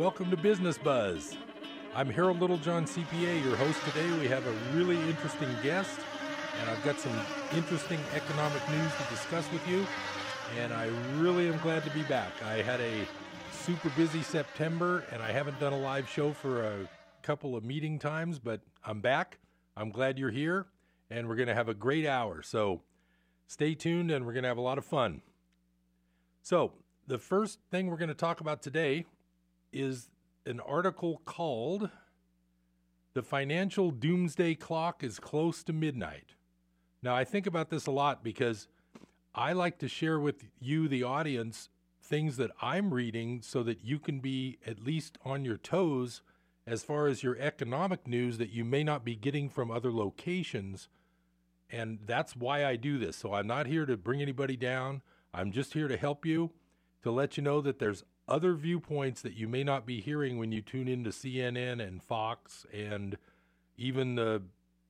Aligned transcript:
Welcome 0.00 0.30
to 0.30 0.36
Business 0.38 0.78
Buzz. 0.78 1.36
I'm 1.94 2.08
Harold 2.08 2.40
Littlejohn, 2.40 2.86
CPA, 2.86 3.44
your 3.44 3.54
host 3.54 3.78
today. 3.84 4.10
We 4.18 4.28
have 4.28 4.46
a 4.46 4.52
really 4.74 4.96
interesting 5.10 5.50
guest, 5.62 6.00
and 6.58 6.70
I've 6.70 6.82
got 6.82 6.98
some 6.98 7.12
interesting 7.54 7.98
economic 8.14 8.66
news 8.70 8.90
to 8.96 9.14
discuss 9.14 9.44
with 9.52 9.60
you. 9.68 9.86
And 10.58 10.72
I 10.72 10.86
really 11.18 11.48
am 11.48 11.58
glad 11.58 11.84
to 11.84 11.90
be 11.90 12.02
back. 12.04 12.32
I 12.46 12.62
had 12.62 12.80
a 12.80 13.06
super 13.52 13.90
busy 13.90 14.22
September, 14.22 15.04
and 15.12 15.22
I 15.22 15.32
haven't 15.32 15.60
done 15.60 15.74
a 15.74 15.78
live 15.78 16.08
show 16.08 16.32
for 16.32 16.64
a 16.64 16.88
couple 17.20 17.54
of 17.54 17.62
meeting 17.62 17.98
times, 17.98 18.38
but 18.38 18.62
I'm 18.82 19.02
back. 19.02 19.38
I'm 19.76 19.90
glad 19.90 20.18
you're 20.18 20.30
here, 20.30 20.64
and 21.10 21.28
we're 21.28 21.36
going 21.36 21.48
to 21.48 21.54
have 21.54 21.68
a 21.68 21.74
great 21.74 22.06
hour. 22.06 22.40
So 22.40 22.80
stay 23.48 23.74
tuned, 23.74 24.10
and 24.10 24.24
we're 24.24 24.32
going 24.32 24.44
to 24.44 24.48
have 24.48 24.56
a 24.56 24.62
lot 24.62 24.78
of 24.78 24.84
fun. 24.86 25.20
So, 26.40 26.72
the 27.06 27.18
first 27.18 27.58
thing 27.70 27.88
we're 27.88 27.98
going 27.98 28.08
to 28.08 28.14
talk 28.14 28.40
about 28.40 28.62
today 28.62 29.04
is 29.72 30.10
an 30.46 30.60
article 30.60 31.20
called 31.24 31.90
The 33.14 33.22
Financial 33.22 33.90
Doomsday 33.90 34.54
Clock 34.54 35.04
is 35.04 35.18
Close 35.18 35.62
to 35.64 35.72
Midnight. 35.72 36.34
Now, 37.02 37.14
I 37.14 37.24
think 37.24 37.46
about 37.46 37.70
this 37.70 37.86
a 37.86 37.90
lot 37.90 38.22
because 38.22 38.68
I 39.34 39.52
like 39.52 39.78
to 39.78 39.88
share 39.88 40.18
with 40.18 40.44
you, 40.58 40.88
the 40.88 41.02
audience, 41.02 41.68
things 42.02 42.36
that 42.36 42.50
I'm 42.60 42.92
reading 42.92 43.40
so 43.42 43.62
that 43.62 43.84
you 43.84 43.98
can 43.98 44.20
be 44.20 44.58
at 44.66 44.84
least 44.84 45.18
on 45.24 45.44
your 45.44 45.56
toes 45.56 46.22
as 46.66 46.82
far 46.82 47.06
as 47.06 47.22
your 47.22 47.38
economic 47.38 48.06
news 48.06 48.38
that 48.38 48.50
you 48.50 48.64
may 48.64 48.84
not 48.84 49.04
be 49.04 49.14
getting 49.14 49.48
from 49.48 49.70
other 49.70 49.92
locations. 49.92 50.88
And 51.70 52.00
that's 52.04 52.34
why 52.34 52.64
I 52.64 52.76
do 52.76 52.98
this. 52.98 53.16
So 53.16 53.34
I'm 53.34 53.46
not 53.46 53.66
here 53.66 53.86
to 53.86 53.96
bring 53.96 54.20
anybody 54.20 54.56
down. 54.56 55.02
I'm 55.32 55.52
just 55.52 55.74
here 55.74 55.88
to 55.88 55.96
help 55.96 56.26
you, 56.26 56.50
to 57.02 57.10
let 57.10 57.36
you 57.36 57.42
know 57.42 57.60
that 57.60 57.78
there's 57.78 58.04
other 58.30 58.54
viewpoints 58.54 59.20
that 59.22 59.34
you 59.34 59.48
may 59.48 59.64
not 59.64 59.84
be 59.84 60.00
hearing 60.00 60.38
when 60.38 60.52
you 60.52 60.62
tune 60.62 60.88
into 60.88 61.10
CNN 61.10 61.86
and 61.86 62.02
Fox 62.02 62.64
and 62.72 63.18
even 63.76 64.14
the 64.14 64.42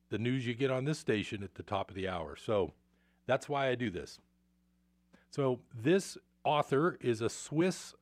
the 0.09 0.19
news 0.19 0.45
you 0.45 0.53
get 0.53 0.69
on 0.69 0.83
this 0.83 0.99
station 0.99 1.41
at 1.41 1.55
the 1.55 1.63
top 1.63 1.89
of 1.89 1.95
the 1.95 2.07
hour. 2.07 2.35
So 2.35 2.73
that's 3.25 3.47
why 3.47 3.69
I 3.69 3.75
do 3.75 3.89
this. 3.89 4.19
So 5.29 5.59
this 5.73 6.17
author 6.43 6.97
is 6.99 7.21
a 7.21 7.29
Swiss 7.29 7.95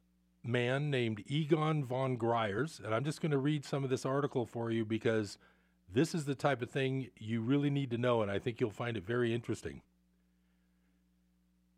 man 0.44 0.90
named 0.90 1.24
Egon 1.28 1.86
von 1.86 2.18
Greyerz, 2.18 2.84
and 2.84 2.96
I'm 2.96 3.04
just 3.04 3.22
going 3.22 3.32
to 3.32 3.38
read 3.38 3.64
some 3.64 3.84
of 3.84 3.92
this 3.92 4.06
article 4.06 4.46
for 4.46 4.72
you 4.72 4.86
because 4.86 5.38
this 5.92 6.16
is 6.16 6.26
the 6.26 6.36
type 6.36 6.62
of 6.62 6.72
thing 6.72 7.10
you 7.18 7.42
really 7.42 7.70
need 7.70 7.92
to 7.92 7.98
know, 7.98 8.22
and 8.24 8.32
I 8.32 8.40
think 8.40 8.60
you'll 8.60 8.72
find 8.72 8.98
it 8.98 9.06
very 9.06 9.34
interesting. 9.34 9.82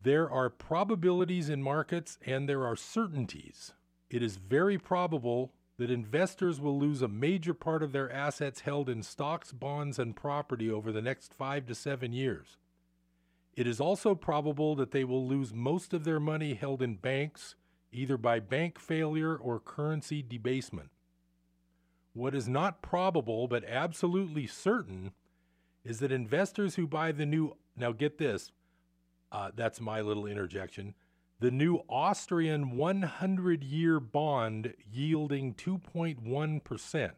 There 0.04 0.30
are 0.30 0.50
probabilities 0.50 1.50
in 1.50 1.62
markets 1.62 2.18
and 2.26 2.50
there 2.50 2.66
are 2.66 2.76
certainties. 2.76 3.74
It 4.10 4.24
is 4.24 4.38
very 4.38 4.78
probable 4.78 5.54
that 5.78 5.92
investors 5.92 6.60
will 6.60 6.80
lose 6.80 7.02
a 7.02 7.08
major 7.08 7.54
part 7.54 7.84
of 7.84 7.92
their 7.92 8.12
assets 8.12 8.62
held 8.62 8.90
in 8.90 9.04
stocks, 9.04 9.52
bonds, 9.52 10.00
and 10.00 10.16
property 10.16 10.70
over 10.70 10.92
the 10.92 11.02
next 11.02 11.34
five 11.34 11.66
to 11.68 11.76
seven 11.76 12.14
years. 12.14 12.58
It 13.56 13.68
is 13.68 13.80
also 13.80 14.16
probable 14.16 14.76
that 14.76 14.92
they 14.92 15.04
will 15.04 15.28
lose 15.28 15.54
most 15.54 15.94
of 15.94 16.04
their 16.04 16.20
money 16.20 16.54
held 16.54 16.82
in 16.82 16.96
banks, 16.96 17.56
either 17.92 18.18
by 18.18 18.40
bank 18.40 18.80
failure 18.80 19.36
or 19.36 19.60
currency 19.60 20.24
debasement. 20.24 20.90
What 22.14 22.36
is 22.36 22.48
not 22.48 22.82
probable 22.82 23.48
but 23.48 23.66
absolutely 23.66 24.48
certain 24.48 25.12
is 25.84 26.00
that 26.00 26.12
investors 26.12 26.76
who 26.76 26.88
buy 26.88 27.12
the 27.12 27.26
new, 27.26 27.56
now 27.76 27.92
get 27.92 28.18
this, 28.18 28.52
uh, 29.32 29.52
that's 29.56 29.82
my 29.82 30.02
little 30.02 30.26
interjection. 30.26 30.94
The 31.40 31.52
new 31.52 31.82
Austrian 31.90 32.78
100 32.78 33.64
year 33.64 34.00
bond 34.00 34.74
yielding 34.92 35.54
2.1% 35.56 37.12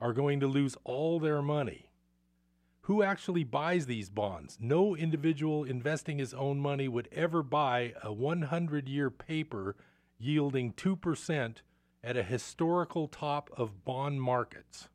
are 0.00 0.12
going 0.12 0.40
to 0.40 0.46
lose 0.46 0.76
all 0.84 1.18
their 1.18 1.40
money. 1.40 1.90
Who 2.82 3.02
actually 3.02 3.44
buys 3.44 3.86
these 3.86 4.10
bonds? 4.10 4.58
No 4.60 4.94
individual 4.94 5.64
investing 5.64 6.18
his 6.18 6.34
own 6.34 6.60
money 6.60 6.86
would 6.86 7.08
ever 7.12 7.42
buy 7.42 7.94
a 8.02 8.12
100 8.12 8.88
year 8.88 9.10
paper 9.10 9.74
yielding 10.18 10.74
2% 10.74 11.56
at 12.02 12.16
a 12.18 12.22
historical 12.22 13.08
top 13.08 13.48
of 13.56 13.86
bond 13.86 14.20
markets. 14.20 14.90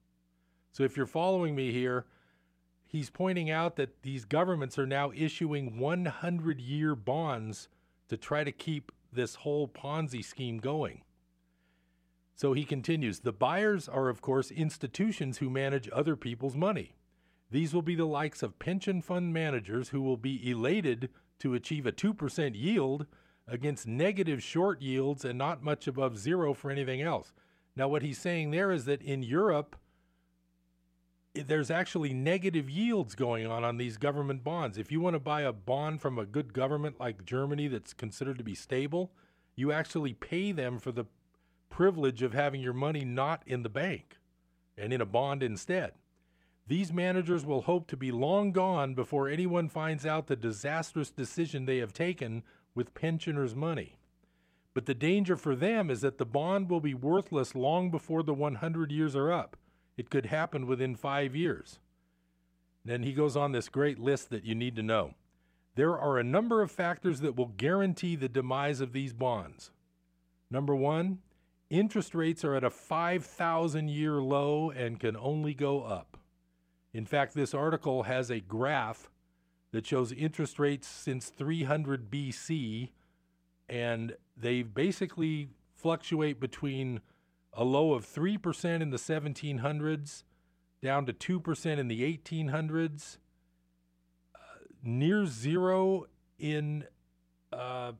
So 0.72 0.84
if 0.84 0.96
you're 0.96 1.08
following 1.08 1.56
me 1.56 1.72
here, 1.72 2.06
he's 2.90 3.12
pointing 3.12 3.50
out 3.52 3.76
that 3.76 4.02
these 4.02 4.26
governments 4.26 4.78
are 4.78 4.88
now 4.88 5.12
issuing 5.16 5.78
100 5.78 6.60
year 6.60 6.96
bonds 6.96 7.70
to 8.10 8.18
try 8.18 8.44
to 8.44 8.52
keep 8.52 8.92
this 9.14 9.36
whole 9.36 9.68
Ponzi 9.68 10.26
scheme 10.26 10.58
going. 10.58 11.04
So 12.36 12.54
he 12.54 12.66
continues 12.66 13.20
the 13.20 13.32
buyers 13.32 13.88
are, 13.88 14.10
of 14.10 14.22
course, 14.22 14.50
institutions 14.50 15.38
who 15.38 15.50
manage 15.50 15.90
other 15.94 16.16
people's 16.16 16.56
money. 16.56 16.96
These 17.52 17.74
will 17.74 17.82
be 17.82 17.96
the 17.96 18.06
likes 18.06 18.42
of 18.42 18.60
pension 18.60 19.02
fund 19.02 19.34
managers 19.34 19.90
who 19.90 20.02
will 20.02 20.18
be 20.18 20.50
elated 20.50 21.10
to 21.40 21.54
achieve 21.54 21.86
a 21.86 21.92
2% 21.92 22.52
yield 22.56 23.06
against 23.48 23.88
negative 23.88 24.42
short 24.42 24.82
yields 24.82 25.26
and 25.26 25.38
not 25.38 25.64
much 25.64 25.88
above 25.88 26.18
zero 26.18 26.54
for 26.54 26.72
anything 26.72 27.02
else. 27.02 27.34
Now, 27.76 27.88
what 27.88 28.04
he's 28.04 28.20
saying 28.20 28.52
there 28.52 28.72
is 28.72 28.86
that 28.86 29.02
in 29.02 29.24
Europe, 29.24 29.76
there's 31.36 31.72
actually 31.72 32.14
negative 32.14 32.70
yields 32.70 33.16
going 33.16 33.46
on 33.46 33.64
on 33.64 33.78
these 33.78 33.98
government 33.98 34.44
bonds. 34.44 34.78
If 34.78 34.92
you 34.92 35.00
want 35.00 35.16
to 35.16 35.20
buy 35.20 35.42
a 35.42 35.54
bond 35.54 36.02
from 36.02 36.18
a 36.18 36.26
good 36.26 36.54
government 36.54 37.00
like 37.00 37.26
Germany 37.26 37.68
that's 37.68 37.94
considered 37.94 38.38
to 38.40 38.44
be 38.44 38.56
stable, 38.56 39.12
you 39.56 39.72
actually 39.72 40.14
pay 40.14 40.52
them 40.52 40.80
for 40.80 40.92
the 40.92 41.06
privilege 41.70 42.22
of 42.22 42.34
having 42.34 42.62
your 42.62 42.74
money 42.74 43.06
not 43.06 43.44
in 43.46 43.64
the 43.64 43.70
bank 43.70 44.18
and 44.78 44.92
in 44.92 45.02
a 45.02 45.06
bond 45.06 45.44
instead. 45.44 45.94
These 46.68 46.94
managers 46.94 47.46
will 47.46 47.62
hope 47.62 47.88
to 47.88 47.98
be 47.98 48.12
long 48.12 48.52
gone 48.52 48.94
before 48.94 49.28
anyone 49.28 49.70
finds 49.70 50.06
out 50.06 50.28
the 50.28 50.36
disastrous 50.36 51.10
decision 51.10 51.66
they 51.66 51.78
have 51.78 51.94
taken 51.94 52.44
with 52.76 52.94
pensioners' 52.94 53.56
money. 53.56 53.98
But 54.74 54.86
the 54.86 54.94
danger 54.94 55.36
for 55.36 55.56
them 55.56 55.90
is 55.90 56.02
that 56.02 56.20
the 56.20 56.26
bond 56.26 56.70
will 56.70 56.80
be 56.80 56.94
worthless 56.94 57.56
long 57.56 57.90
before 57.90 58.24
the 58.24 58.36
100 58.36 58.92
years 58.92 59.16
are 59.16 59.32
up. 59.32 59.58
It 60.00 60.10
could 60.10 60.28
happen 60.28 60.66
within 60.66 60.96
five 60.96 61.36
years. 61.36 61.78
Then 62.86 63.04
he 63.04 63.12
goes 63.12 63.36
on 63.36 63.52
this 63.52 63.68
great 63.68 64.00
list 64.00 64.30
that 64.30 64.46
you 64.46 64.56
need 64.56 64.78
to 64.78 64.82
know. 64.82 65.16
There 65.76 66.00
are 66.00 66.18
a 66.18 66.24
number 66.24 66.62
of 66.62 66.72
factors 66.72 67.20
that 67.20 67.36
will 67.36 67.52
guarantee 67.58 68.16
the 68.16 68.30
demise 68.30 68.80
of 68.80 68.94
these 68.94 69.12
bonds. 69.12 69.72
Number 70.50 70.74
one, 70.74 71.20
interest 71.70 72.16
rates 72.16 72.46
are 72.46 72.56
at 72.56 72.64
a 72.64 72.70
5,000 72.70 73.90
year 73.90 74.22
low 74.22 74.72
and 74.72 75.02
can 75.02 75.18
only 75.18 75.54
go 75.54 75.84
up. 75.84 76.16
In 76.94 77.06
fact, 77.06 77.34
this 77.34 77.54
article 77.54 78.04
has 78.04 78.30
a 78.30 78.40
graph 78.40 79.12
that 79.74 79.86
shows 79.86 80.14
interest 80.14 80.60
rates 80.60 80.88
since 80.88 81.28
300 81.28 82.10
BC, 82.10 82.92
and 83.68 84.16
they 84.38 84.62
basically 84.62 85.50
fluctuate 85.76 86.40
between 86.40 87.02
a 87.54 87.64
low 87.64 87.94
of 87.94 88.06
3% 88.06 88.82
in 88.82 88.90
the 88.90 88.98
1700s, 88.98 90.24
down 90.82 91.06
to 91.06 91.14
2% 91.14 91.78
in 91.78 91.88
the 91.88 92.02
1800s, 92.02 93.18
uh, 94.36 94.40
near 94.84 95.26
zero 95.26 96.06
in 96.38 96.86
uh, 97.52 97.92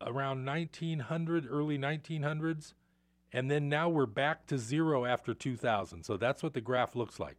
around 0.00 0.44
1900, 0.44 1.46
early 1.50 1.78
1900s, 1.78 2.74
and 3.32 3.50
then 3.50 3.68
now 3.68 3.88
we're 3.88 4.06
back 4.06 4.46
to 4.46 4.58
zero 4.58 5.04
after 5.04 5.34
2000. 5.34 6.04
So 6.04 6.16
that's 6.16 6.42
what 6.42 6.54
the 6.54 6.60
graph 6.60 6.96
looks 6.96 7.20
like. 7.20 7.36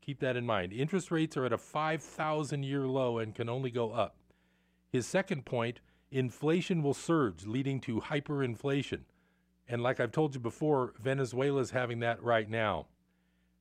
Keep 0.00 0.20
that 0.20 0.36
in 0.36 0.44
mind. 0.44 0.72
Interest 0.72 1.10
rates 1.10 1.36
are 1.36 1.44
at 1.44 1.52
a 1.52 1.58
5,000 1.58 2.62
year 2.64 2.86
low 2.86 3.18
and 3.18 3.34
can 3.34 3.48
only 3.48 3.70
go 3.70 3.92
up. 3.92 4.16
His 4.90 5.06
second 5.06 5.44
point 5.44 5.80
inflation 6.10 6.82
will 6.82 6.94
surge, 6.94 7.46
leading 7.46 7.80
to 7.80 8.00
hyperinflation. 8.00 9.00
And 9.68 9.82
like 9.82 10.00
I've 10.00 10.12
told 10.12 10.34
you 10.34 10.40
before, 10.40 10.94
Venezuela 11.02 11.60
is 11.60 11.70
having 11.70 12.00
that 12.00 12.22
right 12.22 12.48
now. 12.48 12.86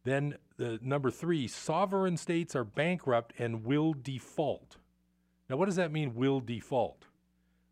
Then 0.04 0.36
the 0.58 0.80
number 0.82 1.12
three, 1.12 1.48
sovereign 1.48 2.18
states 2.18 2.56
are 2.56 2.64
bankrupt 2.64 3.34
and 3.38 3.64
will 3.64 3.94
default. 3.94 4.78
Now, 5.50 5.58
what 5.58 5.66
does 5.66 5.76
that 5.76 5.92
mean, 5.92 6.16
will 6.16 6.40
default? 6.40 7.06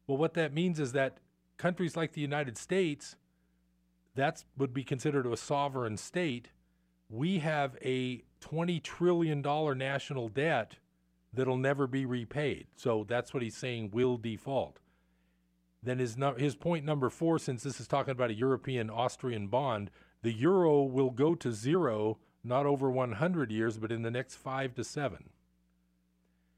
Well, 0.06 0.18
what 0.18 0.34
that 0.36 0.54
means 0.54 0.80
is 0.80 0.92
that 0.94 1.20
countries 1.58 1.96
like 1.96 2.14
the 2.14 2.22
United 2.22 2.58
States, 2.58 3.16
that 4.16 4.44
would 4.58 4.74
be 4.74 4.84
considered 4.84 5.26
a 5.26 5.38
sovereign 5.38 5.98
state. 5.98 6.50
We 7.10 7.40
have 7.40 7.78
a 7.82 8.24
$20 8.42 8.82
trillion 8.84 9.42
national 9.42 10.30
debt 10.30 10.76
that'll 11.34 11.58
never 11.58 11.88
be 11.88 12.06
repaid. 12.06 12.68
So 12.76 13.06
that's 13.08 13.34
what 13.34 13.44
he's 13.44 13.58
saying 13.58 13.92
will 13.92 14.18
default. 14.18 14.80
Then 15.82 16.00
his 16.00 16.18
his 16.38 16.56
point 16.56 16.86
number 16.86 17.10
four, 17.10 17.40
since 17.40 17.64
this 17.64 17.80
is 17.80 17.88
talking 17.88 18.12
about 18.12 18.32
a 18.32 18.36
European 18.36 18.90
Austrian 18.90 19.48
bond, 19.48 19.92
the 20.22 20.34
euro 20.34 20.84
will 20.84 21.12
go 21.12 21.36
to 21.36 21.52
zero 21.52 22.18
not 22.44 22.66
over 22.66 22.90
100 22.90 23.52
years, 23.52 23.78
but 23.78 23.92
in 23.92 24.02
the 24.02 24.12
next 24.12 24.36
five 24.36 24.74
to 24.76 24.84
seven. 24.84 25.30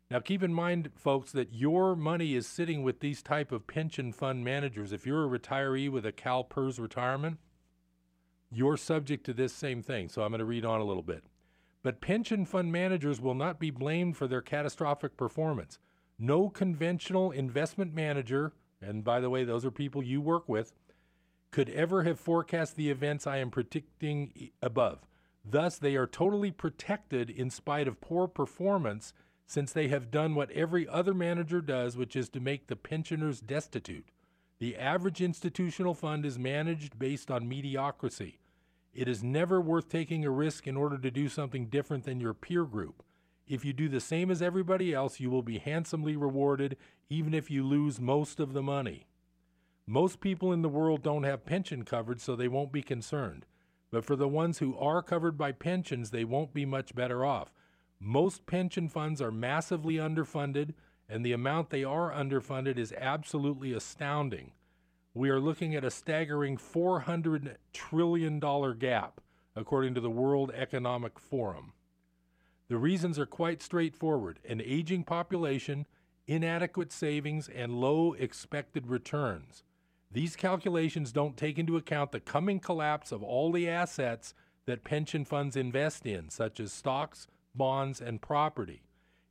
Now, 0.10 0.20
keep 0.20 0.44
in 0.44 0.54
mind, 0.54 0.90
folks, 0.96 1.32
that 1.32 1.54
your 1.54 1.96
money 1.96 2.36
is 2.36 2.46
sitting 2.46 2.84
with 2.84 3.00
these 3.00 3.24
type 3.24 3.52
of 3.52 3.66
pension 3.66 4.12
fund 4.12 4.44
managers. 4.44 4.92
If 4.92 5.06
you're 5.06 5.26
a 5.26 5.40
retiree 5.40 5.90
with 5.90 6.06
a 6.06 6.12
CalPERS 6.12 6.80
retirement, 6.80 7.40
you're 8.52 8.76
subject 8.76 9.26
to 9.28 9.34
this 9.34 9.54
same 9.54 9.82
thing. 9.82 10.10
So 10.10 10.22
I'm 10.22 10.32
going 10.32 10.40
to 10.40 10.46
read 10.46 10.66
on 10.66 10.82
a 10.82 10.84
little 10.84 11.02
bit. 11.02 11.24
But 11.82 12.02
pension 12.02 12.46
fund 12.46 12.72
managers 12.72 13.22
will 13.22 13.34
not 13.34 13.58
be 13.58 13.72
blamed 13.72 14.18
for 14.18 14.28
their 14.28 14.42
catastrophic 14.42 15.16
performance. 15.16 15.80
No 16.20 16.50
conventional 16.50 17.32
investment 17.32 17.96
manager, 17.96 18.52
and 18.82 19.04
by 19.04 19.20
the 19.20 19.30
way, 19.30 19.44
those 19.44 19.66
are 19.66 19.72
people 19.72 20.04
you 20.04 20.22
work 20.22 20.48
with, 20.50 20.74
could 21.52 21.70
ever 21.70 22.04
have 22.04 22.20
forecast 22.20 22.76
the 22.76 22.90
events 22.90 23.28
I 23.28 23.38
am 23.38 23.52
predicting 23.52 24.52
above. 24.62 25.00
Thus, 25.44 25.78
they 25.78 25.96
are 25.96 26.08
totally 26.08 26.52
protected 26.52 27.30
in 27.30 27.50
spite 27.50 27.88
of 27.88 28.02
poor 28.02 28.28
performance 28.28 29.14
since 29.46 29.74
they 29.74 29.90
have 29.90 30.12
done 30.12 30.34
what 30.34 30.52
every 30.52 30.88
other 30.88 31.14
manager 31.14 31.62
does, 31.62 31.98
which 31.98 32.16
is 32.16 32.30
to 32.30 32.40
make 32.40 32.68
the 32.68 32.76
pensioners 32.76 33.42
destitute. 33.42 34.10
The 34.60 34.78
average 34.78 35.22
institutional 35.22 35.94
fund 35.94 36.26
is 36.26 36.40
managed 36.40 36.98
based 36.98 37.30
on 37.30 37.50
mediocrity. 37.50 38.40
It 38.94 39.08
is 39.08 39.24
never 39.24 39.60
worth 39.60 39.90
taking 39.90 40.24
a 40.24 40.30
risk 40.30 40.68
in 40.68 40.78
order 40.78 40.98
to 40.98 41.12
do 41.12 41.28
something 41.28 41.66
different 41.66 42.06
than 42.06 42.22
your 42.22 42.34
peer 42.34 42.64
group. 42.64 43.04
If 43.48 43.66
you 43.66 43.74
do 43.74 43.90
the 43.90 44.00
same 44.00 44.32
as 44.32 44.42
everybody 44.42 44.94
else, 44.94 45.20
you 45.20 45.30
will 45.30 45.42
be 45.42 45.58
handsomely 45.58 46.16
rewarded, 46.16 46.78
even 47.10 47.34
if 47.34 47.52
you 47.52 47.66
lose 47.66 48.00
most 48.00 48.40
of 48.40 48.54
the 48.54 48.62
money. 48.62 49.08
Most 49.86 50.22
people 50.22 50.54
in 50.54 50.62
the 50.62 50.70
world 50.70 51.04
don't 51.04 51.24
have 51.24 51.46
pension 51.46 51.84
coverage, 51.84 52.22
so 52.22 52.36
they 52.36 52.48
won't 52.48 52.72
be 52.72 52.82
concerned. 52.82 53.46
But 53.92 54.06
for 54.06 54.16
the 54.16 54.28
ones 54.28 54.60
who 54.60 54.78
are 54.78 55.02
covered 55.02 55.38
by 55.38 55.52
pensions, 55.52 56.12
they 56.12 56.24
won't 56.24 56.54
be 56.54 56.66
much 56.66 56.96
better 56.96 57.26
off. 57.26 57.54
Most 58.00 58.46
pension 58.46 58.88
funds 58.88 59.22
are 59.22 59.32
massively 59.32 59.96
underfunded, 59.96 60.74
and 61.10 61.26
the 61.26 61.34
amount 61.34 61.70
they 61.70 61.84
are 61.84 62.12
underfunded 62.12 62.78
is 62.78 62.94
absolutely 62.94 63.74
astounding. 63.74 64.54
We 65.14 65.30
are 65.30 65.42
looking 65.42 65.76
at 65.76 65.84
a 65.84 65.92
staggering 65.92 66.58
$400 66.58 67.58
trillion 67.74 68.40
gap, 68.80 69.20
according 69.58 69.94
to 69.96 70.02
the 70.02 70.10
World 70.10 70.52
Economic 70.56 71.20
Forum. 71.20 71.74
The 72.72 72.78
reasons 72.78 73.20
are 73.20 73.26
quite 73.26 73.62
straightforward 73.62 74.40
an 74.48 74.62
aging 74.64 75.04
population, 75.04 75.88
inadequate 76.26 76.94
savings, 76.94 77.50
and 77.50 77.82
low 77.82 78.14
expected 78.14 78.88
returns. 78.88 79.66
These 80.10 80.38
calculations 80.38 81.12
don't 81.12 81.36
take 81.36 81.60
into 81.60 81.76
account 81.76 82.14
the 82.14 82.22
coming 82.22 82.62
collapse 82.62 83.12
of 83.12 83.24
all 83.24 83.52
the 83.52 83.68
assets 83.68 84.34
that 84.68 84.86
pension 84.86 85.26
funds 85.26 85.58
invest 85.58 86.06
in, 86.06 86.30
such 86.30 86.62
as 86.62 86.72
stocks, 86.72 87.28
bonds, 87.54 88.00
and 88.00 88.22
property. 88.22 88.84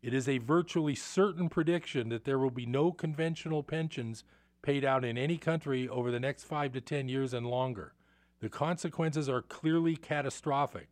It 0.02 0.12
is 0.12 0.28
a 0.28 0.37
virtually 0.37 0.94
certain 0.94 1.48
prediction 1.48 2.10
that 2.10 2.26
there 2.26 2.38
will 2.38 2.50
be 2.50 2.66
no 2.66 2.92
conventional 2.92 3.62
pensions 3.62 4.22
paid 4.60 4.84
out 4.84 5.02
in 5.02 5.16
any 5.16 5.38
country 5.38 5.88
over 5.88 6.10
the 6.10 6.20
next 6.20 6.44
five 6.44 6.72
to 6.75 6.82
ten 6.82 7.08
years 7.08 7.32
and 7.32 7.46
longer. 7.46 7.94
The 8.40 8.50
consequences 8.50 9.31
are 9.31 9.40
clearly 9.40 9.96
catastrophic. 9.96 10.90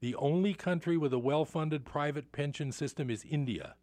The 0.00 0.14
only 0.14 0.54
country 0.54 0.96
with 0.96 1.12
a 1.12 1.18
well 1.18 1.44
funded 1.44 1.84
private 1.84 2.30
pension 2.30 2.70
system 2.70 3.10
is 3.10 3.24
India. 3.28 3.74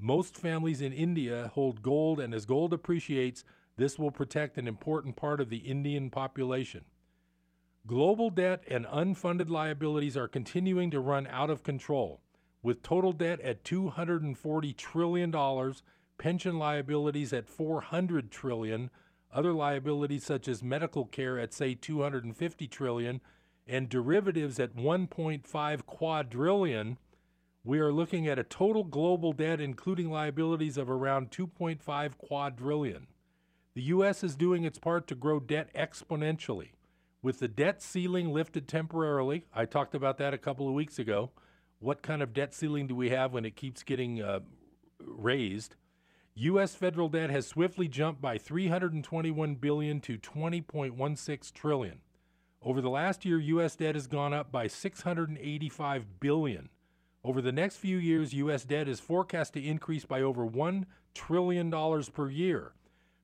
Most 0.00 0.36
families 0.36 0.80
in 0.80 0.92
India 0.92 1.50
hold 1.54 1.82
gold, 1.82 2.18
and 2.18 2.34
as 2.34 2.44
gold 2.44 2.72
appreciates, 2.72 3.44
this 3.76 3.98
will 3.98 4.10
protect 4.10 4.58
an 4.58 4.66
important 4.66 5.14
part 5.16 5.40
of 5.40 5.48
the 5.48 5.58
Indian 5.58 6.10
population. 6.10 6.84
Global 7.86 8.30
debt 8.30 8.64
and 8.68 8.84
unfunded 8.86 9.48
liabilities 9.48 10.16
are 10.16 10.28
continuing 10.28 10.90
to 10.90 11.00
run 11.00 11.26
out 11.28 11.50
of 11.50 11.62
control. 11.62 12.20
With 12.62 12.82
total 12.82 13.12
debt 13.12 13.40
at 13.40 13.64
$240 13.64 14.76
trillion, 14.76 15.74
pension 16.18 16.58
liabilities 16.58 17.32
at 17.32 17.48
400 17.48 18.30
trillion, 18.30 18.90
other 19.32 19.52
liabilities 19.52 20.24
such 20.24 20.48
as 20.48 20.62
medical 20.62 21.06
care 21.06 21.38
at 21.38 21.54
say 21.54 21.74
250 21.74 22.68
trillion, 22.68 23.20
and 23.70 23.88
derivatives 23.88 24.58
at 24.58 24.76
1.5 24.76 25.86
quadrillion, 25.86 26.98
we 27.62 27.78
are 27.78 27.92
looking 27.92 28.26
at 28.26 28.38
a 28.38 28.44
total 28.44 28.82
global 28.82 29.32
debt 29.32 29.60
including 29.60 30.10
liabilities 30.10 30.76
of 30.76 30.90
around 30.90 31.30
2.5 31.30 32.18
quadrillion. 32.18 33.06
The 33.74 33.82
US 33.82 34.24
is 34.24 34.34
doing 34.34 34.64
its 34.64 34.78
part 34.78 35.06
to 35.06 35.14
grow 35.14 35.38
debt 35.38 35.72
exponentially. 35.74 36.70
With 37.22 37.38
the 37.38 37.48
debt 37.48 37.80
ceiling 37.80 38.32
lifted 38.32 38.66
temporarily, 38.66 39.46
I 39.54 39.66
talked 39.66 39.94
about 39.94 40.18
that 40.18 40.34
a 40.34 40.38
couple 40.38 40.66
of 40.66 40.74
weeks 40.74 40.98
ago 40.98 41.30
what 41.78 42.02
kind 42.02 42.22
of 42.22 42.34
debt 42.34 42.54
ceiling 42.54 42.86
do 42.86 42.94
we 42.94 43.08
have 43.08 43.32
when 43.32 43.46
it 43.46 43.56
keeps 43.56 43.82
getting 43.82 44.20
uh, 44.20 44.40
raised? 45.00 45.76
U.S. 46.34 46.74
federal 46.74 47.08
debt 47.08 47.30
has 47.30 47.46
swiftly 47.46 47.88
jumped 47.88 48.20
by 48.20 48.36
321 48.36 49.54
billion 49.54 50.00
to 50.00 50.18
20.16 50.18 51.52
trillion. 51.52 52.00
Over 52.62 52.82
the 52.82 52.90
last 52.90 53.24
year, 53.24 53.38
U.S. 53.38 53.74
debt 53.74 53.94
has 53.94 54.06
gone 54.06 54.34
up 54.34 54.52
by 54.52 54.66
685 54.66 56.20
billion. 56.20 56.68
Over 57.24 57.40
the 57.40 57.52
next 57.52 57.76
few 57.76 57.96
years, 57.96 58.34
U.S. 58.34 58.64
debt 58.64 58.86
is 58.86 59.00
forecast 59.00 59.54
to 59.54 59.64
increase 59.64 60.04
by 60.04 60.20
over 60.20 60.46
$1 60.46 60.84
trillion 61.14 61.70
per 62.12 62.28
year. 62.28 62.72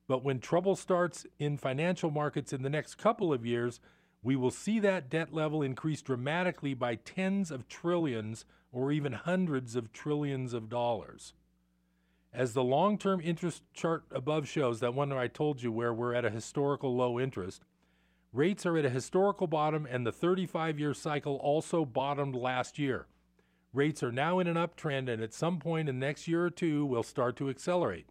But 0.07 0.23
when 0.23 0.39
trouble 0.39 0.75
starts 0.75 1.25
in 1.37 1.57
financial 1.57 2.09
markets 2.09 2.51
in 2.51 2.63
the 2.63 2.69
next 2.69 2.95
couple 2.95 3.31
of 3.31 3.45
years, 3.45 3.79
we 4.23 4.35
will 4.35 4.51
see 4.51 4.79
that 4.79 5.09
debt 5.09 5.33
level 5.33 5.61
increase 5.61 6.01
dramatically 6.01 6.73
by 6.73 6.95
tens 6.95 7.51
of 7.51 7.67
trillions 7.67 8.45
or 8.71 8.91
even 8.91 9.13
hundreds 9.13 9.75
of 9.75 9.93
trillions 9.93 10.53
of 10.53 10.69
dollars. 10.69 11.33
As 12.33 12.53
the 12.53 12.63
long 12.63 12.97
term 12.97 13.21
interest 13.23 13.63
chart 13.73 14.03
above 14.11 14.47
shows, 14.47 14.79
that 14.79 14.93
one 14.93 15.09
that 15.09 15.17
I 15.17 15.27
told 15.27 15.61
you 15.61 15.71
where 15.71 15.93
we're 15.93 16.13
at 16.13 16.25
a 16.25 16.29
historical 16.29 16.95
low 16.95 17.19
interest, 17.19 17.63
rates 18.33 18.65
are 18.65 18.77
at 18.77 18.85
a 18.85 18.89
historical 18.89 19.47
bottom 19.47 19.87
and 19.89 20.05
the 20.05 20.11
35 20.11 20.79
year 20.79 20.93
cycle 20.93 21.35
also 21.37 21.85
bottomed 21.85 22.35
last 22.35 22.77
year. 22.77 23.07
Rates 23.73 24.01
are 24.01 24.11
now 24.11 24.39
in 24.39 24.47
an 24.47 24.55
uptrend 24.55 25.09
and 25.09 25.21
at 25.21 25.33
some 25.33 25.59
point 25.59 25.89
in 25.89 25.99
the 25.99 26.05
next 26.05 26.27
year 26.27 26.45
or 26.45 26.49
two 26.49 26.85
will 26.85 27.03
start 27.03 27.35
to 27.37 27.49
accelerate. 27.49 28.09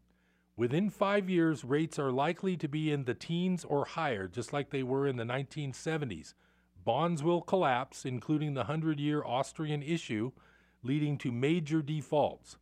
Within 0.57 0.89
five 0.89 1.29
years, 1.29 1.65
rates 1.65 1.99
are 1.99 2.11
likely 2.11 2.57
to 2.57 2.67
be 2.67 2.91
in 2.91 3.05
the 3.05 3.15
teens 3.15 3.65
or 3.65 3.85
higher, 3.85 4.27
just 4.27 4.55
like 4.55 4.71
they 4.71 4.83
were 4.83 5.07
in 5.07 5.17
the 5.17 5.25
1970s. 5.25 6.33
Bonds 6.83 7.23
will 7.23 7.43
collapse, 7.43 8.07
including 8.07 8.55
the 8.55 8.61
100 8.61 8.99
year 8.99 9.23
Austrian 9.25 9.83
issue, 9.83 10.33
leading 10.83 11.19
to 11.19 11.31
major 11.31 11.83
defaults. 11.83 12.57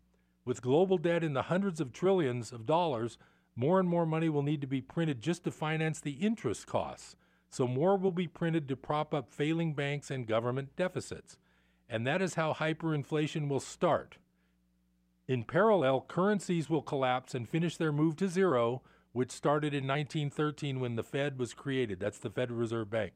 With 0.44 0.62
global 0.62 0.98
debt 0.98 1.22
in 1.22 1.34
the 1.34 1.42
hundreds 1.42 1.80
of 1.80 1.92
trillions 1.92 2.52
of 2.52 2.66
dollars, 2.66 3.16
more 3.54 3.78
and 3.78 3.88
more 3.88 4.06
money 4.06 4.28
will 4.28 4.42
need 4.42 4.60
to 4.62 4.66
be 4.66 4.80
printed 4.80 5.20
just 5.20 5.44
to 5.44 5.50
finance 5.50 6.00
the 6.00 6.12
interest 6.12 6.66
costs. 6.66 7.16
So, 7.54 7.68
more 7.68 7.96
will 7.96 8.10
be 8.10 8.26
printed 8.26 8.66
to 8.66 8.74
prop 8.74 9.14
up 9.14 9.30
failing 9.30 9.74
banks 9.74 10.10
and 10.10 10.26
government 10.26 10.74
deficits. 10.74 11.38
And 11.88 12.04
that 12.04 12.20
is 12.20 12.34
how 12.34 12.52
hyperinflation 12.52 13.48
will 13.48 13.60
start. 13.60 14.16
In 15.28 15.44
parallel, 15.44 16.00
currencies 16.00 16.68
will 16.68 16.82
collapse 16.82 17.32
and 17.32 17.48
finish 17.48 17.76
their 17.76 17.92
move 17.92 18.16
to 18.16 18.26
zero, 18.26 18.82
which 19.12 19.30
started 19.30 19.72
in 19.72 19.86
1913 19.86 20.80
when 20.80 20.96
the 20.96 21.04
Fed 21.04 21.38
was 21.38 21.54
created. 21.54 22.00
That's 22.00 22.18
the 22.18 22.28
Federal 22.28 22.58
Reserve 22.58 22.90
Bank. 22.90 23.12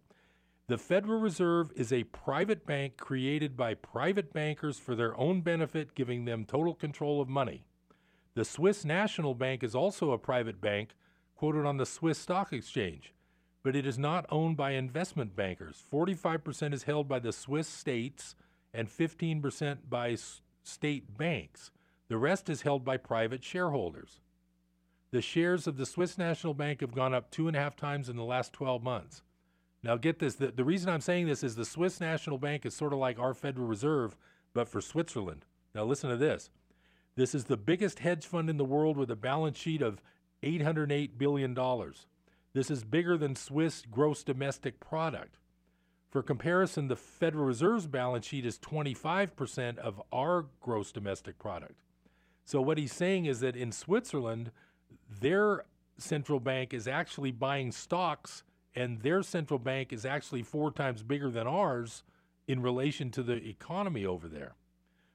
The 0.68 0.78
Federal 0.78 1.18
Reserve 1.18 1.72
is 1.74 1.92
a 1.92 2.04
private 2.04 2.64
bank 2.64 2.96
created 2.96 3.56
by 3.56 3.74
private 3.74 4.32
bankers 4.32 4.78
for 4.78 4.94
their 4.94 5.18
own 5.18 5.40
benefit, 5.40 5.96
giving 5.96 6.26
them 6.26 6.44
total 6.44 6.74
control 6.74 7.20
of 7.20 7.28
money. 7.28 7.64
The 8.36 8.44
Swiss 8.44 8.84
National 8.84 9.34
Bank 9.34 9.64
is 9.64 9.74
also 9.74 10.12
a 10.12 10.18
private 10.18 10.60
bank 10.60 10.94
quoted 11.34 11.66
on 11.66 11.78
the 11.78 11.86
Swiss 11.86 12.18
Stock 12.20 12.52
Exchange, 12.52 13.12
but 13.62 13.76
it 13.76 13.86
is 13.86 13.98
not 13.98 14.26
owned 14.30 14.56
by 14.56 14.72
investment 14.72 15.34
bankers. 15.34 15.82
45% 15.92 16.72
is 16.72 16.84
held 16.84 17.08
by 17.08 17.18
the 17.18 17.32
Swiss 17.32 17.68
states 17.68 18.34
and 18.72 18.88
15% 18.88 19.78
by 19.88 20.16
state 20.62 21.16
banks. 21.16 21.70
The 22.08 22.18
rest 22.18 22.48
is 22.48 22.62
held 22.62 22.84
by 22.84 22.96
private 22.96 23.44
shareholders. 23.44 24.20
The 25.10 25.22
shares 25.22 25.66
of 25.66 25.76
the 25.76 25.86
Swiss 25.86 26.18
National 26.18 26.54
Bank 26.54 26.80
have 26.80 26.94
gone 26.94 27.14
up 27.14 27.30
two 27.30 27.48
and 27.48 27.56
a 27.56 27.60
half 27.60 27.76
times 27.76 28.08
in 28.08 28.16
the 28.16 28.24
last 28.24 28.52
12 28.52 28.82
months. 28.82 29.22
Now, 29.82 29.96
get 29.96 30.18
this 30.18 30.34
the, 30.34 30.48
the 30.48 30.64
reason 30.64 30.90
I'm 30.90 31.00
saying 31.00 31.26
this 31.26 31.42
is 31.42 31.54
the 31.54 31.64
Swiss 31.64 32.00
National 32.00 32.36
Bank 32.36 32.66
is 32.66 32.74
sort 32.74 32.92
of 32.92 32.98
like 32.98 33.18
our 33.18 33.32
Federal 33.32 33.66
Reserve, 33.66 34.16
but 34.52 34.68
for 34.68 34.80
Switzerland. 34.80 35.44
Now, 35.74 35.84
listen 35.84 36.10
to 36.10 36.16
this. 36.16 36.50
This 37.16 37.34
is 37.34 37.44
the 37.44 37.56
biggest 37.56 38.00
hedge 38.00 38.26
fund 38.26 38.50
in 38.50 38.58
the 38.58 38.64
world 38.64 38.96
with 38.96 39.10
a 39.10 39.16
balance 39.16 39.58
sheet 39.58 39.82
of 39.82 40.02
$808 40.42 41.18
billion. 41.18 41.54
This 42.54 42.70
is 42.70 42.84
bigger 42.84 43.16
than 43.16 43.36
Swiss 43.36 43.82
gross 43.90 44.22
domestic 44.22 44.80
product. 44.80 45.38
For 46.10 46.22
comparison, 46.22 46.88
the 46.88 46.96
Federal 46.96 47.44
Reserve's 47.44 47.86
balance 47.86 48.26
sheet 48.26 48.46
is 48.46 48.58
25% 48.58 49.76
of 49.78 50.00
our 50.10 50.46
gross 50.60 50.90
domestic 50.90 51.38
product. 51.38 51.82
So 52.44 52.62
what 52.62 52.78
he's 52.78 52.94
saying 52.94 53.26
is 53.26 53.40
that 53.40 53.56
in 53.56 53.72
Switzerland, 53.72 54.50
their 55.20 55.66
central 55.98 56.40
bank 56.40 56.72
is 56.72 56.88
actually 56.88 57.30
buying 57.30 57.72
stocks, 57.72 58.42
and 58.74 59.02
their 59.02 59.22
central 59.22 59.58
bank 59.58 59.92
is 59.92 60.06
actually 60.06 60.42
four 60.42 60.70
times 60.70 61.02
bigger 61.02 61.30
than 61.30 61.46
ours 61.46 62.04
in 62.46 62.62
relation 62.62 63.10
to 63.10 63.22
the 63.22 63.46
economy 63.46 64.06
over 64.06 64.28
there. 64.28 64.54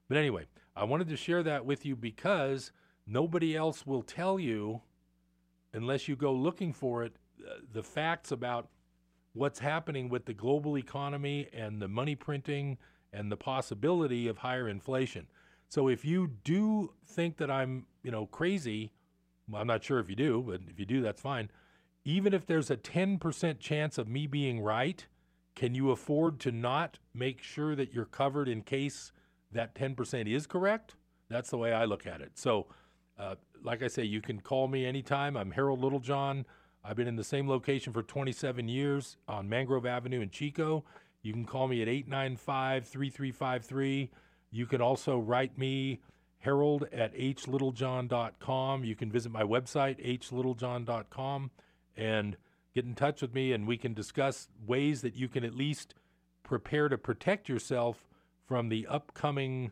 But 0.08 0.18
anyway, 0.18 0.46
I 0.76 0.84
wanted 0.84 1.08
to 1.10 1.18
share 1.18 1.42
that 1.42 1.66
with 1.66 1.86
you 1.86 1.96
because 1.96 2.72
nobody 3.08 3.56
else 3.56 3.88
will 3.88 4.04
tell 4.04 4.40
you, 4.40 4.82
unless 5.74 6.08
you 6.08 6.16
go 6.16 6.32
looking 6.34 6.72
for 6.72 7.04
it, 7.04 7.16
the 7.72 7.84
facts 7.84 8.32
about 8.32 8.70
what's 9.34 9.60
happening 9.60 10.10
with 10.10 10.26
the 10.26 10.34
global 10.34 10.78
economy 10.78 11.48
and 11.54 11.82
the 11.82 11.88
money 11.88 12.16
printing 12.16 12.78
and 13.12 13.32
the 13.32 13.38
possibility 13.38 14.28
of 14.28 14.40
higher 14.40 14.68
inflation. 14.68 15.28
So 15.70 15.88
if 15.88 16.06
you 16.06 16.32
do 16.44 16.94
think 17.06 17.38
that 17.38 17.50
I'm, 17.50 17.86
you 18.04 18.12
know, 18.12 18.28
crazy, 18.28 18.92
well, 19.50 19.62
I'm 19.62 19.68
not 19.68 19.84
sure 19.84 20.00
if 20.00 20.10
you 20.10 20.16
do, 20.16 20.44
but 20.46 20.62
if 20.70 20.80
you 20.80 20.86
do, 20.86 21.02
that's 21.02 21.22
fine. 21.22 21.50
Even 22.06 22.34
if 22.34 22.46
there's 22.46 22.70
a 22.70 22.78
10% 22.78 23.60
chance 23.60 23.98
of 23.98 24.08
me 24.08 24.28
being 24.28 24.62
right, 24.62 25.06
can 25.56 25.74
you 25.74 25.92
afford 25.92 26.40
to 26.42 26.52
not 26.52 27.00
make 27.14 27.42
sure 27.42 27.76
that 27.76 27.94
you're 27.94 28.06
covered 28.06 28.48
in 28.48 28.62
case 28.62 29.12
that 29.52 29.76
10% 29.76 30.28
is 30.28 30.48
correct? 30.48 30.96
That's 31.30 31.50
the 31.50 31.58
way 31.58 31.74
I 31.74 31.86
look 31.86 32.06
at 32.06 32.22
it. 32.22 32.32
So, 32.36 32.68
uh, 33.18 33.36
like 33.64 33.84
I 33.84 33.88
say, 33.88 34.04
you 34.04 34.22
can 34.22 34.42
call 34.42 34.68
me 34.68 34.86
anytime. 34.86 35.38
I'm 35.38 35.52
Harold 35.52 35.82
Littlejohn. 35.82 36.46
I've 36.84 36.98
been 36.98 37.08
in 37.08 37.16
the 37.16 37.24
same 37.24 37.48
location 37.48 37.94
for 37.94 38.04
27 38.04 38.68
years 38.68 39.18
on 39.28 39.48
Mangrove 39.48 39.86
Avenue 39.86 40.20
in 40.22 40.30
Chico. 40.30 40.84
You 41.22 41.32
can 41.32 41.46
call 41.46 41.68
me 41.68 41.82
at 41.82 41.88
895 41.88 42.86
3353. 42.86 44.12
You 44.52 44.66
can 44.66 44.82
also 44.82 45.18
write 45.18 45.58
me, 45.58 46.02
harold 46.40 46.88
at 46.92 47.16
hlittlejohn.com. 47.16 48.84
You 48.84 48.96
can 48.96 49.12
visit 49.12 49.32
my 49.32 49.44
website, 49.44 50.20
hlittlejohn.com, 50.20 51.52
and 51.96 52.38
get 52.76 52.86
in 52.86 52.96
touch 52.96 53.22
with 53.22 53.34
me, 53.34 53.54
and 53.54 53.66
we 53.66 53.78
can 53.78 53.94
discuss 53.94 54.50
ways 54.66 55.02
that 55.02 55.16
you 55.16 55.30
can 55.30 55.46
at 55.46 55.56
least 55.56 55.94
prepare 56.44 56.90
to 56.90 56.98
protect 56.98 57.48
yourself 57.48 58.06
from 58.46 58.68
the 58.68 58.86
upcoming 58.88 59.72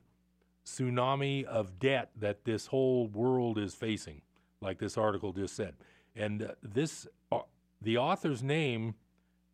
tsunami 0.66 1.44
of 1.44 1.78
debt 1.78 2.12
that 2.16 2.46
this 2.46 2.68
whole 2.68 3.08
world 3.08 3.58
is 3.58 3.76
facing, 3.76 4.22
like 4.62 4.80
this 4.80 4.98
article 4.98 5.34
just 5.34 5.56
said. 5.56 5.74
And 6.16 6.44
uh, 6.44 6.48
this, 6.62 7.08
uh, 7.32 7.40
the 7.82 7.98
author's 7.98 8.44
name 8.44 8.96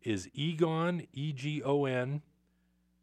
is 0.02 0.28
Egon, 0.32 1.06
E 1.12 1.32
G 1.32 1.62
O 1.62 1.84
N, 1.84 2.22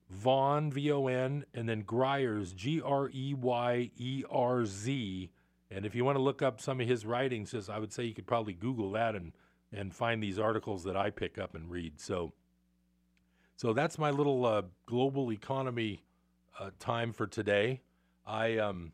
Von, 0.09 0.71
V 0.71 0.91
O 0.91 1.07
N, 1.07 1.45
and 1.53 1.67
then 1.67 1.83
Greyerz, 1.83 2.55
G 2.55 2.81
R 2.81 3.09
E 3.13 3.33
Y 3.33 3.91
E 3.97 4.23
R 4.29 4.65
Z. 4.65 5.31
And 5.71 5.85
if 5.85 5.95
you 5.95 6.05
want 6.05 6.17
to 6.17 6.21
look 6.21 6.41
up 6.41 6.61
some 6.61 6.79
of 6.79 6.87
his 6.87 7.05
writings, 7.05 7.51
just 7.51 7.69
I 7.69 7.79
would 7.79 7.91
say 7.91 8.03
you 8.03 8.13
could 8.13 8.27
probably 8.27 8.53
Google 8.53 8.91
that 8.91 9.15
and 9.15 9.33
and 9.71 9.93
find 9.93 10.21
these 10.21 10.39
articles 10.39 10.83
that 10.83 10.95
I 10.95 11.09
pick 11.09 11.37
up 11.37 11.55
and 11.55 11.69
read. 11.69 11.99
So, 11.99 12.33
so 13.55 13.73
that's 13.73 13.97
my 13.97 14.09
little 14.09 14.45
uh, 14.45 14.61
global 14.85 15.31
economy 15.31 16.05
uh, 16.59 16.69
time 16.79 17.11
for 17.11 17.27
today. 17.27 17.81
I 18.25 18.57
um, 18.57 18.93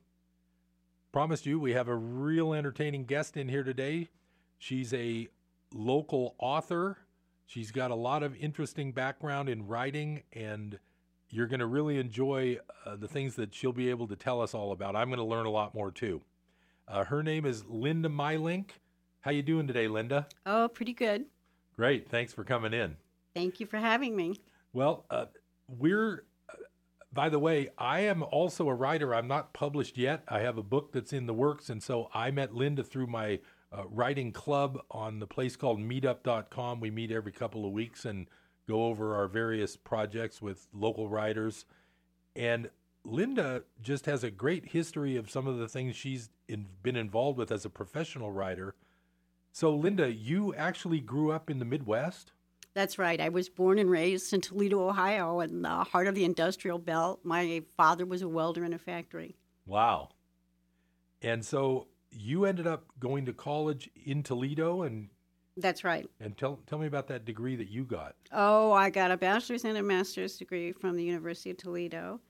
promised 1.12 1.46
you 1.46 1.60
we 1.60 1.74
have 1.74 1.88
a 1.88 1.96
real 1.96 2.53
entertaining 2.53 3.06
guest 3.06 3.38
in 3.38 3.48
here 3.48 3.63
today. 3.63 4.10
She's 4.62 4.94
a 4.94 5.27
local 5.74 6.36
author. 6.38 7.00
She's 7.48 7.72
got 7.72 7.89
a 7.89 7.96
lot 7.96 8.22
of 8.22 8.36
interesting 8.36 8.91
background 8.91 9.50
in 9.50 9.65
writing, 9.65 10.22
and 10.34 10.77
you're 11.32 11.48
going 11.48 11.62
to 11.62 11.65
really 11.65 11.98
enjoy 11.98 12.60
uh, 12.86 12.96
the 12.96 13.08
things 13.08 13.36
that 13.38 13.56
she'll 13.56 13.74
be 13.74 13.89
able 13.89 14.08
to 14.08 14.15
tell 14.15 14.39
us 14.39 14.53
all 14.53 14.72
about. 14.72 14.96
I'm 14.96 15.08
going 15.08 15.18
to 15.18 15.25
learn 15.25 15.48
a 15.48 15.50
lot 15.50 15.74
more 15.74 15.89
too. 15.89 16.22
Uh, 16.88 17.03
her 17.06 17.24
name 17.24 17.44
is 17.44 17.65
Linda 17.65 18.08
Mylink. 18.08 18.70
How 19.22 19.32
you 19.32 19.41
doing 19.41 19.65
today, 19.65 19.88
Linda? 19.88 20.27
Oh, 20.46 20.68
pretty 20.68 20.94
good. 20.94 21.25
Great. 21.75 22.08
Thanks 22.08 22.32
for 22.32 22.44
coming 22.44 22.72
in. 22.72 22.98
Thank 23.34 23.60
you 23.60 23.65
for 23.65 23.77
having 23.77 24.15
me. 24.15 24.36
Well, 24.74 25.06
uh, 25.10 25.25
we're 25.68 26.25
by 27.12 27.30
the 27.30 27.39
way, 27.39 27.70
I 27.80 28.01
am 28.01 28.22
also 28.22 28.70
a 28.70 28.75
writer. 28.75 29.15
I'm 29.15 29.27
not 29.27 29.53
published 29.53 29.98
yet. 29.98 30.24
I 30.27 30.41
have 30.41 30.60
a 30.60 30.63
book 30.63 30.91
that's 30.91 31.13
in 31.13 31.25
the 31.25 31.34
works. 31.34 31.68
And 31.68 31.82
so 31.82 32.12
I 32.13 32.30
met 32.30 32.53
Linda 32.53 32.84
through 32.84 33.08
my 33.08 33.39
uh, 33.72 33.84
writing 33.90 34.32
club 34.32 34.80
on 34.92 35.20
the 35.20 35.28
place 35.28 35.56
called 35.56 35.80
meetup.com. 35.80 36.80
We 36.80 36.92
meet 36.92 37.12
every 37.12 37.32
couple 37.32 37.66
of 37.66 37.72
weeks 37.72 38.06
and 38.06 38.28
go 38.68 38.86
over 38.86 39.16
our 39.16 39.28
various 39.28 39.75
projects 39.75 40.42
with 40.42 40.68
local 40.74 41.10
writers. 41.10 41.66
And 42.36 42.70
Linda 43.04 43.63
just 43.82 44.06
has 44.06 44.24
a 44.24 44.32
great 44.32 44.72
history 44.72 45.16
of 45.16 45.30
some 45.30 45.48
of 45.48 45.58
the 45.58 45.68
things 45.68 45.96
she's 45.96 46.30
in, 46.48 46.68
been 46.84 46.96
involved 46.96 47.38
with 47.38 47.51
as 47.51 47.66
a 47.66 47.70
professional 47.70 48.32
writer. 48.32 48.75
So, 49.51 49.74
Linda, 49.75 50.12
you 50.12 50.54
actually 50.56 51.00
grew 51.00 51.32
up 51.32 51.50
in 51.50 51.60
the 51.60 51.66
Midwest? 51.66 52.32
That's 52.74 52.98
right. 52.98 53.20
I 53.20 53.30
was 53.30 53.50
born 53.50 53.80
and 53.80 53.90
raised 53.90 54.32
in 54.32 54.40
Toledo, 54.40 54.88
Ohio, 54.88 55.42
in 55.42 55.62
the 55.62 55.84
heart 55.84 56.08
of 56.08 56.16
the 56.16 56.24
industrial 56.24 56.80
belt. 56.80 57.20
My 57.24 57.63
father 57.75 58.06
was 58.06 58.22
a 58.22 58.30
welder 58.30 58.63
in 58.63 58.74
a 58.74 58.78
factory. 58.78 59.36
Wow. 59.66 60.10
And 61.22 61.44
so 61.44 61.88
you 62.12 62.46
ended 62.46 62.68
up 62.68 62.86
going 63.00 63.25
to 63.25 63.34
college 63.34 63.89
in 64.06 64.24
Toledo 64.24 64.84
and 64.84 65.10
that's 65.58 65.84
right. 65.84 66.10
And 66.20 66.38
tell 66.38 66.60
tell 66.65 66.80
me 66.80 66.88
about 66.88 67.08
that 67.08 67.25
degree 67.25 67.56
that 67.58 67.70
you 67.70 67.84
got. 67.84 68.15
Oh, 68.32 68.72
I 68.72 68.89
got 68.89 69.12
a 69.12 69.18
bachelor's 69.18 69.65
and 69.65 69.77
a 69.77 69.84
master's 69.84 70.38
degree 70.38 70.72
from 70.72 70.96
the 70.96 71.03
University 71.03 71.51
of 71.51 71.58
Toledo, 71.58 72.22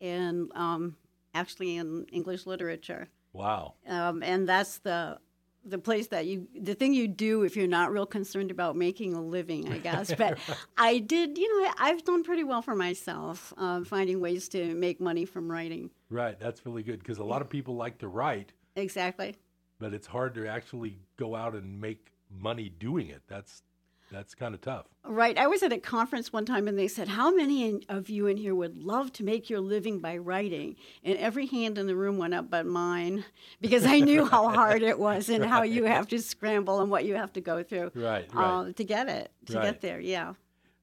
and 0.00 0.50
um, 0.54 0.96
actually 1.34 1.76
in 1.76 2.06
English 2.12 2.46
literature. 2.46 3.08
Wow. 3.32 3.74
Um, 3.86 4.22
and 4.22 4.48
that's 4.48 4.78
the 4.78 5.18
the 5.64 5.78
place 5.78 6.06
that 6.08 6.26
you 6.26 6.46
the 6.58 6.74
thing 6.74 6.94
you 6.94 7.08
do 7.08 7.42
if 7.42 7.56
you're 7.56 7.66
not 7.66 7.90
real 7.90 8.06
concerned 8.06 8.50
about 8.50 8.76
making 8.76 9.12
a 9.14 9.20
living 9.20 9.70
i 9.72 9.76
guess 9.76 10.14
but 10.14 10.38
i 10.78 10.98
did 10.98 11.36
you 11.36 11.62
know 11.62 11.72
i've 11.78 12.02
done 12.04 12.22
pretty 12.22 12.44
well 12.44 12.62
for 12.62 12.74
myself 12.74 13.52
uh, 13.58 13.82
finding 13.84 14.20
ways 14.20 14.48
to 14.48 14.74
make 14.76 15.00
money 15.00 15.24
from 15.24 15.50
writing 15.50 15.90
right 16.10 16.38
that's 16.38 16.64
really 16.64 16.82
good 16.82 17.00
because 17.00 17.18
a 17.18 17.24
lot 17.24 17.42
of 17.42 17.50
people 17.50 17.74
like 17.74 17.98
to 17.98 18.08
write 18.08 18.52
exactly 18.76 19.36
but 19.78 19.94
it's 19.94 20.06
hard 20.06 20.34
to 20.34 20.46
actually 20.46 20.98
go 21.16 21.34
out 21.34 21.54
and 21.54 21.80
make 21.80 22.12
money 22.30 22.68
doing 22.68 23.08
it 23.08 23.22
that's 23.28 23.62
that's 24.10 24.34
kind 24.34 24.54
of 24.54 24.60
tough. 24.60 24.86
Right. 25.04 25.36
I 25.36 25.46
was 25.46 25.62
at 25.62 25.72
a 25.72 25.78
conference 25.78 26.32
one 26.32 26.46
time 26.46 26.66
and 26.66 26.78
they 26.78 26.88
said, 26.88 27.08
How 27.08 27.34
many 27.34 27.80
of 27.88 28.08
you 28.08 28.26
in 28.26 28.36
here 28.36 28.54
would 28.54 28.76
love 28.76 29.12
to 29.14 29.24
make 29.24 29.50
your 29.50 29.60
living 29.60 29.98
by 29.98 30.16
writing? 30.16 30.76
And 31.04 31.18
every 31.18 31.46
hand 31.46 31.78
in 31.78 31.86
the 31.86 31.96
room 31.96 32.18
went 32.18 32.34
up 32.34 32.50
but 32.50 32.66
mine 32.66 33.24
because 33.60 33.84
I 33.84 34.00
knew 34.00 34.24
how 34.24 34.48
hard 34.54 34.82
it 34.82 34.98
was 34.98 35.28
and 35.28 35.42
right. 35.42 35.50
how 35.50 35.62
you 35.62 35.84
have 35.84 36.08
to 36.08 36.20
scramble 36.20 36.80
and 36.80 36.90
what 36.90 37.04
you 37.04 37.14
have 37.16 37.32
to 37.34 37.40
go 37.40 37.62
through 37.62 37.90
right, 37.94 38.26
right. 38.32 38.68
Uh, 38.68 38.72
to 38.72 38.84
get 38.84 39.08
it, 39.08 39.30
to 39.46 39.56
right. 39.56 39.64
get 39.64 39.80
there. 39.80 40.00
Yeah. 40.00 40.34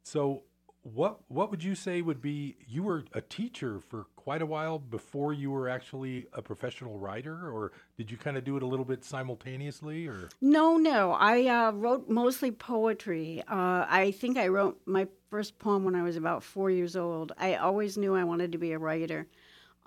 So, 0.03 0.43
what 0.93 1.17
what 1.29 1.49
would 1.49 1.63
you 1.63 1.73
say 1.73 1.99
would 1.99 2.21
be 2.21 2.55
you 2.67 2.83
were 2.83 3.03
a 3.13 3.21
teacher 3.21 3.79
for 3.79 4.05
quite 4.15 4.41
a 4.41 4.45
while 4.45 4.77
before 4.77 5.33
you 5.33 5.49
were 5.49 5.67
actually 5.67 6.27
a 6.33 6.43
professional 6.43 6.99
writer 6.99 7.49
or 7.51 7.71
did 7.97 8.11
you 8.11 8.17
kind 8.17 8.37
of 8.37 8.43
do 8.43 8.55
it 8.55 8.61
a 8.61 8.65
little 8.67 8.85
bit 8.85 9.03
simultaneously 9.03 10.05
or? 10.07 10.29
No 10.41 10.77
no. 10.77 11.13
I 11.13 11.47
uh, 11.47 11.71
wrote 11.71 12.07
mostly 12.07 12.51
poetry. 12.51 13.41
Uh, 13.47 13.87
i 13.89 14.13
think 14.15 14.37
i 14.37 14.47
wrote 14.47 14.79
my 14.85 15.07
first 15.31 15.57
poem 15.57 15.83
when 15.85 15.95
i 15.95 16.03
was 16.03 16.17
about 16.17 16.43
four 16.43 16.69
years 16.69 16.95
old. 16.95 17.31
I 17.39 17.55
always 17.55 17.97
knew 17.97 18.15
i 18.15 18.23
wanted 18.23 18.51
to 18.51 18.59
be 18.59 18.71
a 18.71 18.77
writer. 18.77 19.25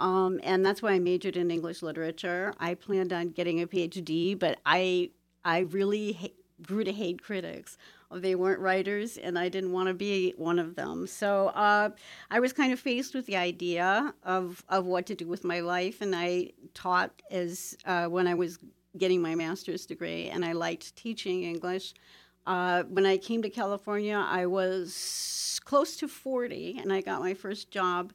Um, 0.00 0.40
and 0.43 0.67
that's 0.67 0.83
why 0.83 0.93
i 0.93 0.99
majored 0.99 1.37
in 1.37 1.52
english 1.52 1.81
literature. 1.81 2.52
I 2.59 2.75
planned 2.75 3.12
on 3.12 3.28
getting 3.28 3.62
a 3.62 3.69
phd 3.69 4.37
but 4.40 4.59
i 4.67 5.11
i 5.45 5.61
really 5.61 6.35
grew 6.62 6.84
to 6.84 6.92
hate 6.92 7.22
critics 7.22 7.76
they 8.10 8.34
weren't 8.34 8.60
writers, 8.60 9.18
and 9.18 9.38
I 9.38 9.48
didn't 9.48 9.72
want 9.72 9.88
to 9.88 9.94
be 9.94 10.32
one 10.36 10.58
of 10.58 10.76
them. 10.76 11.06
So 11.06 11.48
uh, 11.48 11.90
I 12.30 12.40
was 12.40 12.52
kind 12.52 12.72
of 12.72 12.80
faced 12.80 13.14
with 13.14 13.26
the 13.26 13.36
idea 13.36 14.14
of, 14.22 14.64
of 14.68 14.86
what 14.86 15.06
to 15.06 15.14
do 15.14 15.26
with 15.26 15.44
my 15.44 15.60
life, 15.60 16.00
and 16.00 16.16
I 16.16 16.52
taught 16.74 17.10
as 17.30 17.76
uh, 17.84 18.06
when 18.06 18.26
I 18.26 18.34
was 18.34 18.58
getting 18.96 19.20
my 19.20 19.34
master's 19.34 19.84
degree, 19.84 20.28
and 20.28 20.44
I 20.44 20.52
liked 20.52 20.96
teaching 20.96 21.44
English. 21.44 21.94
Uh, 22.46 22.84
when 22.84 23.04
I 23.04 23.18
came 23.18 23.42
to 23.42 23.50
California, 23.50 24.16
I 24.16 24.46
was 24.46 25.60
close 25.64 25.96
to 25.96 26.08
40, 26.08 26.78
and 26.80 26.92
I 26.92 27.02
got 27.02 27.20
my 27.20 27.34
first 27.34 27.70
job 27.70 28.12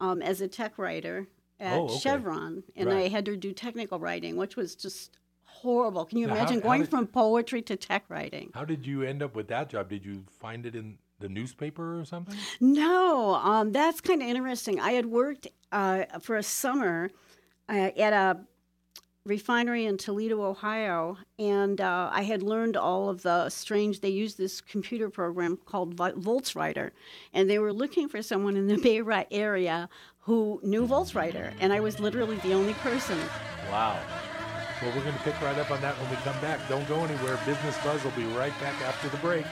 um, 0.00 0.22
as 0.22 0.40
a 0.40 0.48
tech 0.48 0.76
writer 0.76 1.28
at 1.60 1.78
oh, 1.78 1.84
okay. 1.84 1.98
Chevron, 1.98 2.64
and 2.74 2.88
right. 2.88 3.04
I 3.04 3.08
had 3.08 3.24
to 3.26 3.36
do 3.36 3.52
technical 3.52 4.00
writing, 4.00 4.36
which 4.36 4.56
was 4.56 4.74
just 4.74 5.18
horrible. 5.62 6.04
Can 6.04 6.18
you 6.18 6.26
Now, 6.26 6.34
imagine 6.36 6.56
how 6.60 6.68
going 6.68 6.80
did- 6.82 6.90
from 6.90 7.06
poetry 7.06 7.62
to 7.62 7.76
tech 7.76 8.04
writing? 8.08 8.50
how 8.54 8.64
did 8.64 8.86
you 8.86 9.02
end 9.02 9.22
up 9.22 9.34
with 9.34 9.48
that 9.48 9.68
job 9.70 9.88
did 9.88 10.04
you 10.04 10.24
find 10.40 10.66
it 10.66 10.74
in 10.74 10.98
the 11.18 11.28
newspaper 11.28 11.98
or 11.98 12.04
something 12.04 12.36
No, 12.60 13.34
um, 13.36 13.72
that's 13.72 14.00
kind 14.00 14.20
of 14.22 14.28
interesting. 14.28 14.78
I 14.80 14.92
had 14.92 15.06
worked 15.06 15.46
uh, 15.72 16.04
for 16.20 16.36
a 16.36 16.42
summer 16.42 17.10
uh, 17.68 17.90
at 18.06 18.12
a 18.12 18.40
refinery 19.24 19.86
in 19.86 19.96
Toledo, 19.96 20.40
Ohio, 20.44 21.16
and 21.38 21.80
uh, 21.80 22.10
I 22.12 22.22
had 22.22 22.42
learned 22.42 22.76
all 22.76 23.08
of 23.08 23.22
the 23.22 23.48
strange. 23.48 24.00
They 24.00 24.10
use 24.10 24.34
this 24.36 24.60
computer 24.60 25.10
program 25.10 25.56
called 25.64 25.96
Volkswriter, 25.96 26.92
and 27.32 27.50
they 27.50 27.58
were 27.58 27.72
looking 27.72 28.08
for 28.08 28.22
someone 28.22 28.56
in 28.56 28.68
the 28.68 28.76
Bay 28.86 29.02
Area 29.32 29.88
who 30.20 30.60
knew 30.62 30.86
Volkswriter, 30.86 31.52
and 31.60 31.72
I 31.72 31.80
was 31.80 31.98
literally 31.98 32.36
the 32.36 32.52
only 32.52 32.74
person. 32.74 33.18
wow 33.70 33.98
well 34.82 34.92
we're 34.94 35.02
going 35.02 35.16
to 35.16 35.22
pick 35.22 35.40
right 35.40 35.58
up 35.58 35.70
on 35.70 35.80
that 35.80 35.98
when 35.98 36.10
we 36.10 36.16
come 36.16 36.40
back 36.40 36.60
don't 36.68 36.86
go 36.88 37.04
anywhere 37.04 37.38
business 37.46 37.76
buzz 37.84 38.02
will 38.04 38.10
be 38.12 38.24
right 38.36 38.58
back 38.60 38.80
after 38.82 39.08
the 39.08 39.16
break 39.18 39.44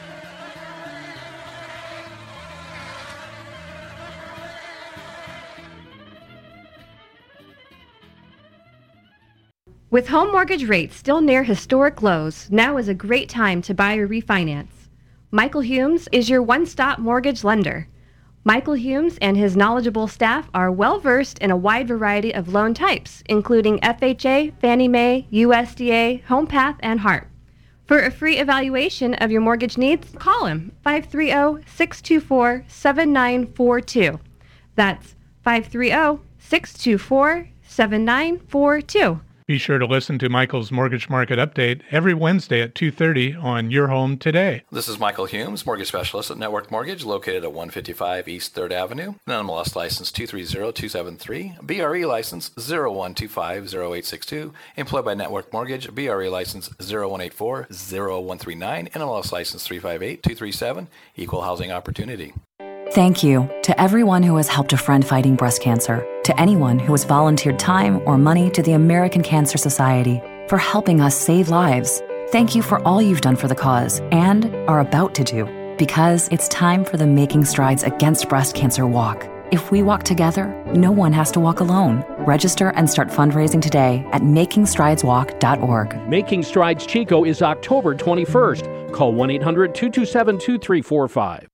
With 9.95 10.09
home 10.09 10.33
mortgage 10.33 10.69
rates 10.69 10.97
still 10.97 11.21
near 11.21 11.45
historic 11.45 12.03
lows, 12.03 12.51
now 12.51 12.79
is 12.79 12.89
a 12.89 12.95
great 12.95 13.29
time 13.29 13.63
to 13.63 13.75
buy 13.75 13.95
or 13.95 14.09
refinance. 14.09 14.89
Michael 15.31 15.61
Humes 15.61 16.09
is 16.11 16.29
your 16.29 16.43
one 16.43 16.67
stop 16.67 16.99
mortgage 16.99 17.45
lender. 17.45 17.87
Michael 18.47 18.75
Humes 18.75 19.17
and 19.23 19.39
his 19.39 19.57
knowledgeable 19.57 20.07
staff 20.07 20.51
are 20.53 20.71
well 20.71 21.01
versed 21.01 21.39
in 21.39 21.51
a 21.51 21.57
wide 21.57 21.89
variety 21.89 22.35
of 22.35 22.53
loan 22.53 22.75
types, 22.75 23.23
including 23.27 23.79
FHA, 23.79 24.53
Fannie 24.61 24.87
Mae, 24.87 25.27
USDA, 25.33 26.23
HomePath, 26.25 26.77
and 26.81 27.01
HARP. 27.01 27.27
For 27.87 28.01
a 28.01 28.11
free 28.11 28.37
evaluation 28.37 29.15
of 29.15 29.31
your 29.31 29.41
mortgage 29.41 29.79
needs, 29.79 30.13
call 30.19 30.45
him 30.45 30.73
530 30.83 31.65
624 31.67 32.65
7942. 32.69 34.21
That's 34.75 35.17
530 35.43 36.23
624 36.39 37.49
7942. 37.67 39.21
Be 39.47 39.59
sure 39.59 39.79
to 39.79 39.85
listen 39.85 40.19
to 40.21 40.31
Michael's 40.31 40.73
Mortgage 40.73 41.11
Market 41.11 41.39
Update 41.39 41.83
every 41.91 42.15
Wednesday 42.15 42.63
at 42.63 42.75
2:30 42.75 43.35
on 43.35 43.71
Your 43.71 43.89
Home 43.89 44.17
Today. 44.17 44.63
This 44.73 44.89
is 44.89 44.99
Michael 44.99 45.27
Humes, 45.27 45.67
mortgage 45.67 45.89
specialist 45.89 46.31
at 46.31 46.39
Network 46.39 46.71
Mortgage, 46.71 47.05
located 47.05 47.45
at 47.45 47.53
155 47.53 48.27
East 48.27 48.55
3rd 48.55 48.73
Avenue. 48.73 49.13
NMLS 49.29 49.77
license 49.77 50.11
230273, 50.11 51.57
BRE 51.61 52.07
license 52.07 52.53
01250862, 52.57 54.55
employed 54.79 55.05
by 55.05 55.13
Network 55.13 55.53
Mortgage, 55.53 55.95
BRE 55.95 56.31
license 56.31 56.71
01840139, 56.81 58.89
NMLS 58.95 59.31
license 59.31 59.67
358237, 59.67 60.89
equal 61.17 61.43
housing 61.43 61.71
opportunity. 61.71 62.33
Thank 62.95 63.25
you 63.25 63.51
to 63.65 63.81
everyone 63.81 64.23
who 64.23 64.37
has 64.37 64.47
helped 64.47 64.73
a 64.73 64.77
friend 64.77 65.05
fighting 65.05 65.35
breast 65.35 65.61
cancer, 65.61 66.07
to 66.23 66.41
anyone 66.41 66.79
who 66.79 66.93
has 66.93 67.03
volunteered 67.03 67.59
time 67.59 68.01
or 68.07 68.17
money 68.17 68.51
to 68.51 68.63
the 68.63 68.75
American 68.75 69.21
Cancer 69.21 69.59
Society 69.59 70.23
for 70.47 70.59
helping 70.59 71.01
us 71.01 71.19
save 71.19 71.49
lives. 71.49 72.01
Thank 72.29 72.55
you 72.55 72.63
for 72.63 72.81
all 72.87 73.03
you've 73.03 73.21
done 73.21 73.35
for 73.35 73.49
the 73.49 73.55
cause 73.57 73.99
and 74.13 74.55
are 74.69 74.79
about 74.79 75.13
to 75.17 75.25
do, 75.25 75.75
because 75.77 76.29
it's 76.29 76.47
time 76.47 76.85
for 76.85 76.97
the 76.97 77.05
Making 77.05 77.45
Strides 77.45 77.83
Against 77.83 78.29
Breast 78.29 78.55
Cancer 78.55 78.87
walk. 78.87 79.29
If 79.51 79.73
we 79.73 79.83
walk 79.83 80.05
together, 80.05 80.55
no 80.73 80.93
one 80.93 81.13
has 81.15 81.33
to 81.33 81.41
walk 81.41 81.59
alone. 81.59 82.05
Register 82.21 82.69
and 82.77 82.89
start 82.89 83.09
fundraising 83.09 83.61
today 83.61 84.07
at 84.13 84.23
makingstrideswalk.org. 84.23 86.09
Making 86.09 86.45
Strides 86.45 86.87
Chico 86.87 87.25
is 87.25 87.43
October 87.43 87.97
21st. 87.97 88.93
Call 88.93 89.13
1 89.13 89.31
800 89.31 89.75
227 89.75 90.39
2345. 90.39 91.49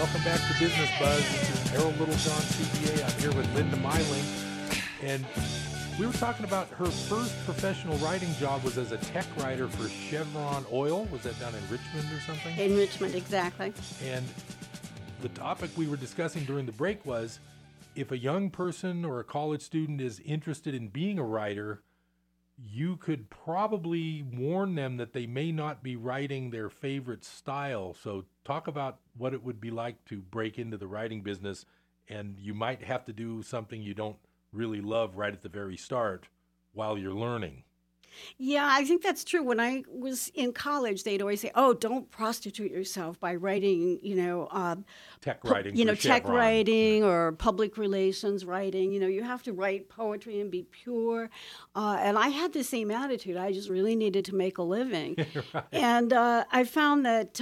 Welcome 0.00 0.24
back 0.24 0.40
to 0.40 0.58
Business 0.58 0.88
Buzz. 0.98 1.18
This 1.18 1.50
is 1.50 1.70
Harold 1.72 2.00
Littlejohn, 2.00 2.40
CPA. 2.40 3.04
I'm 3.04 3.20
here 3.20 3.32
with 3.32 3.54
Linda 3.54 3.76
Mylink. 3.76 4.82
And 5.02 5.26
we 5.98 6.06
were 6.06 6.12
talking 6.14 6.46
about 6.46 6.68
her 6.70 6.86
first 6.86 7.36
professional 7.44 7.98
writing 7.98 8.32
job 8.36 8.64
was 8.64 8.78
as 8.78 8.92
a 8.92 8.96
tech 8.96 9.26
writer 9.36 9.68
for 9.68 9.90
Chevron 9.90 10.64
Oil. 10.72 11.04
Was 11.12 11.24
that 11.24 11.38
down 11.38 11.54
in 11.54 11.60
Richmond 11.64 12.10
or 12.14 12.20
something? 12.20 12.56
In 12.56 12.78
Richmond, 12.78 13.14
exactly. 13.14 13.74
And 14.02 14.24
the 15.20 15.28
topic 15.28 15.70
we 15.76 15.86
were 15.86 15.98
discussing 15.98 16.46
during 16.46 16.64
the 16.64 16.72
break 16.72 17.04
was 17.04 17.38
if 17.94 18.10
a 18.10 18.16
young 18.16 18.48
person 18.48 19.04
or 19.04 19.20
a 19.20 19.24
college 19.24 19.60
student 19.60 20.00
is 20.00 20.18
interested 20.20 20.74
in 20.74 20.88
being 20.88 21.18
a 21.18 21.24
writer, 21.24 21.82
you 22.56 22.96
could 22.96 23.30
probably 23.30 24.22
warn 24.22 24.74
them 24.74 24.96
that 24.96 25.12
they 25.12 25.26
may 25.26 25.52
not 25.52 25.82
be 25.82 25.96
writing 25.96 26.50
their 26.50 26.68
favorite 26.68 27.24
style. 27.24 27.94
So, 27.94 28.24
talk 28.44 28.66
about 28.66 28.98
what 29.20 29.34
it 29.34 29.44
would 29.44 29.60
be 29.60 29.70
like 29.70 30.04
to 30.06 30.18
break 30.18 30.58
into 30.58 30.76
the 30.76 30.86
writing 30.86 31.20
business, 31.22 31.66
and 32.08 32.36
you 32.38 32.54
might 32.54 32.82
have 32.82 33.04
to 33.04 33.12
do 33.12 33.42
something 33.42 33.82
you 33.82 33.94
don't 33.94 34.16
really 34.52 34.80
love 34.80 35.16
right 35.16 35.32
at 35.32 35.42
the 35.42 35.48
very 35.48 35.76
start 35.76 36.26
while 36.72 36.98
you're 36.98 37.14
learning. 37.14 37.62
Yeah, 38.38 38.68
I 38.68 38.84
think 38.84 39.02
that's 39.02 39.24
true. 39.24 39.42
When 39.42 39.60
I 39.60 39.84
was 39.88 40.32
in 40.34 40.52
college, 40.52 41.04
they'd 41.04 41.22
always 41.22 41.40
say, 41.40 41.50
"Oh, 41.54 41.74
don't 41.74 42.10
prostitute 42.10 42.70
yourself 42.70 43.20
by 43.20 43.34
writing, 43.36 44.00
you 44.02 44.16
know, 44.16 44.48
um, 44.50 44.84
Tech 45.20 45.44
writing, 45.44 45.76
you 45.76 45.84
know, 45.84 45.94
tech 45.94 46.22
Chevron. 46.22 46.36
writing 46.36 47.04
or 47.04 47.32
public 47.32 47.76
relations 47.78 48.44
writing. 48.44 48.92
You 48.92 49.00
know, 49.00 49.06
you 49.06 49.22
have 49.22 49.42
to 49.44 49.52
write 49.52 49.88
poetry 49.88 50.40
and 50.40 50.50
be 50.50 50.64
pure." 50.64 51.30
Uh, 51.74 51.98
and 52.00 52.18
I 52.18 52.28
had 52.28 52.52
the 52.52 52.64
same 52.64 52.90
attitude. 52.90 53.36
I 53.36 53.52
just 53.52 53.68
really 53.68 53.94
needed 53.94 54.24
to 54.26 54.34
make 54.34 54.58
a 54.58 54.62
living, 54.62 55.16
and 55.72 56.12
uh, 56.12 56.44
I 56.50 56.64
found 56.64 57.06
that. 57.06 57.40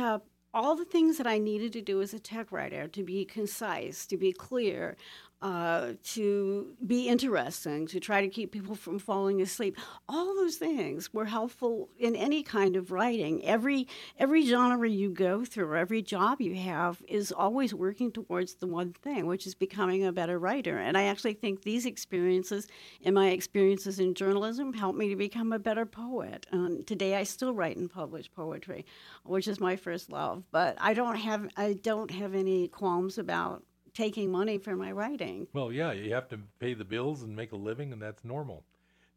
All 0.59 0.75
the 0.75 0.85
things 0.85 1.18
that 1.18 1.27
I 1.29 1.38
needed 1.38 1.73
to 1.75 1.81
do 1.81 2.03
as 2.03 2.12
a 2.12 2.18
tech 2.18 2.51
writer 2.51 2.88
to 2.88 3.05
be 3.05 3.25
concise, 3.25 4.05
to 4.07 4.16
be 4.16 4.33
clear, 4.33 4.97
uh, 5.40 5.92
to 6.03 6.74
be 6.85 7.09
interesting, 7.09 7.87
to 7.87 8.01
try 8.01 8.20
to 8.20 8.29
keep 8.29 8.51
people 8.51 8.74
from 8.74 8.98
falling 8.98 9.40
asleep. 9.40 9.77
All 10.09 10.35
those 10.35 10.57
things 10.57 11.14
were 11.14 11.27
helpful 11.27 11.88
in 11.96 12.16
any 12.16 12.42
kind 12.42 12.74
of 12.74 12.90
writing. 12.90 13.44
Every 13.44 13.87
every 14.18 14.44
genre 14.44 14.88
you 14.88 15.11
go 15.11 15.44
through, 15.44 15.77
every 15.77 16.03
job 16.03 16.40
you 16.40 16.57
have, 16.57 17.03
is 17.07 17.31
always 17.31 17.72
working 17.72 18.11
towards 18.11 18.55
the 18.55 18.66
one 18.66 18.92
thing, 18.92 19.27
which 19.27 19.46
is 19.46 19.55
becoming 19.55 20.05
a 20.05 20.12
better 20.12 20.38
writer. 20.38 20.77
And 20.79 20.98
I 20.98 21.05
actually 21.05 21.35
think 21.35 21.62
these 21.62 21.87
experiences 21.87 22.66
and 23.05 23.14
my 23.14 23.29
experiences 23.29 24.01
in 24.01 24.14
journalism 24.14 24.72
helped 24.72 24.98
me 24.98 25.09
to 25.11 25.16
become 25.16 25.53
a 25.53 25.59
better 25.59 25.87
poet. 25.87 26.46
And 26.51 26.85
today 26.85 27.14
I 27.14 27.22
still 27.22 27.55
write 27.55 27.77
and 27.77 27.88
publish 27.88 28.31
poetry, 28.33 28.85
which 29.24 29.46
is 29.46 29.61
my 29.61 29.77
first 29.77 30.11
love. 30.11 30.42
But 30.51 30.77
I 30.81 30.94
don't 30.94 31.16
have 31.16 31.48
I 31.57 31.74
don't 31.74 32.11
have 32.11 32.35
any 32.35 32.66
qualms 32.66 33.18
about 33.18 33.62
taking 33.99 34.31
money 34.31 34.59
for 34.59 34.77
my 34.77 34.93
writing. 34.93 35.49
Well, 35.53 35.73
yeah, 35.73 35.91
you 35.91 36.15
have 36.15 36.29
to 36.29 36.39
pay 36.61 36.73
the 36.73 36.85
bills 36.85 37.25
and 37.25 37.35
make 37.35 37.51
a 37.51 37.57
living, 37.57 37.93
and 37.93 38.01
that's 38.01 38.25
normal. 38.25 38.65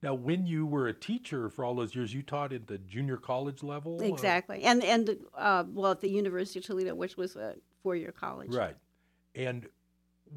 Now, 0.01 0.15
when 0.15 0.47
you 0.47 0.65
were 0.65 0.87
a 0.87 0.93
teacher 0.93 1.49
for 1.49 1.63
all 1.63 1.75
those 1.75 1.93
years, 1.93 2.11
you 2.11 2.23
taught 2.23 2.51
at 2.51 2.65
the 2.65 2.79
junior 2.79 3.17
college 3.17 3.61
level? 3.61 4.01
Exactly, 4.01 4.63
and 4.63 4.83
and 4.83 5.17
uh, 5.37 5.65
well, 5.71 5.91
at 5.91 6.01
the 6.01 6.09
University 6.09 6.57
of 6.57 6.65
Toledo, 6.65 6.95
which 6.95 7.15
was 7.15 7.35
a 7.35 7.55
four-year 7.83 8.11
college. 8.11 8.51
Right. 8.51 8.75
And 9.35 9.67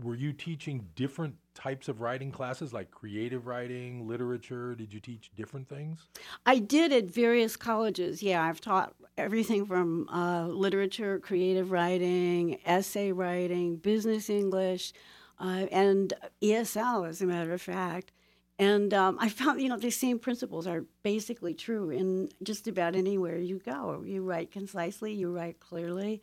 were 0.02 0.14
you 0.14 0.32
teaching 0.32 0.86
different 0.96 1.36
types 1.54 1.88
of 1.88 2.00
writing 2.00 2.30
classes, 2.30 2.72
like 2.72 2.90
creative 2.90 3.46
writing, 3.46 4.08
literature? 4.08 4.74
Did 4.74 4.92
you 4.92 5.00
teach 5.00 5.30
different 5.36 5.68
things? 5.68 6.08
I 6.46 6.58
did 6.58 6.92
at 6.92 7.04
various 7.04 7.56
colleges. 7.56 8.22
Yeah, 8.22 8.42
I've 8.42 8.60
taught 8.60 8.94
everything 9.16 9.66
from 9.66 10.08
uh, 10.08 10.46
literature, 10.48 11.18
creative 11.20 11.70
writing, 11.70 12.58
essay 12.64 13.12
writing, 13.12 13.76
business 13.76 14.28
English, 14.28 14.92
uh, 15.38 15.66
and 15.70 16.12
ESL, 16.42 17.08
as 17.08 17.22
a 17.22 17.26
matter 17.26 17.52
of 17.52 17.62
fact. 17.62 18.12
And 18.58 18.94
um, 18.94 19.18
I 19.20 19.28
found, 19.28 19.60
you 19.60 19.68
know, 19.68 19.76
the 19.76 19.90
same 19.90 20.18
principles 20.18 20.66
are 20.66 20.84
basically 21.02 21.54
true 21.54 21.90
in 21.90 22.28
just 22.42 22.68
about 22.68 22.94
anywhere 22.94 23.38
you 23.38 23.58
go. 23.58 24.02
You 24.06 24.22
write 24.22 24.52
concisely, 24.52 25.12
you 25.12 25.30
write 25.30 25.58
clearly, 25.60 26.22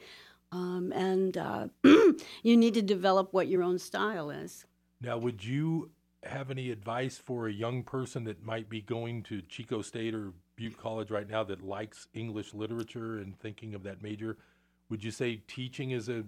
um, 0.52 0.92
and 0.94 1.38
uh, 1.38 1.68
you 1.84 2.58
need 2.58 2.74
to 2.74 2.82
develop 2.82 3.34
what 3.34 3.48
your 3.48 3.64
own 3.64 3.80
style 3.80 4.30
is. 4.30 4.66
Now, 5.02 5.18
would 5.18 5.44
you 5.44 5.92
have 6.24 6.52
any 6.52 6.70
advice 6.70 7.18
for 7.18 7.48
a 7.48 7.52
young 7.52 7.84
person 7.84 8.24
that 8.26 8.44
might 8.44 8.70
be 8.70 8.82
going 8.82 9.24
to 9.24 9.42
Chico 9.42 9.82
State 9.82 10.14
or 10.14 10.34
Butte 10.56 10.78
College 10.78 11.10
right 11.10 11.28
now 11.28 11.44
that 11.46 11.64
likes 11.64 12.08
English 12.14 12.54
literature 12.54 13.18
and 13.18 13.38
thinking 13.40 13.74
of 13.74 13.84
that 13.84 14.04
major? 14.04 14.38
Would 14.90 15.04
you 15.04 15.12
say 15.12 15.42
teaching 15.48 15.92
is 15.92 16.10
a 16.10 16.24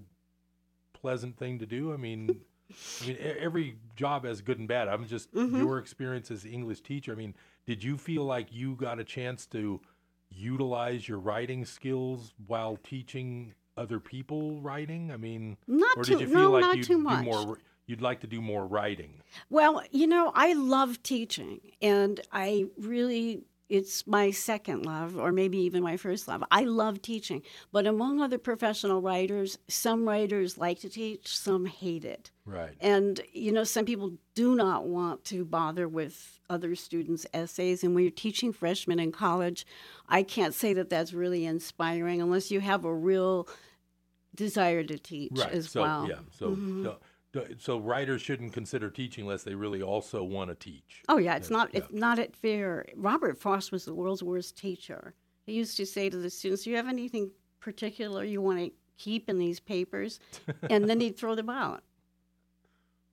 pleasant 0.94 1.38
thing 1.38 1.60
to 1.60 1.66
do? 1.66 1.94
I 1.94 1.98
mean, 1.98 2.42
I 3.02 3.08
mean, 3.08 3.18
every 3.40 3.78
job 3.96 4.26
has 4.26 4.42
good 4.42 4.58
and 4.58 4.68
bad. 4.68 4.88
I'm 4.88 5.06
just 5.06 5.30
your 5.34 5.78
experience 5.78 6.32
as 6.32 6.46
an 6.46 6.52
English 6.52 6.82
teacher. 6.82 7.12
I 7.12 7.16
mean, 7.16 7.36
did 7.68 7.84
you 7.84 7.98
feel 7.98 8.24
like 8.24 8.48
you 8.52 8.76
got 8.76 9.00
a 9.00 9.04
chance 9.04 9.46
to 9.48 9.82
utilize 10.30 11.08
your 11.08 11.20
writing 11.20 11.66
skills 11.66 12.34
while 12.48 12.78
teaching 12.78 13.54
other 13.78 14.00
people 14.00 14.62
writing? 14.62 15.12
I 15.12 15.18
mean, 15.18 15.58
Not 15.68 15.98
or 15.98 16.04
too- 16.04 16.14
you 16.20 16.28
feel 16.28 16.28
no, 16.28 16.52
like 16.52 16.62
not 16.62 16.78
you'd 16.78 16.86
too 16.86 16.94
do 16.98 17.04
much. 17.04 17.26
more? 17.26 17.58
You'd 17.86 18.02
like 18.02 18.22
to 18.22 18.28
do 18.28 18.42
more 18.42 18.66
writing. 18.66 19.22
Well, 19.50 19.82
you 19.92 20.08
know, 20.08 20.32
I 20.34 20.54
love 20.54 21.04
teaching, 21.04 21.60
and 21.82 22.22
I 22.32 22.68
really, 22.78 23.44
it's 23.74 24.06
my 24.06 24.30
second 24.30 24.86
love, 24.86 25.18
or 25.18 25.32
maybe 25.32 25.58
even 25.58 25.82
my 25.82 25.98
first 25.98 26.28
love. 26.28 26.44
I 26.52 26.64
love 26.64 27.02
teaching, 27.02 27.42
but 27.72 27.88
among 27.88 28.22
other 28.22 28.38
professional 28.38 29.02
writers, 29.02 29.58
some 29.68 30.08
writers 30.08 30.60
like 30.60 30.80
to 30.82 30.90
teach, 30.90 31.36
some 31.36 31.66
hate 31.66 32.06
it. 32.06 32.30
Right. 32.46 32.76
And, 32.80 33.20
you 33.34 33.52
know, 33.52 33.64
some 33.64 33.86
people 33.86 34.14
do 34.36 34.54
not 34.56 34.86
want 34.86 35.26
to 35.26 35.44
bother 35.44 35.88
with 35.88 36.40
other 36.52 36.76
students' 36.76 37.26
essays. 37.34 37.84
And 37.84 37.96
when 37.96 38.04
you're 38.04 38.12
teaching 38.12 38.54
freshmen 38.54 39.00
in 39.00 39.12
college, 39.12 39.66
I 40.08 40.22
can't 40.22 40.54
say 40.54 40.74
that 40.74 40.92
that's 40.92 41.12
really 41.12 41.44
inspiring 41.44 42.22
unless 42.22 42.52
you 42.52 42.60
have 42.60 42.86
a 42.86 42.94
real 42.94 43.48
desire 44.36 44.84
to 44.84 45.00
teach 45.00 45.32
Right. 45.34 45.52
as 45.52 45.72
so 45.72 45.82
well. 45.82 46.08
yeah. 46.08 46.20
So 46.38 46.52
mm-hmm. 46.52 46.84
so- 46.84 46.98
so 47.58 47.80
writers 47.80 48.22
shouldn't 48.22 48.54
consider 48.54 48.90
teaching 48.90 49.24
unless 49.26 49.44
they 49.44 49.56
really 49.56 49.82
also 49.82 50.24
want 50.24 50.50
to 50.50 50.56
teach. 50.56 51.02
Oh 51.10 51.18
yeah, 51.18 51.36
it's 51.36 51.50
Yeah, 51.50 51.58
not 51.58 51.70
it's 51.74 51.92
not 51.92 52.20
at 52.20 52.36
fair. 52.36 52.86
Robert 52.96 53.38
Frost 53.38 53.72
was 53.72 53.86
the 53.86 53.94
world's 53.96 54.24
worst 54.24 54.58
teacher. 54.58 55.14
He 55.46 55.54
used 55.54 55.78
to 55.78 55.86
say 55.86 56.10
to 56.10 56.18
the 56.18 56.30
students, 56.30 56.64
"Do 56.64 56.70
you 56.70 56.76
have 56.78 56.88
anything 56.88 57.32
particular 57.60 58.24
you 58.24 58.42
want 58.42 58.60
to 58.60 58.72
keep 58.98 59.30
in 59.30 59.38
these 59.40 59.60
papers, 59.60 60.20
and 60.70 60.90
then 60.90 61.00
he'd 61.00 61.18
throw 61.18 61.36
them 61.36 61.50
out. 61.50 61.84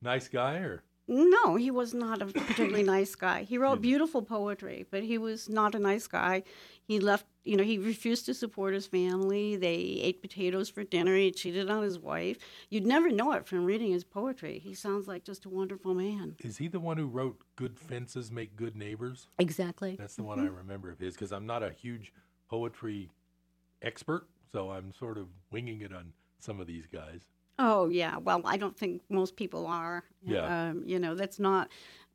Nice 0.02 0.28
guy, 0.28 0.56
or 0.58 0.82
No, 1.10 1.56
he 1.56 1.72
was 1.72 1.92
not 1.92 2.22
a 2.22 2.26
particularly 2.26 2.84
nice 2.84 3.16
guy. 3.16 3.42
He 3.42 3.58
wrote 3.58 3.80
mm. 3.80 3.82
beautiful 3.82 4.22
poetry, 4.22 4.86
but 4.90 5.02
he 5.02 5.18
was 5.18 5.48
not 5.48 5.74
a 5.74 5.78
nice 5.80 6.06
guy. 6.06 6.44
He 6.84 7.00
left, 7.00 7.26
you 7.44 7.56
know, 7.56 7.64
he 7.64 7.78
refused 7.78 8.26
to 8.26 8.34
support 8.34 8.74
his 8.74 8.86
family. 8.86 9.56
They 9.56 9.74
ate 9.74 10.22
potatoes 10.22 10.70
for 10.70 10.84
dinner. 10.84 11.16
He 11.16 11.32
cheated 11.32 11.68
on 11.68 11.82
his 11.82 11.98
wife. 11.98 12.38
You'd 12.68 12.86
never 12.86 13.10
know 13.10 13.32
it 13.32 13.46
from 13.46 13.64
reading 13.64 13.90
his 13.90 14.04
poetry. 14.04 14.60
He 14.60 14.72
sounds 14.72 15.08
like 15.08 15.24
just 15.24 15.44
a 15.44 15.48
wonderful 15.48 15.94
man. 15.94 16.36
is 16.44 16.58
he 16.58 16.68
the 16.68 16.80
one 16.80 16.96
who 16.96 17.06
wrote 17.06 17.40
"Good 17.56 17.76
fences 17.76 18.30
make 18.30 18.54
good 18.54 18.76
neighbors"? 18.76 19.26
Exactly. 19.40 19.96
That's 19.98 20.14
the 20.14 20.22
one 20.22 20.38
I 20.38 20.44
mm-hmm. 20.44 20.56
remember 20.58 20.90
of 20.92 21.00
his 21.00 21.14
because 21.14 21.32
I'm 21.32 21.46
not 21.46 21.64
a 21.64 21.70
huge 21.70 22.12
poetry 22.48 23.10
expert, 23.82 24.28
so 24.52 24.70
I'm 24.70 24.92
sort 24.92 25.18
of 25.18 25.26
winging 25.50 25.80
it 25.80 25.92
on 25.92 26.12
some 26.38 26.60
of 26.60 26.68
these 26.68 26.86
guys. 26.86 27.22
Oh 27.62 27.88
yeah. 27.90 28.16
Well, 28.16 28.40
I 28.44 28.56
don't 28.56 28.76
think 28.76 29.02
most 29.10 29.36
people 29.36 29.66
are. 29.66 30.02
Yeah. 30.24 30.70
Um, 30.70 30.82
you 30.86 30.98
know, 30.98 31.14
that's 31.14 31.38
not. 31.38 31.68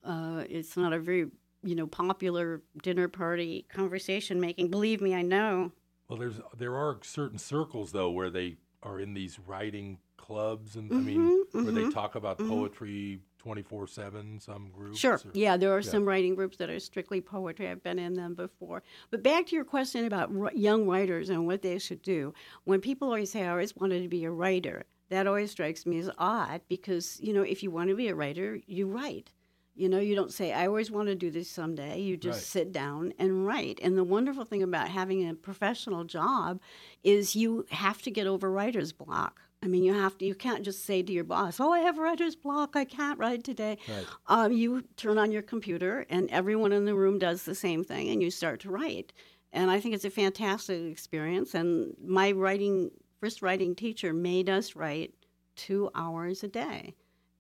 Uh, 0.04 0.44
it's 0.50 0.76
not 0.76 0.92
a 0.92 1.00
very 1.00 1.28
you 1.64 1.76
know 1.76 1.86
popular 1.88 2.62
dinner 2.82 3.08
party 3.08 3.66
conversation 3.70 4.40
making. 4.40 4.70
Believe 4.70 5.02
me, 5.02 5.14
I 5.14 5.22
know. 5.22 5.72
Well, 6.10 6.18
there's 6.20 6.40
there 6.58 6.76
are 6.76 6.98
certain 7.04 7.38
circles 7.38 7.92
though 7.92 8.10
where 8.12 8.30
they 8.30 8.58
are 8.84 9.00
in 9.00 9.14
these 9.14 9.40
writing 9.40 10.00
clubs, 10.18 10.76
and 10.76 10.92
I 10.92 10.96
mean 10.98 11.44
where 11.52 11.72
they 11.72 11.90
talk 11.92 12.16
about 12.16 12.40
poetry 12.40 13.20
twenty 13.38 13.62
four 13.62 13.86
seven. 13.88 14.40
Some 14.40 14.70
groups. 14.72 14.98
Sure. 15.00 15.14
or- 15.16 15.22
Yeah, 15.34 15.58
there 15.58 15.72
are 15.76 15.80
yeah. 15.82 15.90
some 15.92 16.06
writing 16.08 16.34
groups 16.36 16.58
that 16.58 16.70
are 16.72 16.80
strictly 16.80 17.22
poetry. 17.22 17.68
I've 17.70 17.84
been 17.84 18.00
in 18.00 18.14
them 18.14 18.34
before. 18.36 18.82
But 19.12 19.22
back 19.24 19.46
to 19.48 19.56
your 19.56 19.66
question 19.66 20.06
about 20.06 20.30
r- 20.36 20.52
young 20.56 20.88
writers 20.88 21.30
and 21.30 21.46
what 21.46 21.62
they 21.62 21.78
should 21.80 22.02
do. 22.02 22.34
When 22.64 22.82
people 22.82 23.08
always 23.10 23.32
say, 23.32 23.44
I 23.44 23.50
always 23.50 23.76
wanted 23.76 24.02
to 24.04 24.08
be 24.08 24.24
a 24.26 24.32
writer, 24.32 24.86
that 25.10 25.28
always 25.28 25.52
strikes 25.52 25.86
me 25.86 26.00
as 26.00 26.10
odd 26.18 26.62
because, 26.68 27.20
you 27.22 27.34
know, 27.34 27.42
if 27.44 27.62
you 27.64 27.72
want 27.72 27.90
to 27.90 27.96
be 27.96 28.08
a 28.08 28.16
writer, 28.16 28.60
you 28.68 28.88
write. 28.88 29.32
You 29.78 29.90
know, 29.90 30.00
you 30.00 30.16
don't 30.16 30.32
say, 30.32 30.54
I 30.54 30.68
always 30.68 30.90
want 30.90 31.10
to 31.10 31.16
do 31.16 31.30
this 31.30 31.50
someday. 31.50 32.00
You 32.00 32.16
just 32.16 32.40
Right. 32.40 32.46
sit 32.64 32.72
down 32.72 33.14
and 33.20 33.46
write. 33.46 33.80
And 33.84 33.98
the 33.98 34.06
wonderful 34.06 34.46
thing 34.46 34.64
about 34.64 34.88
having 34.88 35.28
a 35.28 35.34
professional 35.34 36.06
job 36.06 36.62
is 37.04 37.36
you 37.36 37.66
have 37.72 38.02
to 38.04 38.12
get 38.12 38.26
over 38.26 38.50
writer's 38.50 38.94
block. 38.94 39.42
I 39.62 39.68
mean, 39.68 39.84
you 39.84 39.94
have 39.94 40.18
to. 40.20 40.26
You 40.26 40.36
can't 40.36 40.64
just 40.64 40.86
say 40.86 41.02
to 41.02 41.12
your 41.12 41.24
boss, 41.24 41.60
"Oh, 41.60 41.72
I 41.72 41.80
have 41.80 41.98
writer's 41.98 42.36
block. 42.36 42.76
I 42.76 42.86
can't 42.86 43.18
write 43.18 43.44
today." 43.44 43.78
Right. 43.88 44.06
Um, 44.28 44.52
you 44.52 44.84
turn 44.96 45.18
on 45.18 45.32
your 45.32 45.42
computer, 45.42 46.06
and 46.10 46.30
everyone 46.30 46.72
in 46.72 46.86
the 46.86 46.94
room 46.94 47.18
does 47.18 47.44
the 47.44 47.56
same 47.56 47.84
thing, 47.84 48.10
and 48.10 48.22
you 48.22 48.30
start 48.30 48.60
to 48.62 48.70
write. 48.70 49.12
And 49.52 49.72
I 49.72 49.80
think 49.80 49.96
it's 49.96 50.06
a 50.06 50.10
fantastic 50.10 50.84
experience. 50.92 51.56
And 51.56 51.96
my 52.00 52.32
writing 52.32 52.92
first 53.26 53.42
writing 53.42 53.74
teacher 53.74 54.14
made 54.14 54.48
us 54.52 54.76
write 54.76 55.12
two 55.56 55.90
hours 55.96 56.44
a 56.44 56.48
day, 56.48 56.94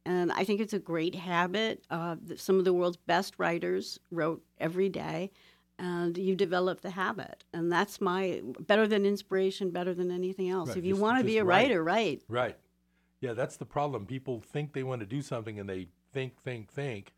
and 0.04 0.32
I 0.32 0.44
think 0.44 0.60
it's 0.60 0.74
a 0.74 0.80
great 0.80 1.14
habit. 1.14 1.86
Uh, 1.92 2.16
some 2.38 2.58
of 2.58 2.66
the 2.66 2.74
world's 2.74 2.98
best 2.98 3.36
writers 3.38 4.00
wrote 4.10 4.42
every 4.58 4.90
day, 4.90 5.30
and 5.78 6.18
you 6.18 6.36
develop 6.36 6.82
the 6.82 6.90
habit. 6.90 7.44
And 7.54 7.72
that's 7.72 8.02
my 8.02 8.42
better 8.62 8.88
than 8.88 9.06
inspiration, 9.06 9.70
better 9.70 9.94
than 9.94 10.10
anything 10.10 10.50
else. 10.50 10.70
Right, 10.70 10.78
If 10.80 10.86
you 10.86 10.94
just- 10.94 11.02
want 11.04 11.20
to 11.20 11.24
be 11.24 11.38
a 11.38 11.44
write. 11.46 11.66
writer, 11.68 11.84
write. 11.84 12.24
Right. 12.28 12.58
Yeah, 13.22 13.34
that's 13.34 13.58
the 13.58 13.66
problem. 13.66 14.08
People 14.08 14.40
think 14.42 14.74
they 14.74 14.82
want 14.84 15.02
to 15.02 15.06
do 15.06 15.22
something 15.22 15.60
and 15.60 15.70
they 15.70 15.90
think, 16.14 16.42
think, 16.42 16.72
think, 16.72 17.14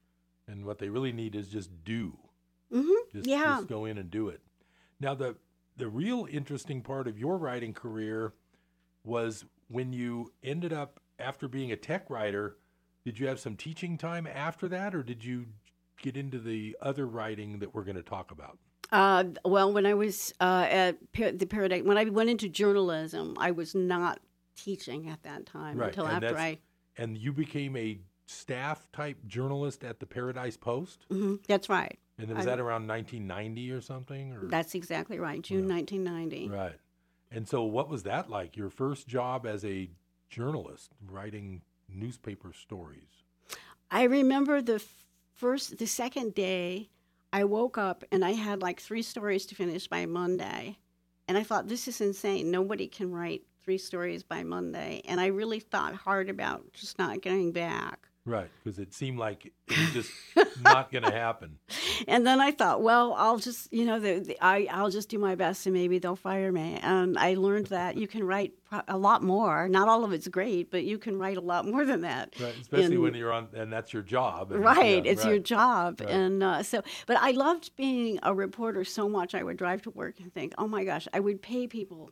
and 0.45 0.65
what 0.65 0.79
they 0.79 0.89
really 0.89 1.13
need 1.13 1.35
is 1.35 1.47
just 1.47 1.69
do. 1.85 2.17
hmm 2.69 2.91
Just, 3.13 3.27
Yeah. 3.27 3.45
just 3.59 3.67
go 3.69 3.85
in 3.85 3.97
and 3.97 4.11
do 4.11 4.27
it. 4.27 4.41
Now, 4.99 5.15
the 5.15 5.37
the 5.77 5.87
real 5.87 6.27
interesting 6.31 6.81
part 6.81 7.07
of 7.07 7.19
your 7.19 7.37
writing 7.37 7.71
career 7.71 8.33
was 9.07 9.45
when 9.69 9.93
you 9.93 10.31
ended 10.43 10.73
up 10.73 10.99
after 11.19 11.47
being 11.47 11.71
a 11.71 11.75
tech 11.75 12.09
writer. 12.09 12.57
Did 13.05 13.19
you 13.19 13.27
have 13.27 13.39
some 13.39 13.55
teaching 13.55 13.97
time 13.97 14.27
after 14.27 14.67
that, 14.67 14.93
or 14.93 15.01
did 15.01 15.23
you 15.23 15.45
get 16.01 16.17
into 16.17 16.39
the 16.39 16.75
other 16.81 17.07
writing 17.07 17.59
that 17.59 17.73
we're 17.73 17.83
going 17.85 17.95
to 17.95 18.03
talk 18.03 18.31
about? 18.31 18.57
Uh, 18.91 19.23
well, 19.45 19.71
when 19.73 19.85
I 19.85 19.93
was 19.93 20.33
uh, 20.41 20.67
at 20.69 20.97
Par- 21.13 21.31
the 21.31 21.45
Paradise, 21.45 21.83
when 21.83 21.97
I 21.97 22.03
went 22.05 22.29
into 22.29 22.49
journalism, 22.49 23.35
I 23.39 23.51
was 23.51 23.73
not 23.73 24.19
teaching 24.57 25.09
at 25.09 25.23
that 25.23 25.45
time 25.45 25.77
Right, 25.77 25.89
until 25.89 26.05
and 26.05 26.23
after 26.23 26.37
I. 26.37 26.59
And 26.97 27.17
you 27.17 27.31
became 27.31 27.75
a 27.77 27.99
staff 28.25 28.91
type 28.91 29.17
journalist 29.25 29.83
at 29.83 29.99
the 29.99 30.05
Paradise 30.05 30.57
Post, 30.57 31.05
Mhm, 31.09 31.45
that's 31.47 31.69
right. 31.69 31.97
and 32.17 32.29
was 32.29 32.45
I- 32.45 32.51
that 32.51 32.59
around 32.59 32.87
1990 32.87 33.71
or 33.71 33.79
something? 33.81 34.33
Or 34.33 34.45
That's 34.47 34.75
exactly 34.75 35.17
right. 35.19 35.41
June 35.41 35.67
1990. 35.67 36.49
Right. 36.49 36.75
And 37.31 37.47
so, 37.47 37.63
what 37.63 37.89
was 37.89 38.03
that 38.03 38.29
like? 38.29 38.55
Your 38.55 38.69
first 38.69 39.07
job 39.07 39.45
as 39.45 39.65
a 39.65 39.89
journalist, 40.29 40.91
writing 41.09 41.61
newspaper 41.89 42.53
stories. 42.53 43.23
I 43.91 44.03
remember 44.03 44.61
the 44.61 44.83
first, 45.33 45.77
the 45.77 45.87
second 45.87 46.35
day, 46.35 46.89
I 47.31 47.43
woke 47.43 47.77
up 47.77 48.03
and 48.11 48.23
I 48.23 48.31
had 48.31 48.61
like 48.61 48.79
three 48.79 49.01
stories 49.01 49.45
to 49.47 49.55
finish 49.55 49.87
by 49.87 50.05
Monday. 50.05 50.77
And 51.27 51.37
I 51.37 51.43
thought, 51.43 51.67
this 51.67 51.87
is 51.87 51.99
insane. 51.99 52.51
Nobody 52.51 52.87
can 52.87 53.11
write 53.11 53.41
three 53.63 53.77
stories 53.77 54.23
by 54.23 54.43
Monday. 54.43 55.01
And 55.05 55.19
I 55.19 55.27
really 55.27 55.59
thought 55.59 55.93
hard 55.93 56.29
about 56.29 56.71
just 56.73 56.97
not 56.97 57.21
getting 57.21 57.51
back. 57.51 58.07
Right, 58.27 58.49
because 58.61 58.77
it 58.77 58.93
seemed 58.93 59.17
like 59.17 59.45
it 59.45 59.53
was 59.77 59.93
just 59.93 60.11
not 60.61 60.91
going 60.91 61.03
to 61.05 61.11
happen. 61.11 61.59
And 62.09 62.27
then 62.27 62.41
I 62.41 62.51
thought, 62.51 62.81
well, 62.81 63.13
I'll 63.17 63.37
just, 63.37 63.71
you 63.71 63.85
know, 63.85 63.99
the, 64.01 64.19
the, 64.19 64.37
I, 64.41 64.67
I'll 64.69 64.89
just 64.91 65.07
do 65.07 65.17
my 65.17 65.35
best 65.35 65.65
and 65.65 65.73
maybe 65.73 65.97
they'll 65.97 66.17
fire 66.17 66.51
me. 66.51 66.77
And 66.83 67.17
I 67.17 67.35
learned 67.35 67.67
that 67.67 67.95
you 67.95 68.05
can 68.05 68.25
write 68.25 68.51
pro- 68.69 68.81
a 68.89 68.97
lot 68.97 69.23
more. 69.23 69.69
Not 69.69 69.87
all 69.87 70.03
of 70.03 70.11
it's 70.11 70.27
great, 70.27 70.69
but 70.71 70.83
you 70.83 70.97
can 70.97 71.17
write 71.17 71.37
a 71.37 71.41
lot 71.41 71.65
more 71.65 71.85
than 71.85 72.01
that. 72.01 72.33
Right, 72.37 72.53
especially 72.61 72.95
in- 72.95 73.01
when 73.01 73.13
you're 73.13 73.31
on, 73.31 73.47
and 73.53 73.71
that's 73.71 73.93
your 73.93 74.03
job. 74.03 74.51
and- 74.51 74.61
Right, 74.61 75.05
yeah, 75.05 75.11
it's 75.11 75.23
your 75.25 75.39
job, 75.39 76.01
Right. 76.01 76.09
and 76.09 76.43
uh, 76.43 76.63
so. 76.63 76.81
But 77.05 77.17
I 77.21 77.31
loved 77.31 77.75
being 77.77 78.19
a 78.23 78.33
reporter 78.35 78.83
so 78.83 79.07
much. 79.07 79.33
I 79.35 79.41
would 79.43 79.55
drive 79.55 79.83
to 79.83 79.89
work 79.91 80.19
and 80.19 80.33
think, 80.33 80.53
"Oh 80.57 80.67
my 80.67 80.83
gosh, 80.83 81.07
I 81.13 81.21
would 81.21 81.41
pay 81.41 81.65
people 81.67 82.11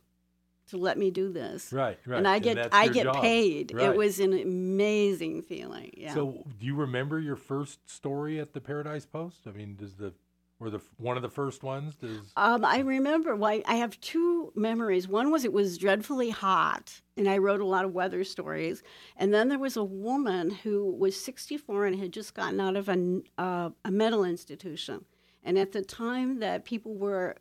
to 0.75 0.81
let 0.81 0.97
me 0.97 1.11
do 1.11 1.31
this." 1.31 1.73
Right, 1.73 1.97
right. 2.05 2.17
And 2.17 2.27
I 2.27 2.39
get, 2.39 2.55
that's 2.55 2.75
I 2.75 2.87
get 2.87 3.03
job. 3.03 3.21
paid. 3.21 3.73
Right. 3.73 3.89
It 3.89 3.97
was 3.97 4.19
an 4.19 4.33
amazing 4.33 5.41
feeling. 5.43 5.93
Yeah. 5.97 6.13
So, 6.13 6.45
do 6.59 6.65
you 6.65 6.75
remember 6.75 7.19
your 7.19 7.35
first 7.35 7.89
story 7.89 8.39
at 8.39 8.53
the 8.53 8.61
Paradise 8.61 9.05
Post? 9.05 9.41
I 9.47 9.51
mean, 9.51 9.75
does 9.75 9.95
the 9.95 10.13
or 10.59 10.69
the 10.69 10.79
one 10.97 11.17
of 11.17 11.23
the 11.23 11.29
first 11.29 11.63
ones? 11.63 11.95
Does 11.95 12.31
Um, 12.37 12.63
I 12.63 12.79
remember. 12.79 13.35
Well, 13.35 13.61
I 13.65 13.75
have 13.75 13.99
two 13.99 14.53
memories. 14.55 15.07
One 15.07 15.31
was 15.31 15.43
it 15.43 15.53
was 15.53 15.77
dreadfully 15.77 16.29
hot, 16.29 17.01
and 17.17 17.27
I 17.27 17.37
wrote 17.37 17.61
a 17.61 17.65
lot 17.65 17.85
of 17.85 17.93
weather 17.93 18.23
stories. 18.23 18.81
And 19.17 19.33
then 19.33 19.49
there 19.49 19.59
was 19.59 19.75
a 19.75 19.83
woman 19.83 20.49
who 20.49 20.91
was 20.91 21.21
64 21.21 21.87
and 21.87 21.99
had 21.99 22.13
just 22.13 22.33
gotten 22.33 22.59
out 22.59 22.75
of 22.75 22.87
a, 22.89 23.21
uh, 23.37 23.69
a 23.83 23.91
mental 23.91 24.23
institution. 24.23 25.05
And 25.43 25.59
at 25.59 25.73
the 25.73 25.83
time 25.83 26.39
that 26.39 26.65
people 26.65 26.95
were 26.95 27.35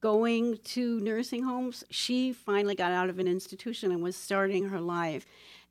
going 0.00 0.58
to 0.58 1.00
nursing 1.00 1.42
homes, 1.42 1.84
she 1.90 2.32
finally 2.32 2.74
got 2.74 2.92
out 2.92 3.08
of 3.08 3.18
an 3.18 3.26
institution 3.28 3.90
and 3.92 4.02
was 4.02 4.16
starting 4.16 4.68
her 4.68 4.80
life. 4.80 5.26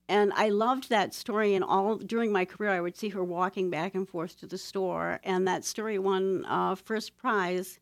And 0.10 0.32
I 0.36 0.50
loved 0.50 0.90
that 0.90 1.13
story. 1.13 1.54
And 1.54 1.63
all 1.63 1.98
during 1.98 2.32
my 2.32 2.46
career, 2.46 2.70
I 2.72 2.80
would 2.82 2.96
see 2.98 3.10
her 3.10 3.24
walking 3.24 3.70
back 3.70 3.94
and 3.96 4.08
forth 4.08 4.40
to 4.40 4.48
the 4.48 4.58
store. 4.58 5.20
And 5.24 5.48
that 5.48 5.66
story 5.66 6.00
won 6.00 6.46
uh, 6.46 6.76
first 6.76 7.18
prize 7.18 7.80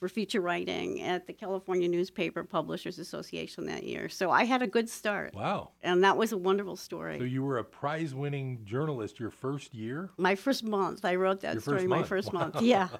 for 0.00 0.08
feature 0.08 0.40
writing 0.40 1.02
at 1.02 1.26
the 1.26 1.32
California 1.32 1.88
Newspaper 1.88 2.44
Publishers 2.44 3.00
Association 3.00 3.66
that 3.66 3.82
year. 3.82 4.08
So 4.08 4.30
I 4.30 4.44
had 4.44 4.62
a 4.62 4.66
good 4.66 4.88
start. 4.88 5.34
wow? 5.34 5.70
And 5.82 6.04
that 6.04 6.16
was 6.16 6.30
a 6.32 6.38
wonderful 6.38 6.76
story. 6.76 7.18
So 7.18 7.24
you 7.24 7.42
were 7.42 7.58
a 7.58 7.64
prize-winning 7.64 8.64
journalist 8.64 9.18
your 9.18 9.30
first 9.30 9.74
year. 9.74 10.10
my 10.16 10.36
first 10.36 10.62
month, 10.62 11.04
I 11.04 11.16
wrote 11.16 11.40
that 11.40 11.54
Your 11.54 11.62
story 11.62 11.78
first 11.78 11.88
my 11.88 12.02
first 12.04 12.32
Wow. 12.32 12.40
month. 12.40 12.62
Yeah. 12.62 12.88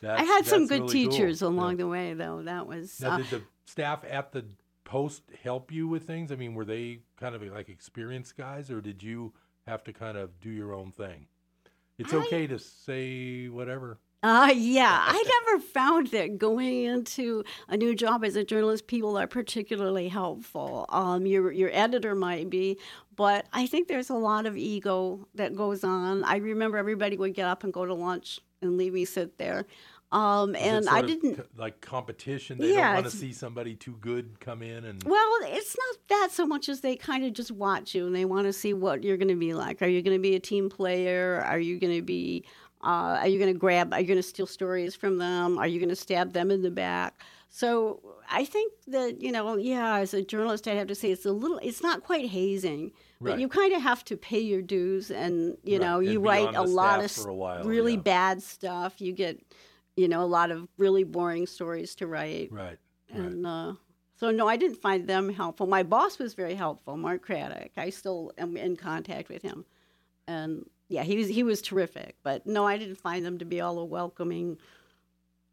That's, 0.00 0.20
I 0.20 0.24
had 0.24 0.46
some 0.46 0.66
good 0.66 0.82
really 0.82 1.04
cool. 1.04 1.12
teachers 1.12 1.42
along 1.42 1.72
Yeah. 1.72 1.76
the 1.84 1.88
way, 1.88 2.14
though. 2.14 2.42
That 2.42 2.66
was. 2.66 3.00
Now, 3.00 3.12
uh, 3.12 3.16
did 3.18 3.26
the 3.30 3.42
staff 3.66 4.04
at 4.08 4.32
the 4.32 4.44
post 4.84 5.22
help 5.42 5.72
you 5.72 5.88
with 5.88 6.06
things? 6.06 6.30
I 6.30 6.36
mean, 6.36 6.54
were 6.54 6.64
they 6.64 7.00
kind 7.18 7.34
of 7.34 7.42
like 7.42 7.68
experienced 7.68 8.36
guys, 8.36 8.70
or 8.70 8.80
did 8.80 9.02
you 9.02 9.32
have 9.66 9.82
to 9.84 9.92
kind 9.92 10.16
of 10.18 10.40
do 10.40 10.50
your 10.50 10.72
own 10.74 10.90
thing? 10.92 11.26
It's 11.98 12.12
I- 12.12 12.18
okay 12.18 12.46
to 12.46 12.58
say 12.58 13.48
whatever. 13.48 13.98
Uh, 14.22 14.50
yeah, 14.56 15.04
I 15.06 15.22
never 15.44 15.62
found 15.74 16.06
that 16.08 16.38
going 16.38 16.84
into 16.84 17.44
a 17.68 17.76
new 17.76 17.94
job 17.94 18.24
as 18.24 18.36
a 18.36 18.42
journalist, 18.44 18.86
people 18.86 19.18
are 19.18 19.26
particularly 19.26 20.08
helpful. 20.08 20.86
Um, 20.88 21.26
your 21.26 21.52
your 21.52 21.68
editor 21.74 22.14
might 22.14 22.48
be, 22.48 22.78
but 23.16 23.44
I 23.52 23.66
think 23.66 23.86
there's 23.86 24.08
a 24.08 24.14
lot 24.14 24.46
of 24.46 24.56
ego 24.56 25.28
that 25.34 25.54
goes 25.54 25.84
on. 25.84 26.24
I 26.24 26.36
remember 26.36 26.78
everybody 26.78 27.18
would 27.18 27.34
get 27.34 27.46
up 27.46 27.64
and 27.64 27.72
go 27.72 27.84
to 27.84 27.92
lunch 27.92 28.40
and 28.64 28.76
leave 28.76 28.92
me 28.92 29.04
sit 29.04 29.38
there, 29.38 29.66
um, 30.12 30.54
and 30.56 30.88
I 30.88 31.02
didn't. 31.02 31.36
co- 31.36 31.44
like 31.56 31.80
competition. 31.80 32.58
They 32.58 32.72
Yeah, 32.72 32.94
don't 32.94 32.94
want 33.02 33.06
to 33.10 33.16
see 33.16 33.32
somebody 33.32 33.74
too 33.74 33.96
good 34.00 34.38
come 34.40 34.62
in 34.62 34.84
and 34.84 35.02
Well, 35.02 35.32
it's 35.42 35.76
not 35.76 36.08
that 36.08 36.28
so 36.32 36.46
much 36.46 36.68
as 36.68 36.80
they 36.80 36.96
kind 36.96 37.24
of 37.24 37.32
just 37.32 37.50
watch 37.50 37.94
you 37.94 38.06
and 38.06 38.14
they 38.14 38.24
want 38.24 38.46
to 38.46 38.52
see 38.52 38.74
what 38.74 39.02
you're 39.02 39.16
going 39.16 39.28
to 39.28 39.34
be 39.36 39.54
like. 39.54 39.82
Are 39.82 39.88
you 39.88 40.02
going 40.02 40.16
to 40.16 40.22
be 40.22 40.34
a 40.36 40.40
team 40.40 40.68
player? 40.70 41.42
Are 41.46 41.58
you 41.58 41.78
going 41.78 41.94
to 41.96 42.02
be, 42.02 42.44
uh, 42.82 43.18
are 43.20 43.28
you 43.28 43.38
going 43.38 43.52
to 43.52 43.58
grab, 43.58 43.92
are 43.92 44.00
you 44.00 44.06
going 44.06 44.18
to 44.18 44.22
steal 44.22 44.46
stories 44.46 44.94
from 44.94 45.18
them? 45.18 45.58
Are 45.58 45.66
you 45.66 45.78
going 45.80 45.88
to 45.88 45.96
stab 45.96 46.32
them 46.32 46.50
in 46.50 46.62
the 46.62 46.70
back? 46.70 47.14
So 47.50 48.00
I 48.28 48.44
think 48.44 48.72
that 48.88 49.20
you 49.20 49.30
know, 49.30 49.56
yeah, 49.56 49.98
as 49.98 50.12
a 50.12 50.22
journalist, 50.22 50.66
I 50.66 50.74
have 50.74 50.88
to 50.88 50.94
say 50.96 51.12
it's 51.12 51.24
a 51.24 51.30
little. 51.30 51.58
It's 51.62 51.84
not 51.84 52.02
quite 52.02 52.28
hazing, 52.28 52.90
but 53.24 53.40
you 53.40 53.48
kind 53.48 53.72
of 53.74 53.82
have 53.82 54.04
to 54.06 54.16
pay 54.16 54.40
your 54.40 54.62
dues, 54.62 55.10
and 55.10 55.56
you 55.64 55.78
Right, 55.78 55.86
know, 55.86 55.98
and 55.98 56.08
you 56.08 56.20
write 56.20 56.54
a 56.54 56.62
lot 56.62 57.04
of 57.04 57.26
a 57.26 57.32
while, 57.34 57.64
really 57.64 57.94
yeah. 57.94 58.00
bad 58.00 58.42
stuff. 58.42 59.00
You 59.00 59.12
get, 59.12 59.40
you 59.96 60.08
know, 60.08 60.22
a 60.22 60.26
lot 60.26 60.50
of 60.50 60.68
really 60.78 61.04
boring 61.04 61.46
stories 61.46 61.94
to 61.96 62.06
write, 62.06 62.50
Right. 62.52 62.78
Right. 63.10 63.18
and 63.18 63.46
uh, 63.46 63.74
so 64.16 64.30
no, 64.30 64.48
I 64.48 64.56
didn't 64.56 64.78
find 64.80 65.06
them 65.06 65.28
helpful. 65.32 65.66
My 65.66 65.82
boss 65.82 66.18
was 66.18 66.34
very 66.34 66.54
helpful, 66.54 66.96
Mark 66.96 67.22
Craddock. 67.22 67.72
I 67.76 67.90
still 67.90 68.32
am 68.38 68.56
in 68.56 68.76
contact 68.76 69.28
with 69.28 69.42
him, 69.42 69.64
and 70.26 70.64
yeah, 70.88 71.02
he 71.02 71.16
was 71.16 71.28
he 71.28 71.42
was 71.42 71.60
terrific. 71.62 72.16
But 72.22 72.46
no, 72.46 72.66
I 72.66 72.76
didn't 72.78 72.96
find 72.96 73.24
them 73.24 73.38
to 73.38 73.44
be 73.44 73.60
all 73.60 73.78
a 73.78 73.84
welcoming. 73.84 74.58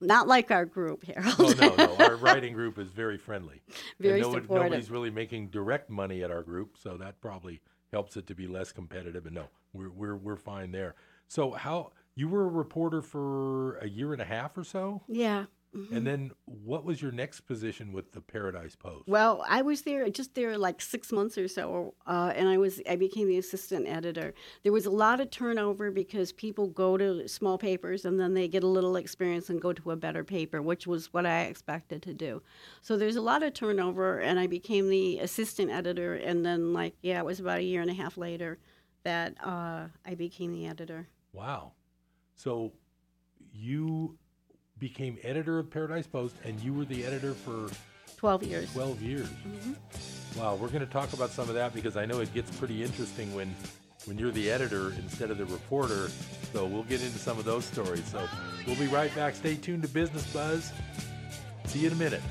Not 0.02 0.28
like 0.28 0.52
our 0.52 0.66
group, 0.66 1.06
Harold. 1.06 1.36
Oh 1.40 1.54
no, 1.60 1.76
no. 1.76 1.96
Our 1.98 2.16
writing 2.18 2.54
group 2.54 2.78
is 2.80 2.90
very 2.90 3.18
friendly. 3.18 3.62
Very 4.00 4.22
no 4.22 4.34
supportive. 4.34 4.50
Nobody's 4.50 4.90
really 4.90 5.12
making 5.12 5.48
direct 5.50 5.90
money 5.90 6.24
at 6.24 6.32
our 6.32 6.42
group, 6.42 6.78
so 6.78 6.98
that 6.98 7.22
probably 7.22 7.62
helps 7.92 8.18
it 8.18 8.28
to 8.28 8.36
be 8.36 8.48
less 8.48 8.72
competitive. 8.72 9.26
And 9.26 9.36
no, 9.36 9.46
we're 9.74 9.90
we're 9.92 10.16
we're 10.16 10.36
fine 10.38 10.72
there. 10.72 10.96
So 11.28 11.52
how 11.52 11.92
you 12.16 12.28
were 12.28 12.44
a 12.44 12.50
reporter 12.50 13.02
for 13.02 13.78
a 13.78 13.88
year 13.88 14.12
and 14.14 14.22
a 14.22 14.26
half 14.26 14.58
or 14.58 14.64
so, 14.64 15.02
yeah. 15.08 15.46
Mhm. 15.76 15.92
and 15.92 16.06
then 16.06 16.32
what 16.46 16.86
was 16.86 17.02
your 17.02 17.12
next 17.12 17.42
position 17.42 17.94
with 17.94 18.12
the 18.12 18.22
Paradise 18.22 18.76
Post? 18.76 19.08
Well, 19.08 19.44
I 19.48 19.62
was 19.62 19.82
there 19.84 20.10
just 20.10 20.36
there 20.36 20.58
like 20.58 20.82
six 20.82 21.12
months 21.12 21.38
or 21.38 21.48
so, 21.48 21.94
uh, 22.06 22.34
and 22.36 22.48
I 22.48 22.58
was 22.58 22.82
I 22.90 22.96
became 22.96 23.28
the 23.28 23.38
assistant 23.38 23.88
editor. 23.88 24.34
There 24.64 24.72
was 24.72 24.86
a 24.86 24.92
lot 24.92 25.20
of 25.20 25.30
turnover 25.30 25.92
because 25.92 26.32
people 26.32 26.68
go 26.68 26.98
to 26.98 27.28
small 27.28 27.58
papers 27.58 28.06
and 28.06 28.20
then 28.20 28.34
they 28.34 28.48
get 28.48 28.64
a 28.64 28.68
little 28.68 28.96
experience 28.96 29.50
and 29.50 29.62
go 29.62 29.74
to 29.74 29.92
a 29.92 29.96
better 29.96 30.24
paper, 30.24 30.62
which 30.62 30.88
was 30.88 31.14
what 31.14 31.26
I 31.26 31.42
expected 31.42 32.02
to 32.04 32.14
do. 32.14 32.42
So 32.82 32.98
there's 32.98 33.16
a 33.16 33.22
lot 33.22 33.44
of 33.44 33.54
turnover, 33.54 34.20
and 34.20 34.40
I 34.40 34.48
became 34.48 34.90
the 34.90 35.20
assistant 35.20 35.72
editor. 35.72 36.16
And 36.16 36.46
then, 36.46 36.74
like, 36.74 36.96
yeah, 37.02 37.20
it 37.20 37.26
was 37.26 37.40
about 37.40 37.60
a 37.60 37.64
year 37.64 37.82
and 37.82 37.90
a 37.90 37.94
half 37.94 38.18
later 38.18 38.58
that 39.04 39.36
uh, 39.44 39.88
I 40.06 40.16
became 40.16 40.52
the 40.52 40.68
editor. 40.68 41.08
Wow. 41.34 41.74
So 42.36 42.74
you 43.54 44.18
became 44.82 45.18
editor 45.24 45.60
of 45.60 45.72
Paradise 45.72 46.08
Post, 46.08 46.36
and 46.44 46.60
you 46.60 46.74
were 46.74 46.84
the 46.84 47.06
editor 47.06 47.34
for 47.34 47.70
Twelve 48.18 48.44
years. 48.44 48.72
12 48.74 49.02
years. 49.02 49.28
Mm-hmm. 49.28 50.40
Wow, 50.40 50.56
we're 50.56 50.68
going 50.68 50.86
to 50.86 50.92
talk 50.92 51.14
about 51.14 51.32
some 51.32 51.50
of 51.50 51.56
that 51.56 51.74
because 51.74 51.98
I 51.98 52.06
know 52.06 52.20
it 52.20 52.32
gets 52.36 52.56
pretty 52.58 52.84
interesting 52.84 53.34
when 53.34 53.56
when 54.06 54.18
you're 54.18 54.32
the 54.32 54.52
editor 54.52 54.94
instead 54.94 55.32
of 55.32 55.38
the 55.38 55.46
reporter. 55.46 56.10
So 56.54 56.66
we'll 56.66 56.84
get 56.84 57.02
into 57.02 57.18
some 57.18 57.40
of 57.40 57.46
those 57.46 57.66
stories. 57.66 58.06
So 58.06 58.28
we'll 58.68 58.76
be 58.76 58.88
right 58.88 59.14
back. 59.16 59.36
Stay 59.36 59.56
tuned 59.56 59.84
to 59.84 59.88
Business 59.88 60.32
Buzz. 60.34 60.72
See 61.66 61.80
you 61.80 61.88
in 61.88 61.94
a 61.94 61.98
minute. 61.98 62.22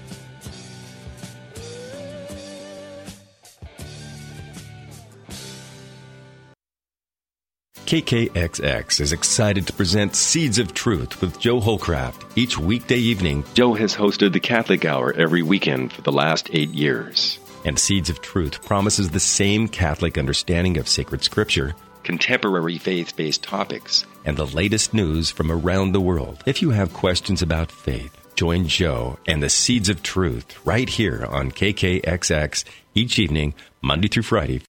KKXX 7.91 9.01
is 9.01 9.13
excited 9.13 9.67
to 9.67 9.73
present 9.73 10.15
Seeds 10.15 10.61
of 10.61 10.75
Truth 10.75 11.21
with 11.21 11.41
Joe 11.41 11.61
Holcraft 11.61 12.23
each 12.37 12.57
weekday 12.57 12.99
evening. 12.99 13.43
Joe 13.55 13.75
has 13.75 13.97
hosted 13.97 14.33
the 14.33 14.39
Catholic 14.39 14.85
Hour 14.85 15.13
every 15.13 15.43
weekend 15.43 15.93
for 15.93 16.01
the 16.03 16.13
last 16.13 16.49
eight 16.53 16.69
years. 16.69 17.41
And 17.65 17.77
Seeds 17.77 18.09
of 18.09 18.23
Truth 18.23 18.65
promises 18.65 19.11
the 19.11 19.19
same 19.19 19.67
Catholic 19.67 20.19
understanding 20.19 20.77
of 20.77 20.87
sacred 20.87 21.25
scripture, 21.25 21.75
contemporary 22.05 22.79
faith 22.79 23.17
based 23.17 23.43
topics, 23.43 24.07
and 24.25 24.37
the 24.37 24.47
latest 24.47 24.95
news 24.95 25.33
from 25.33 25.51
around 25.51 25.91
the 25.91 26.01
world. 26.01 26.45
If 26.47 26.63
you 26.63 26.71
have 26.71 26.93
questions 26.93 27.43
about 27.43 27.73
faith, 27.73 28.17
join 28.37 28.69
Joe 28.69 29.19
and 29.27 29.43
the 29.43 29.51
Seeds 29.51 29.89
of 29.89 30.05
Truth 30.05 30.65
right 30.65 30.89
here 30.89 31.27
on 31.29 31.51
KKXX 31.51 32.63
each 32.95 33.19
evening, 33.19 33.53
Monday 33.83 34.07
through 34.07 34.23
Friday 34.23 34.63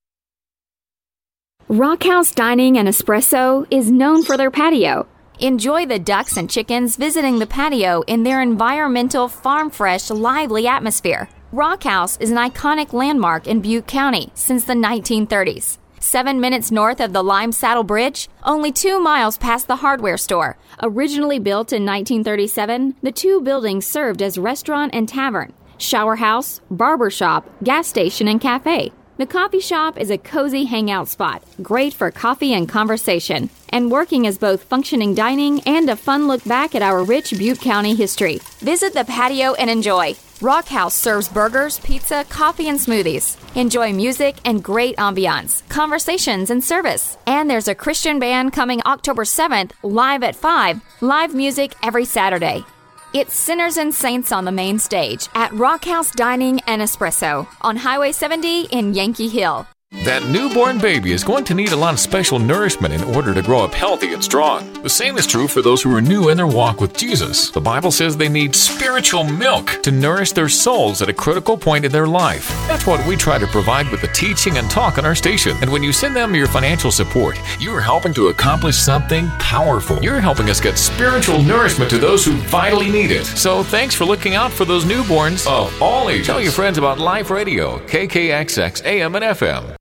Rockhouse 1.72 2.36
Dining 2.36 2.78
and 2.78 2.90
Espresso 2.90 3.66
is 3.72 3.90
known 3.90 4.24
for 4.24 4.36
their 4.36 4.52
patio. 4.52 5.08
Enjoy 5.40 5.86
the 5.86 6.00
ducks 6.00 6.36
and 6.36 6.50
chickens 6.50 6.98
visiting 6.98 7.40
the 7.40 7.48
patio 7.48 8.02
in 8.08 8.24
their 8.24 8.42
environmental, 8.42 9.30
farm 9.30 9.70
fresh, 9.70 10.10
lively 10.10 10.68
atmosphere. 10.68 11.30
Rockhouse 11.54 12.18
is 12.18 12.30
an 12.30 12.36
iconic 12.36 12.92
landmark 12.92 13.48
in 13.48 13.62
Butte 13.62 13.88
County 13.88 14.34
since 14.34 14.66
the 14.66 14.74
1930s. 14.74 15.78
Seven 16.02 16.42
minutes 16.42 16.72
north 16.72 17.00
of 17.00 17.14
the 17.14 17.24
Lime 17.24 17.54
Saddle 17.54 17.86
Bridge, 17.86 18.28
only 18.44 18.74
two 18.74 19.00
miles 19.00 19.38
past 19.38 19.70
the 19.70 19.78
hardware 19.78 20.18
store. 20.18 20.58
Originally 20.84 21.40
built 21.40 21.72
in 21.72 21.86
1937, 21.86 22.98
the 23.02 23.14
two 23.14 23.40
buildings 23.40 23.86
served 23.86 24.22
as 24.22 24.38
restaurant 24.38 24.94
and 24.94 25.08
tavern, 25.08 25.54
shower 25.78 26.18
house, 26.18 26.60
barber 26.70 27.10
shop, 27.10 27.50
gas 27.64 27.88
station, 27.88 28.28
and 28.28 28.42
cafe. 28.42 28.92
The 29.22 29.28
coffee 29.28 29.60
shop 29.60 30.00
is 30.00 30.10
a 30.10 30.18
cozy 30.18 30.66
hangout 30.66 31.08
spot, 31.08 31.44
great 31.62 31.94
for 31.94 32.10
coffee 32.10 32.56
and 32.56 32.68
conversation, 32.68 33.52
and 33.70 33.92
working 33.92 34.26
as 34.26 34.40
both 34.40 34.64
functioning 34.64 35.14
dining 35.14 35.62
and 35.68 35.88
a 35.92 35.96
fun 35.96 36.28
look 36.28 36.44
back 36.46 36.74
at 36.74 36.82
our 36.82 37.04
rich 37.04 37.30
Butte 37.38 37.62
County 37.62 37.94
history. 37.94 38.40
Visit 38.62 38.96
the 38.96 39.06
patio 39.06 39.54
and 39.54 39.70
enjoy. 39.70 40.16
Rock 40.42 40.70
House 40.70 40.96
serves 40.96 41.30
burgers, 41.30 41.78
pizza, 41.82 42.26
coffee, 42.30 42.68
and 42.68 42.80
smoothies. 42.80 43.38
Enjoy 43.56 43.94
music 43.94 44.38
and 44.44 44.64
great 44.64 44.98
ambiance, 44.98 45.62
conversations, 45.70 46.50
and 46.50 46.64
service. 46.64 47.16
And 47.28 47.48
there's 47.48 47.68
a 47.68 47.76
Christian 47.76 48.18
band 48.18 48.54
coming 48.54 48.82
October 48.88 49.24
7th, 49.24 49.74
live 49.84 50.24
at 50.24 50.36
5, 50.36 50.82
live 51.02 51.36
music 51.36 51.76
every 51.84 52.06
Saturday. 52.06 52.66
It's 53.14 53.36
Sinners 53.36 53.76
and 53.76 53.94
Saints 53.94 54.32
on 54.32 54.46
the 54.46 54.54
main 54.54 54.80
stage 54.80 55.28
at 55.36 55.52
Rockhouse 55.52 56.12
Dining 56.12 56.62
and 56.62 56.82
Espresso 56.82 57.46
on 57.60 57.76
Highway 57.76 58.14
70 58.14 58.68
in 58.72 58.94
Yankee 58.94 59.28
Hill. 59.28 59.68
That 60.06 60.26
newborn 60.30 60.80
baby 60.80 61.12
is 61.12 61.24
going 61.24 61.44
to 61.44 61.54
need 61.54 61.74
a 61.74 61.76
lot 61.76 61.94
of 61.94 62.00
special 62.00 62.40
nourishment 62.40 62.94
in 62.94 63.04
order 63.04 63.34
to 63.34 63.42
grow 63.42 63.60
up 63.60 63.74
healthy 63.74 64.14
and 64.14 64.24
strong. 64.24 64.82
The 64.82 64.90
same 64.90 65.18
is 65.18 65.28
true 65.28 65.48
for 65.48 65.62
those 65.62 65.84
who 65.84 65.94
are 65.96 66.02
new 66.02 66.30
in 66.30 66.38
their 66.38 66.48
walk 66.48 66.82
with 66.82 66.98
Jesus. 66.98 67.52
The 67.52 67.62
Bible 67.62 67.92
says 67.92 68.16
they 68.18 68.30
need 68.30 68.56
spiritual 68.56 69.26
milk 69.26 69.80
to 69.84 69.92
nourish 69.92 70.32
their 70.32 70.50
souls 70.50 71.02
at 71.02 71.10
a 71.10 71.14
critical 71.14 71.58
point 71.58 71.86
in 71.86 71.92
their 71.92 72.08
life. 72.08 72.48
That's 72.68 72.88
what 72.88 73.06
we 73.06 73.16
try 73.18 73.38
to 73.38 73.46
provide 73.48 73.90
with 73.90 74.02
the 74.02 74.08
teaching 74.08 74.58
and 74.58 74.70
talk 74.72 74.98
on 74.98 75.06
our 75.06 75.14
station. 75.14 75.58
And 75.62 75.72
when 75.72 75.84
you 75.84 75.92
send 75.92 76.16
them 76.16 76.34
your 76.34 76.48
financial 76.48 76.92
support, 76.92 77.38
you 77.60 77.72
are 77.76 77.82
helping 77.82 78.14
to 78.14 78.30
accomplish 78.30 78.78
something 78.78 79.28
powerful. 79.40 80.02
You're 80.02 80.22
helping 80.22 80.50
us 80.50 80.62
get 80.62 80.78
spiritual 80.80 81.44
nourishment 81.44 81.92
to 81.92 82.00
those 82.00 82.26
who 82.26 82.32
vitally 82.48 82.90
need 82.90 83.12
it. 83.12 83.26
So 83.26 83.62
thanks 83.62 83.94
for 83.94 84.06
looking 84.06 84.36
out 84.36 84.52
for 84.52 84.66
those 84.66 84.86
newborns 84.86 85.46
of 85.46 85.80
all 85.82 86.10
ages. 86.10 86.28
Tell 86.28 86.42
your 86.42 86.54
friends 86.54 86.78
about 86.78 86.98
Life 86.98 87.30
Radio, 87.30 87.78
KKXX 87.88 88.86
AM 88.86 89.16
and 89.16 89.26
FM. 89.26 89.76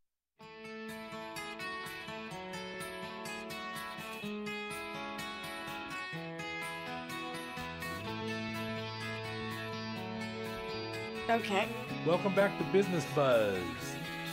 Okay. 11.30 11.68
Welcome 12.04 12.34
back 12.34 12.58
to 12.58 12.64
Business 12.72 13.06
Buzz. 13.14 13.56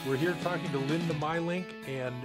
We're 0.07 0.17
here 0.17 0.35
talking 0.41 0.71
to 0.71 0.79
Linda 0.79 1.13
Mylink, 1.13 1.65
and 1.87 2.15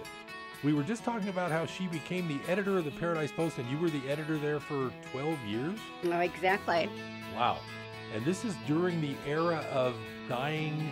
we 0.65 0.73
were 0.73 0.83
just 0.83 1.05
talking 1.05 1.29
about 1.29 1.51
how 1.51 1.67
she 1.67 1.89
became 1.89 2.27
the 2.27 2.39
editor 2.51 2.79
of 2.79 2.87
the 2.87 2.91
Paradise 2.93 3.31
Post, 3.31 3.59
and 3.59 3.69
you 3.69 3.77
were 3.77 3.91
the 3.91 4.01
editor 4.09 4.39
there 4.39 4.61
for 4.61 4.91
12 5.11 5.39
years? 5.41 5.79
No, 6.05 6.21
exactly. 6.21 6.89
Wow. 7.35 7.59
And 8.15 8.25
this 8.25 8.47
is 8.47 8.55
during 8.67 9.03
the 9.03 9.15
era 9.27 9.63
of 9.73 9.95
dying 10.27 10.91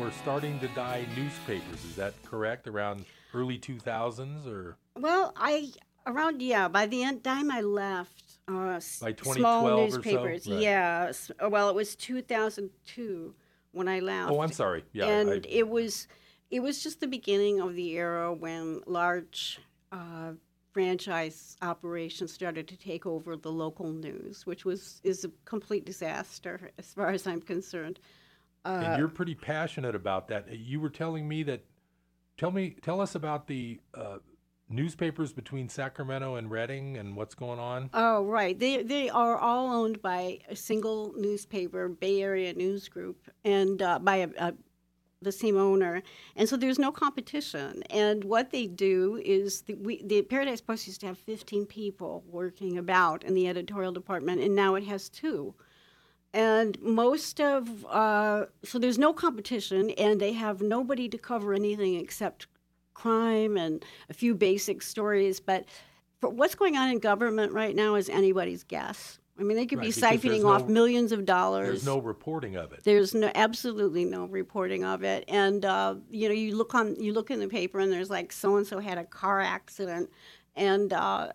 or 0.00 0.10
starting 0.10 0.58
to 0.60 0.68
die 0.68 1.04
newspapers. 1.14 1.84
Is 1.84 1.96
that 1.96 2.14
correct? 2.24 2.66
Around 2.66 3.04
early 3.34 3.58
2000s 3.58 4.46
or 4.46 4.78
Well, 4.98 5.34
I 5.36 5.72
around 6.06 6.40
yeah. 6.40 6.68
By 6.68 6.86
the 6.86 7.02
end 7.02 7.24
time 7.24 7.50
I 7.50 7.60
left, 7.60 8.31
uh, 8.48 8.52
By 8.74 8.80
small 8.80 9.14
2012 9.14 9.64
or 9.64 9.90
so? 9.90 9.96
newspapers. 9.96 10.48
Right. 10.48 10.60
Yeah. 10.60 11.12
uh, 11.42 11.48
Well, 11.48 11.68
it 11.68 11.74
was 11.74 11.94
2002 11.96 13.34
when 13.72 13.88
I 13.88 14.00
left. 14.00 14.30
Oh, 14.30 14.40
I'm 14.40 14.52
sorry. 14.52 14.84
Yeah, 14.92 15.06
and 15.06 15.30
I- 15.30 15.40
it 15.48 15.68
was 15.68 16.08
it 16.50 16.60
was 16.60 16.82
just 16.82 17.00
the 17.00 17.06
beginning 17.06 17.60
of 17.60 17.74
the 17.74 17.92
era 17.92 18.32
when 18.32 18.82
large 18.86 19.58
uh, 19.90 20.32
franchise 20.72 21.56
operations 21.62 22.32
started 22.32 22.68
to 22.68 22.76
take 22.76 23.06
over 23.06 23.36
the 23.36 23.50
local 23.50 23.90
news, 23.92 24.44
which 24.46 24.64
was 24.64 25.00
is 25.04 25.24
a 25.24 25.30
complete 25.44 25.84
disaster 25.86 26.70
as 26.78 26.92
far 26.92 27.10
as 27.10 27.26
I'm 27.26 27.40
concerned. 27.40 28.00
Uh, 28.64 28.80
and 28.84 28.98
you're 28.98 29.08
pretty 29.08 29.34
passionate 29.34 29.94
about 29.94 30.28
that. 30.28 30.48
You 30.56 30.80
were 30.80 30.90
telling 30.90 31.28
me 31.28 31.42
that. 31.44 31.64
Tell 32.38 32.50
me, 32.50 32.70
tell 32.80 33.00
us 33.00 33.14
about 33.14 33.46
the 33.46 33.78
uh, 33.94 34.16
newspapers 34.72 35.32
between 35.32 35.68
Sacramento 35.68 36.36
and 36.36 36.50
Redding 36.50 36.96
and 36.96 37.16
what's 37.16 37.34
going 37.34 37.58
on. 37.58 37.90
Oh, 37.94 38.24
right. 38.24 38.58
They 38.58 38.82
they 38.82 39.10
are 39.10 39.36
all 39.38 39.70
owned 39.72 40.02
by 40.02 40.38
a 40.48 40.56
single 40.56 41.12
newspaper, 41.16 41.88
Bay 41.88 42.22
Area 42.22 42.52
News 42.54 42.88
Group, 42.88 43.30
and 43.44 43.80
uh, 43.82 43.98
by 43.98 44.16
a, 44.16 44.28
a, 44.38 44.54
the 45.20 45.32
same 45.32 45.56
owner. 45.56 46.02
And 46.36 46.48
so 46.48 46.56
there's 46.56 46.78
no 46.78 46.90
competition. 46.92 47.82
And 47.90 48.24
what 48.24 48.50
they 48.50 48.66
do 48.66 49.20
is 49.24 49.62
the, 49.62 49.74
we, 49.74 50.02
the 50.04 50.22
Paradise 50.22 50.60
Post 50.60 50.86
used 50.88 51.00
to 51.02 51.06
have 51.06 51.18
15 51.18 51.66
people 51.66 52.24
working 52.26 52.78
about 52.78 53.22
in 53.24 53.34
the 53.34 53.48
editorial 53.48 53.92
department, 53.92 54.40
and 54.40 54.54
now 54.54 54.74
it 54.74 54.84
has 54.84 55.08
two. 55.08 55.54
and 56.34 56.80
most 56.80 57.40
of 57.40 57.84
uh, 57.86 58.46
so 58.64 58.78
there's 58.78 58.98
no 58.98 59.12
competition, 59.12 59.90
and 59.92 60.20
they 60.20 60.32
have 60.32 60.60
nobody 60.62 61.08
to 61.08 61.18
cover 61.18 61.52
anything 61.54 61.94
except 61.96 62.46
crime 62.94 63.56
and 63.56 63.84
a 64.08 64.14
few 64.14 64.34
basic 64.34 64.82
stories. 64.82 65.40
But 65.40 65.64
for 66.20 66.28
what's 66.30 66.54
going 66.54 66.76
on 66.76 66.90
in 66.90 66.98
government 66.98 67.52
right 67.52 67.74
now 67.74 67.94
is 67.96 68.08
anybody's 68.08 68.64
guess. 68.64 69.18
I 69.38 69.44
mean, 69.44 69.56
they 69.56 69.66
could 69.66 69.78
Right, 69.78 69.86
be 69.86 69.92
siphoning 69.92 70.44
off 70.44 70.68
no- 70.68 70.74
millions 70.74 71.10
of 71.10 71.24
dollars. 71.24 71.66
There's 71.68 71.84
no 71.86 71.98
reporting 71.98 72.56
of 72.56 72.72
it. 72.72 72.84
There's 72.84 73.14
no 73.14 73.30
absolutely 73.34 74.04
no 74.04 74.26
reporting 74.26 74.84
of 74.84 75.02
it, 75.02 75.24
and 75.26 75.64
uh, 75.64 75.96
you 76.10 76.28
know 76.28 76.34
you 76.34 76.54
look 76.54 76.74
on 76.74 76.96
you 77.00 77.12
look 77.14 77.30
in 77.30 77.40
the 77.40 77.48
paper 77.48 77.80
and 77.80 77.90
there's 77.90 78.10
like 78.10 78.30
so 78.30 78.56
and 78.56 78.66
so 78.66 78.78
had 78.78 78.98
a 78.98 79.04
car 79.04 79.40
accident, 79.40 80.10
and 80.54 80.92
uh, 80.92 81.32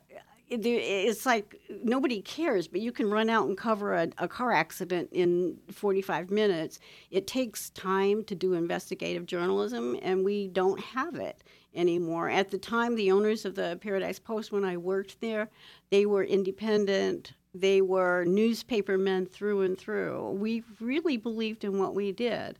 it's 0.49 1.25
like 1.25 1.59
nobody 1.83 2.21
cares, 2.21 2.67
but 2.67 2.79
you 2.79 2.91
can 2.91 3.09
run 3.09 3.29
out 3.29 3.47
and 3.47 3.57
cover 3.57 3.93
a, 3.93 4.09
a 4.17 4.27
car 4.27 4.51
accident 4.51 5.09
in 5.11 5.57
45 5.71 6.31
minutes. 6.31 6.79
It 7.11 7.27
takes 7.27 7.69
time 7.71 8.23
to 8.25 8.35
do 8.35 8.53
investigative 8.53 9.25
journalism, 9.25 9.97
and 10.01 10.23
we 10.23 10.47
don't 10.47 10.79
have 10.79 11.15
it 11.15 11.43
anymore. 11.75 12.29
At 12.29 12.49
the 12.49 12.57
time, 12.57 12.95
the 12.95 13.11
owners 13.11 13.45
of 13.45 13.55
the 13.55 13.77
Paradise 13.81 14.19
Post, 14.19 14.51
when 14.51 14.63
I 14.63 14.77
worked 14.77 15.19
there, 15.19 15.49
they 15.89 16.05
were 16.05 16.23
independent. 16.23 17.33
They 17.53 17.81
were 17.81 18.23
newspaper 18.23 18.97
men 18.97 19.25
through 19.25 19.61
and 19.61 19.77
through. 19.77 20.31
We 20.31 20.63
really 20.79 21.17
believed 21.17 21.63
in 21.63 21.77
what 21.77 21.93
we 21.93 22.11
did. 22.11 22.57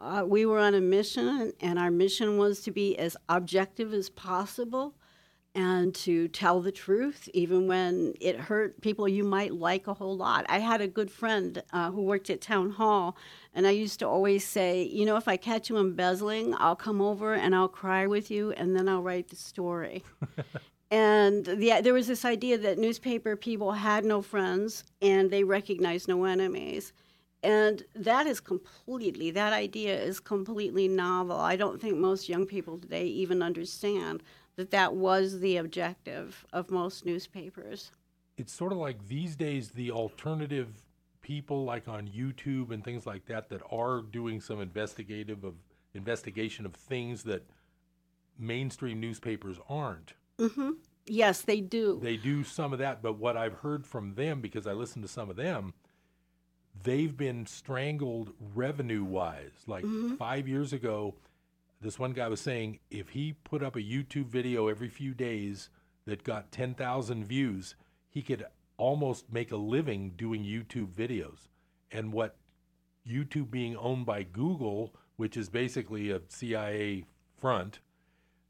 Uh, 0.00 0.24
we 0.26 0.44
were 0.46 0.58
on 0.58 0.74
a 0.74 0.80
mission, 0.80 1.52
and 1.60 1.78
our 1.78 1.90
mission 1.90 2.36
was 2.36 2.60
to 2.60 2.70
be 2.70 2.96
as 2.98 3.16
objective 3.28 3.92
as 3.92 4.10
possible 4.10 4.94
and 5.54 5.94
to 5.94 6.26
tell 6.28 6.60
the 6.60 6.72
truth, 6.72 7.28
even 7.32 7.68
when 7.68 8.14
it 8.20 8.36
hurt 8.38 8.80
people 8.80 9.06
you 9.06 9.22
might 9.22 9.54
like 9.54 9.86
a 9.86 9.94
whole 9.94 10.16
lot. 10.16 10.44
I 10.48 10.58
had 10.58 10.80
a 10.80 10.88
good 10.88 11.10
friend 11.10 11.62
uh, 11.72 11.92
who 11.92 12.02
worked 12.02 12.28
at 12.28 12.40
town 12.40 12.70
hall, 12.70 13.16
and 13.54 13.66
I 13.66 13.70
used 13.70 14.00
to 14.00 14.08
always 14.08 14.44
say, 14.44 14.82
you 14.82 15.06
know, 15.06 15.16
if 15.16 15.28
I 15.28 15.36
catch 15.36 15.70
you 15.70 15.78
embezzling, 15.78 16.54
I'll 16.58 16.74
come 16.74 17.00
over 17.00 17.34
and 17.34 17.54
I'll 17.54 17.68
cry 17.68 18.06
with 18.06 18.30
you, 18.30 18.50
and 18.52 18.74
then 18.74 18.88
I'll 18.88 19.02
write 19.02 19.28
the 19.28 19.36
story. 19.36 20.02
and 20.90 21.44
the, 21.44 21.80
there 21.82 21.94
was 21.94 22.08
this 22.08 22.24
idea 22.24 22.58
that 22.58 22.78
newspaper 22.78 23.36
people 23.36 23.72
had 23.72 24.04
no 24.04 24.22
friends 24.22 24.84
and 25.00 25.30
they 25.30 25.44
recognized 25.44 26.08
no 26.08 26.24
enemies. 26.24 26.92
And 27.44 27.84
that 27.94 28.26
is 28.26 28.40
completely, 28.40 29.30
that 29.32 29.52
idea 29.52 30.00
is 30.00 30.18
completely 30.18 30.88
novel. 30.88 31.36
I 31.36 31.56
don't 31.56 31.78
think 31.78 31.98
most 31.98 32.26
young 32.26 32.46
people 32.46 32.78
today 32.78 33.04
even 33.04 33.42
understand 33.42 34.22
that 34.56 34.70
that 34.70 34.94
was 34.94 35.40
the 35.40 35.56
objective 35.56 36.44
of 36.52 36.70
most 36.70 37.04
newspapers. 37.04 37.90
It's 38.36 38.52
sort 38.52 38.72
of 38.72 38.78
like 38.78 39.08
these 39.08 39.36
days 39.36 39.70
the 39.70 39.90
alternative 39.90 40.68
people 41.22 41.64
like 41.64 41.88
on 41.88 42.06
YouTube 42.08 42.70
and 42.70 42.84
things 42.84 43.06
like 43.06 43.26
that 43.26 43.48
that 43.48 43.62
are 43.70 44.02
doing 44.02 44.40
some 44.40 44.60
investigative 44.60 45.44
of 45.44 45.54
investigation 45.94 46.66
of 46.66 46.74
things 46.74 47.22
that 47.24 47.46
mainstream 48.38 49.00
newspapers 49.00 49.58
aren't. 49.68 50.14
hmm 50.38 50.72
Yes, 51.06 51.42
they 51.42 51.60
do. 51.60 52.00
They 52.02 52.16
do 52.16 52.42
some 52.44 52.72
of 52.72 52.78
that, 52.78 53.02
but 53.02 53.18
what 53.18 53.36
I've 53.36 53.52
heard 53.52 53.86
from 53.86 54.14
them 54.14 54.40
because 54.40 54.66
I 54.66 54.72
listen 54.72 55.02
to 55.02 55.08
some 55.08 55.28
of 55.28 55.36
them, 55.36 55.74
they've 56.82 57.14
been 57.14 57.44
strangled 57.46 58.32
revenue 58.54 59.04
wise. 59.04 59.52
Like 59.66 59.84
Mhm. 59.84 60.16
5 60.16 60.48
years 60.48 60.72
ago, 60.72 61.14
this 61.84 61.98
one 61.98 62.12
guy 62.12 62.28
was 62.28 62.40
saying 62.40 62.78
if 62.90 63.10
he 63.10 63.34
put 63.44 63.62
up 63.62 63.76
a 63.76 63.80
YouTube 63.80 64.26
video 64.26 64.68
every 64.68 64.88
few 64.88 65.12
days 65.12 65.68
that 66.06 66.24
got 66.24 66.50
10,000 66.50 67.24
views, 67.24 67.74
he 68.08 68.22
could 68.22 68.46
almost 68.78 69.30
make 69.30 69.52
a 69.52 69.56
living 69.56 70.12
doing 70.16 70.42
YouTube 70.42 70.92
videos. 70.94 71.48
And 71.92 72.12
what 72.12 72.36
YouTube 73.06 73.50
being 73.50 73.76
owned 73.76 74.06
by 74.06 74.22
Google, 74.22 74.94
which 75.16 75.36
is 75.36 75.48
basically 75.50 76.10
a 76.10 76.22
CIA 76.28 77.04
front, 77.38 77.80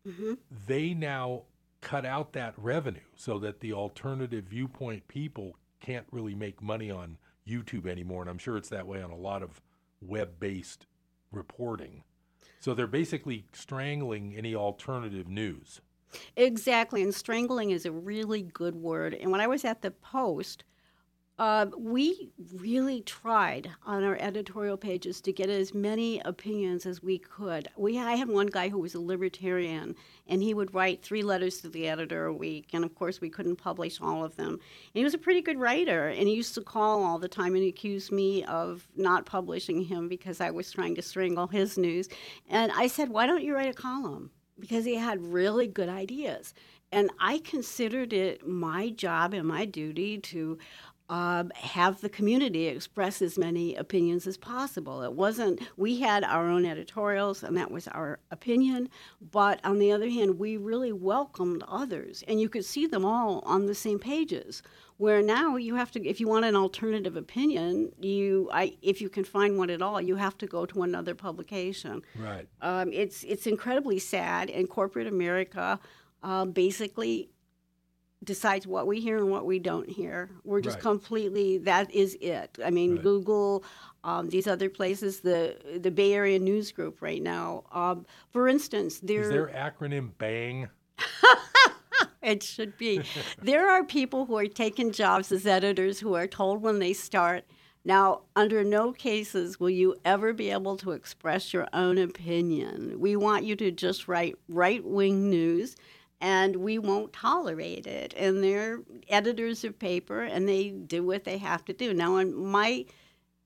hmm 0.06 0.34
they 0.66 0.94
now 0.94 1.42
cut 1.80 2.04
out 2.04 2.34
that 2.34 2.54
revenue 2.56 3.00
so 3.16 3.38
that 3.38 3.60
the 3.60 3.72
alternative 3.72 4.44
viewpoint 4.44 5.08
people 5.08 5.56
can't 5.80 6.06
really 6.10 6.34
make 6.34 6.62
money 6.62 6.90
on 6.90 7.18
YouTube 7.48 7.86
anymore. 7.86 8.22
And 8.22 8.30
I'm 8.30 8.38
sure 8.38 8.56
it's 8.56 8.68
that 8.68 8.86
way 8.86 9.02
on 9.02 9.10
a 9.10 9.16
lot 9.16 9.42
of 9.42 9.60
web 10.00 10.38
based 10.38 10.86
reporting. 11.32 12.04
So 12.64 12.72
they're 12.72 12.86
basically 12.86 13.44
strangling 13.52 14.34
any 14.34 14.54
alternative 14.54 15.28
news. 15.28 15.82
Exactly, 16.34 17.02
and 17.02 17.14
strangling 17.14 17.72
is 17.72 17.84
a 17.84 17.92
really 17.92 18.40
good 18.40 18.74
word. 18.74 19.12
And 19.12 19.30
when 19.30 19.42
I 19.42 19.46
was 19.46 19.66
at 19.66 19.82
the 19.82 19.90
Post, 19.90 20.64
uh, 21.36 21.66
we 21.76 22.30
really 22.54 23.00
tried 23.00 23.68
on 23.84 24.04
our 24.04 24.16
editorial 24.20 24.76
pages 24.76 25.20
to 25.20 25.32
get 25.32 25.50
as 25.50 25.74
many 25.74 26.20
opinions 26.20 26.86
as 26.86 27.02
we 27.02 27.18
could. 27.18 27.68
We 27.76 27.98
I 27.98 28.14
had 28.14 28.28
one 28.28 28.46
guy 28.46 28.68
who 28.68 28.78
was 28.78 28.94
a 28.94 29.00
libertarian, 29.00 29.96
and 30.28 30.42
he 30.42 30.54
would 30.54 30.72
write 30.74 31.02
three 31.02 31.22
letters 31.22 31.60
to 31.62 31.68
the 31.68 31.88
editor 31.88 32.26
a 32.26 32.32
week, 32.32 32.68
and 32.72 32.84
of 32.84 32.94
course 32.94 33.20
we 33.20 33.30
couldn't 33.30 33.56
publish 33.56 34.00
all 34.00 34.24
of 34.24 34.36
them. 34.36 34.52
And 34.52 34.60
he 34.92 35.02
was 35.02 35.14
a 35.14 35.18
pretty 35.18 35.42
good 35.42 35.58
writer, 35.58 36.06
and 36.06 36.28
he 36.28 36.34
used 36.34 36.54
to 36.54 36.60
call 36.60 37.02
all 37.02 37.18
the 37.18 37.28
time 37.28 37.56
and 37.56 37.66
accuse 37.66 38.12
me 38.12 38.44
of 38.44 38.86
not 38.94 39.26
publishing 39.26 39.82
him 39.82 40.08
because 40.08 40.40
I 40.40 40.52
was 40.52 40.70
trying 40.70 40.94
to 40.94 41.02
strangle 41.02 41.48
his 41.48 41.76
news. 41.76 42.08
And 42.48 42.70
I 42.70 42.86
said, 42.86 43.08
"Why 43.08 43.26
don't 43.26 43.42
you 43.42 43.54
write 43.54 43.70
a 43.70 43.74
column?" 43.74 44.30
Because 44.60 44.84
he 44.84 44.94
had 44.94 45.20
really 45.20 45.66
good 45.66 45.88
ideas. 45.88 46.54
And 46.92 47.10
I 47.18 47.38
considered 47.38 48.12
it 48.12 48.46
my 48.46 48.90
job 48.90 49.34
and 49.34 49.48
my 49.48 49.64
duty 49.64 50.18
to 50.18 50.58
um, 51.14 51.52
have 51.54 52.00
the 52.00 52.08
community 52.08 52.66
express 52.66 53.22
as 53.22 53.38
many 53.38 53.76
opinions 53.76 54.26
as 54.26 54.36
possible. 54.36 55.02
It 55.02 55.12
wasn't, 55.12 55.60
we 55.76 56.00
had 56.00 56.24
our 56.24 56.48
own 56.48 56.66
editorials, 56.66 57.44
and 57.44 57.56
that 57.56 57.70
was 57.70 57.86
our 57.86 58.18
opinion. 58.32 58.88
But 59.20 59.60
on 59.62 59.78
the 59.78 59.92
other 59.92 60.10
hand, 60.10 60.40
we 60.40 60.56
really 60.56 60.92
welcomed 60.92 61.62
others, 61.68 62.24
and 62.26 62.40
you 62.40 62.48
could 62.48 62.64
see 62.64 62.86
them 62.88 63.04
all 63.04 63.44
on 63.46 63.66
the 63.66 63.76
same 63.76 64.00
pages. 64.00 64.60
Where 64.96 65.22
now 65.22 65.54
you 65.56 65.76
have 65.76 65.92
to, 65.92 66.04
if 66.04 66.18
you 66.18 66.26
want 66.26 66.46
an 66.46 66.56
alternative 66.56 67.16
opinion, 67.16 67.92
you, 68.00 68.48
I, 68.52 68.76
if 68.82 69.00
you 69.00 69.08
can 69.08 69.22
find 69.22 69.56
one 69.56 69.70
at 69.70 69.82
all, 69.82 70.00
you 70.00 70.16
have 70.16 70.36
to 70.38 70.48
go 70.48 70.66
to 70.66 70.82
another 70.82 71.14
publication. 71.14 72.02
Right. 72.18 72.48
Um, 72.60 72.92
it's 72.92 73.22
it's 73.22 73.46
incredibly 73.46 74.00
sad, 74.00 74.50
and 74.50 74.68
corporate 74.68 75.06
America 75.06 75.78
uh, 76.24 76.44
basically 76.44 77.28
decides 78.24 78.66
what 78.66 78.86
we 78.86 79.00
hear 79.00 79.18
and 79.18 79.30
what 79.30 79.46
we 79.46 79.58
don't 79.58 79.88
hear. 79.88 80.30
We're 80.44 80.60
just 80.60 80.76
Right. 80.76 80.82
completely 80.82 81.58
that 81.58 81.92
is 81.94 82.16
it. 82.20 82.58
I 82.64 82.70
mean, 82.70 82.92
Right. 82.96 83.02
Google, 83.02 83.64
um, 84.02 84.28
these 84.30 84.46
other 84.46 84.68
places, 84.70 85.20
the 85.20 85.56
the 85.80 85.90
Bay 85.90 86.12
Area 86.14 86.38
News 86.38 86.72
Group 86.72 87.00
right 87.02 87.22
now. 87.22 87.64
Um, 87.72 88.06
for 88.30 88.48
instance, 88.48 89.00
Is 89.02 89.28
their 89.28 89.48
acronym 89.48 90.10
BANG? 90.18 90.68
it 92.22 92.42
should 92.42 92.76
be. 92.78 93.02
there 93.42 93.68
are 93.70 93.84
people 93.84 94.26
who 94.26 94.36
are 94.36 94.46
taking 94.46 94.92
jobs 94.92 95.30
as 95.32 95.46
editors 95.46 96.00
who 96.00 96.14
are 96.14 96.26
told 96.26 96.62
when 96.62 96.78
they 96.78 96.92
start. 96.92 97.44
Now, 97.86 98.22
under 98.34 98.64
no 98.64 98.92
cases 98.92 99.60
will 99.60 99.68
you 99.68 99.96
ever 100.06 100.32
be 100.32 100.48
able 100.50 100.78
to 100.78 100.92
express 100.92 101.52
your 101.52 101.68
own 101.74 101.98
opinion. 101.98 102.98
We 102.98 103.14
want 103.14 103.44
you 103.44 103.56
to 103.56 103.70
just 103.70 104.08
write 104.08 104.36
right 104.48 104.82
wing 104.82 105.28
news, 105.28 105.76
and 106.24 106.56
we 106.56 106.78
won't 106.78 107.12
tolerate 107.12 107.86
it. 107.86 108.14
And 108.16 108.42
they're 108.42 108.80
editors 109.10 109.62
of 109.62 109.78
paper, 109.78 110.22
and 110.22 110.48
they 110.48 110.70
do 110.70 111.04
what 111.04 111.24
they 111.24 111.36
have 111.36 111.66
to 111.66 111.74
do. 111.74 111.92
Now, 111.92 112.16
in 112.16 112.34
my 112.34 112.86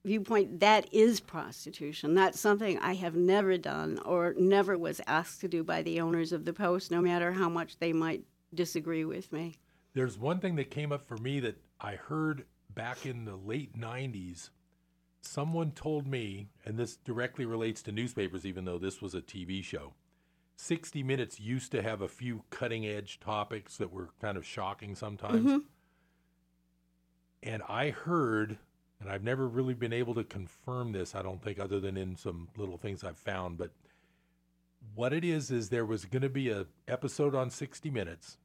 viewpoint, 0.05 0.61
that 0.61 0.87
is 0.95 1.19
prostitution. 1.19 2.15
That's 2.15 2.39
something 2.39 2.79
I 2.79 2.95
have 2.95 3.17
never 3.17 3.59
done 3.59 3.99
or 4.05 4.33
never 4.39 4.79
was 4.79 5.01
asked 5.09 5.41
to 5.41 5.49
do 5.49 5.65
by 5.65 5.83
the 5.83 6.01
owners 6.01 6.33
of 6.33 6.45
the 6.45 6.53
Post, 6.53 6.93
no 6.93 7.01
matter 7.01 7.33
how 7.33 7.49
much 7.49 7.81
they 7.81 7.93
might 7.93 8.23
disagree 8.55 9.05
with 9.05 9.33
me. 9.33 9.57
There's 9.95 10.17
one 10.17 10.39
thing 10.39 10.55
that 10.55 10.71
came 10.71 10.93
up 10.93 11.09
for 11.09 11.17
me 11.17 11.41
that 11.41 11.61
I 11.81 11.97
heard 11.97 12.45
back 12.77 13.07
in 13.07 13.25
the 13.25 13.35
late 13.35 13.77
90s. 13.77 14.51
Someone 15.21 15.73
told 15.73 16.07
me, 16.07 16.47
and 16.65 16.79
this 16.79 16.97
directly 16.97 17.45
relates 17.45 17.83
to 17.83 17.91
newspapers, 17.91 18.47
even 18.47 18.65
though 18.65 18.79
this 18.79 19.03
was 19.03 19.17
a 19.17 19.21
TV 19.21 19.65
show. 19.65 19.95
60 20.59 21.05
Minutes 21.05 21.39
used 21.39 21.71
to 21.71 21.83
have 21.83 22.03
a 22.03 22.09
few 22.09 22.43
cutting 22.51 22.85
edge 22.85 23.21
topics 23.21 23.77
that 23.77 23.93
were 23.93 24.09
kind 24.21 24.37
of 24.37 24.45
shocking 24.45 24.97
sometimes. 24.97 25.47
Mhm. 25.47 25.65
And 27.45 27.63
I 27.69 27.91
heard, 27.91 28.59
and 28.99 29.09
I've 29.09 29.23
never 29.23 29.47
really 29.47 29.75
been 29.75 29.93
able 29.93 30.15
to 30.17 30.25
confirm 30.25 30.91
this, 30.91 31.15
I 31.15 31.23
don't 31.23 31.41
think, 31.41 31.61
other 31.61 31.79
than 31.79 31.97
in 31.97 32.17
some 32.17 32.49
little 32.57 32.77
things 32.77 33.05
I've 33.05 33.17
found, 33.17 33.57
but 33.57 33.71
what 34.95 35.13
it 35.13 35.25
is 35.25 35.53
is 35.53 35.69
there 35.69 35.87
was 35.87 36.05
going 36.05 36.23
to 36.23 36.29
be 36.29 36.51
a 36.51 36.67
episode 36.89 37.37
on 37.37 37.51
60 37.51 37.89
Minutes. 37.89 38.37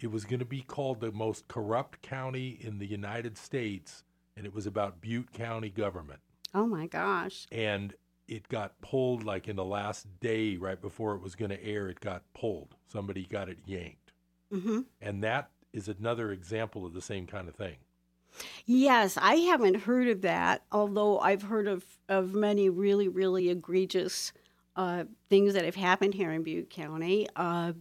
It 0.00 0.08
was 0.10 0.24
going 0.24 0.40
to 0.40 0.44
be 0.44 0.62
called 0.62 1.00
the 1.00 1.12
most 1.12 1.46
corrupt 1.46 2.02
county 2.02 2.58
in 2.60 2.78
the 2.78 2.86
United 2.86 3.38
States, 3.38 4.02
and 4.36 4.44
it 4.44 4.52
was 4.52 4.66
about 4.66 5.00
Butte 5.00 5.32
County 5.32 5.70
government. 5.70 6.20
Oh 6.52 6.66
my 6.66 6.88
gosh. 6.88 7.46
And 7.52 7.94
it 8.30 8.48
got 8.48 8.80
pulled 8.80 9.24
like 9.24 9.48
in 9.48 9.56
the 9.56 9.64
last 9.64 10.06
day, 10.20 10.56
right 10.56 10.80
before 10.80 11.14
it 11.16 11.22
was 11.22 11.34
going 11.34 11.50
to 11.50 11.64
air. 11.64 11.88
It 11.88 12.00
got 12.00 12.22
pulled. 12.34 12.76
Somebody 12.88 13.26
got 13.26 13.48
it 13.50 13.58
yanked, 13.66 14.12
hmm 14.52 14.80
and 15.02 15.22
that 15.24 15.50
is 15.72 15.88
another 15.88 16.32
example 16.32 16.86
of 16.86 16.94
the 16.94 17.02
same 17.02 17.26
kind 17.26 17.48
of 17.48 17.54
thing. 17.54 17.76
Yes, 18.66 19.18
I 19.20 19.36
haven't 19.36 19.74
heard 19.82 20.08
of 20.08 20.22
that, 20.22 20.62
although 20.72 21.18
I've 21.18 21.42
heard 21.42 21.66
of, 21.66 21.84
of 22.08 22.34
many 22.34 22.68
really, 22.68 23.08
really 23.08 23.50
egregious 23.50 24.32
uh, 24.76 25.04
things 25.28 25.54
that 25.54 25.64
have 25.64 25.74
happened 25.74 26.14
here 26.14 26.30
in 26.30 26.42
Butte 26.42 26.70
County. 26.70 27.26
Uh, 27.36 27.72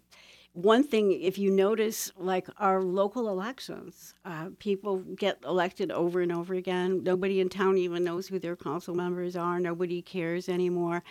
one 0.54 0.84
thing, 0.84 1.12
if 1.12 1.38
you 1.38 1.52
notice, 1.52 2.12
like 2.18 2.48
our 2.58 2.82
local 2.82 3.30
elections, 3.30 4.16
uh, 4.26 4.50
people 4.58 4.98
get 4.98 5.38
elected 5.46 5.92
over 5.92 6.22
and 6.22 6.32
over 6.32 6.54
again. 6.54 7.04
Nobody 7.04 7.40
in 7.40 7.50
town 7.50 7.78
even 7.78 8.04
knows 8.04 8.28
who 8.28 8.40
their 8.40 8.56
council 8.56 8.96
members 8.96 9.36
are. 9.36 9.60
Nobody 9.60 10.02
cares 10.02 10.50
anymore. 10.50 11.04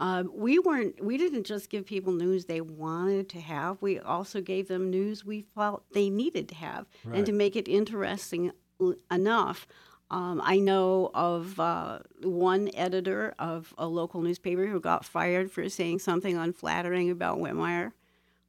Uh, 0.00 0.24
we 0.32 0.58
weren't. 0.58 1.02
We 1.04 1.18
didn't 1.18 1.44
just 1.44 1.68
give 1.70 1.86
people 1.86 2.12
news 2.12 2.46
they 2.46 2.62
wanted 2.62 3.28
to 3.30 3.40
have. 3.40 3.80
We 3.80 3.98
also 4.00 4.40
gave 4.40 4.66
them 4.66 4.90
news 4.90 5.24
we 5.24 5.42
felt 5.54 5.84
they 5.92 6.10
needed 6.10 6.48
to 6.48 6.54
have, 6.56 6.86
right. 7.04 7.18
and 7.18 7.26
to 7.26 7.32
make 7.32 7.54
it 7.54 7.68
interesting 7.68 8.50
enough. 9.10 9.66
Um, 10.10 10.40
I 10.42 10.58
know 10.58 11.10
of 11.14 11.60
uh, 11.60 12.00
one 12.22 12.70
editor 12.74 13.34
of 13.38 13.72
a 13.78 13.86
local 13.86 14.22
newspaper 14.22 14.66
who 14.66 14.80
got 14.80 15.04
fired 15.04 15.52
for 15.52 15.68
saying 15.68 16.00
something 16.00 16.36
unflattering 16.36 17.10
about 17.10 17.38
Whitmire 17.38 17.92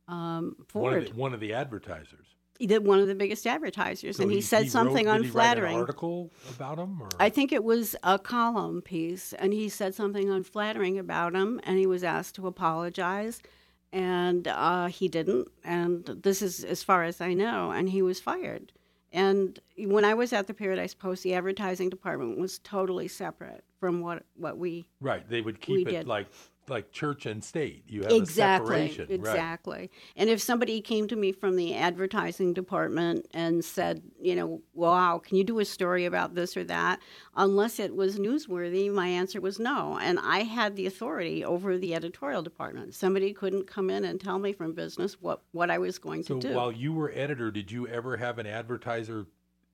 um, 0.08 0.56
Ford. 0.68 0.94
One 0.94 1.02
of, 1.02 1.06
the, 1.06 1.14
one 1.14 1.34
of 1.34 1.40
the 1.40 1.54
advertisers. 1.54 2.28
He 2.60 2.68
did 2.68 2.86
one 2.86 3.00
of 3.00 3.08
the 3.08 3.16
biggest 3.16 3.48
advertisers, 3.48 4.18
so 4.18 4.24
and 4.24 4.32
he, 4.32 4.38
he 4.38 4.42
said 4.42 4.64
he 4.64 4.70
something 4.70 5.08
wrote, 5.08 5.22
unflattering. 5.22 5.78
article 5.78 6.32
about 6.56 6.78
him, 6.78 7.02
or? 7.02 7.10
I 7.20 7.30
think 7.30 7.52
it 7.52 7.64
was 7.64 7.96
a 8.04 8.20
column 8.20 8.84
piece, 8.84 9.34
and 9.34 9.52
he 9.52 9.68
said 9.68 9.96
something 9.96 10.30
unflattering 10.30 11.00
about 11.00 11.34
him, 11.34 11.60
and 11.64 11.80
he 11.80 11.88
was 11.88 12.04
asked 12.04 12.36
to 12.36 12.46
apologize, 12.46 13.42
and 13.92 14.48
uh, 14.48 14.88
he 14.88 15.08
didn't. 15.08 15.48
And 15.64 16.06
this 16.06 16.44
is 16.44 16.64
as 16.64 16.84
far 16.84 17.04
as 17.04 17.20
I 17.20 17.34
know, 17.34 17.72
and 17.72 17.90
he 17.90 18.04
was 18.04 18.20
fired. 18.20 18.72
And 19.12 19.60
when 19.78 20.06
I 20.06 20.14
was 20.14 20.32
at 20.32 20.48
the 20.48 20.54
Paradise 20.54 20.94
Post, 20.94 21.24
the 21.24 21.34
advertising 21.34 21.90
department 21.90 22.38
was 22.38 22.60
totally 22.60 23.08
separate 23.08 23.64
from 23.80 24.02
what 24.02 24.24
what 24.36 24.58
we 24.58 24.86
right. 25.02 25.28
They 25.28 25.42
would 25.42 25.60
keep 25.60 25.88
it 25.88 25.92
did. 25.92 26.08
like 26.08 26.28
like 26.68 26.92
church 26.92 27.26
and 27.26 27.44
state. 27.44 27.84
You 27.88 28.04
have 28.04 28.12
exactly, 28.12 28.86
a 28.86 28.90
separation. 28.90 29.08
Exactly. 29.10 29.78
Right. 29.80 29.92
And 30.16 30.30
if 30.30 30.42
somebody 30.42 30.82
came 30.82 31.08
to 31.08 31.16
me 31.16 31.32
from 31.32 31.56
the 31.56 31.76
advertising 31.76 32.54
department 32.54 33.28
and 33.34 33.64
said, 33.64 34.02
you 34.20 34.36
know, 34.36 34.62
wow, 34.74 35.22
can 35.24 35.38
you 35.38 35.44
do 35.44 35.60
a 35.60 35.66
story 35.66 36.06
about 36.06 36.36
this 36.36 36.56
or 36.56 36.64
that? 36.66 37.00
Unless 37.36 37.80
it 37.80 37.96
was 37.96 38.18
newsworthy, 38.18 38.92
my 38.92 39.08
answer 39.08 39.42
was 39.42 39.60
no. 39.60 40.00
And 40.02 40.20
I 40.20 40.40
had 40.40 40.76
the 40.76 40.86
authority 40.86 41.44
over 41.44 41.78
the 41.78 41.96
editorial 41.96 42.42
department. 42.42 42.94
Somebody 42.94 43.34
couldn't 43.34 43.68
come 43.68 43.90
in 43.90 44.06
and 44.06 44.20
tell 44.20 44.40
me 44.40 44.54
from 44.54 44.74
business 44.74 45.18
what, 45.22 45.42
what 45.52 45.70
I 45.70 45.78
was 45.78 46.00
going 46.00 46.24
so 46.24 46.36
to 46.36 46.40
do. 46.40 46.54
So 46.54 46.56
while 46.56 46.72
you 46.72 46.94
were 46.94 47.12
editor, 47.14 47.52
did 47.52 47.72
you 47.72 47.88
ever 47.88 48.18
have 48.18 48.40
an 48.40 48.48
advertiser 48.48 49.28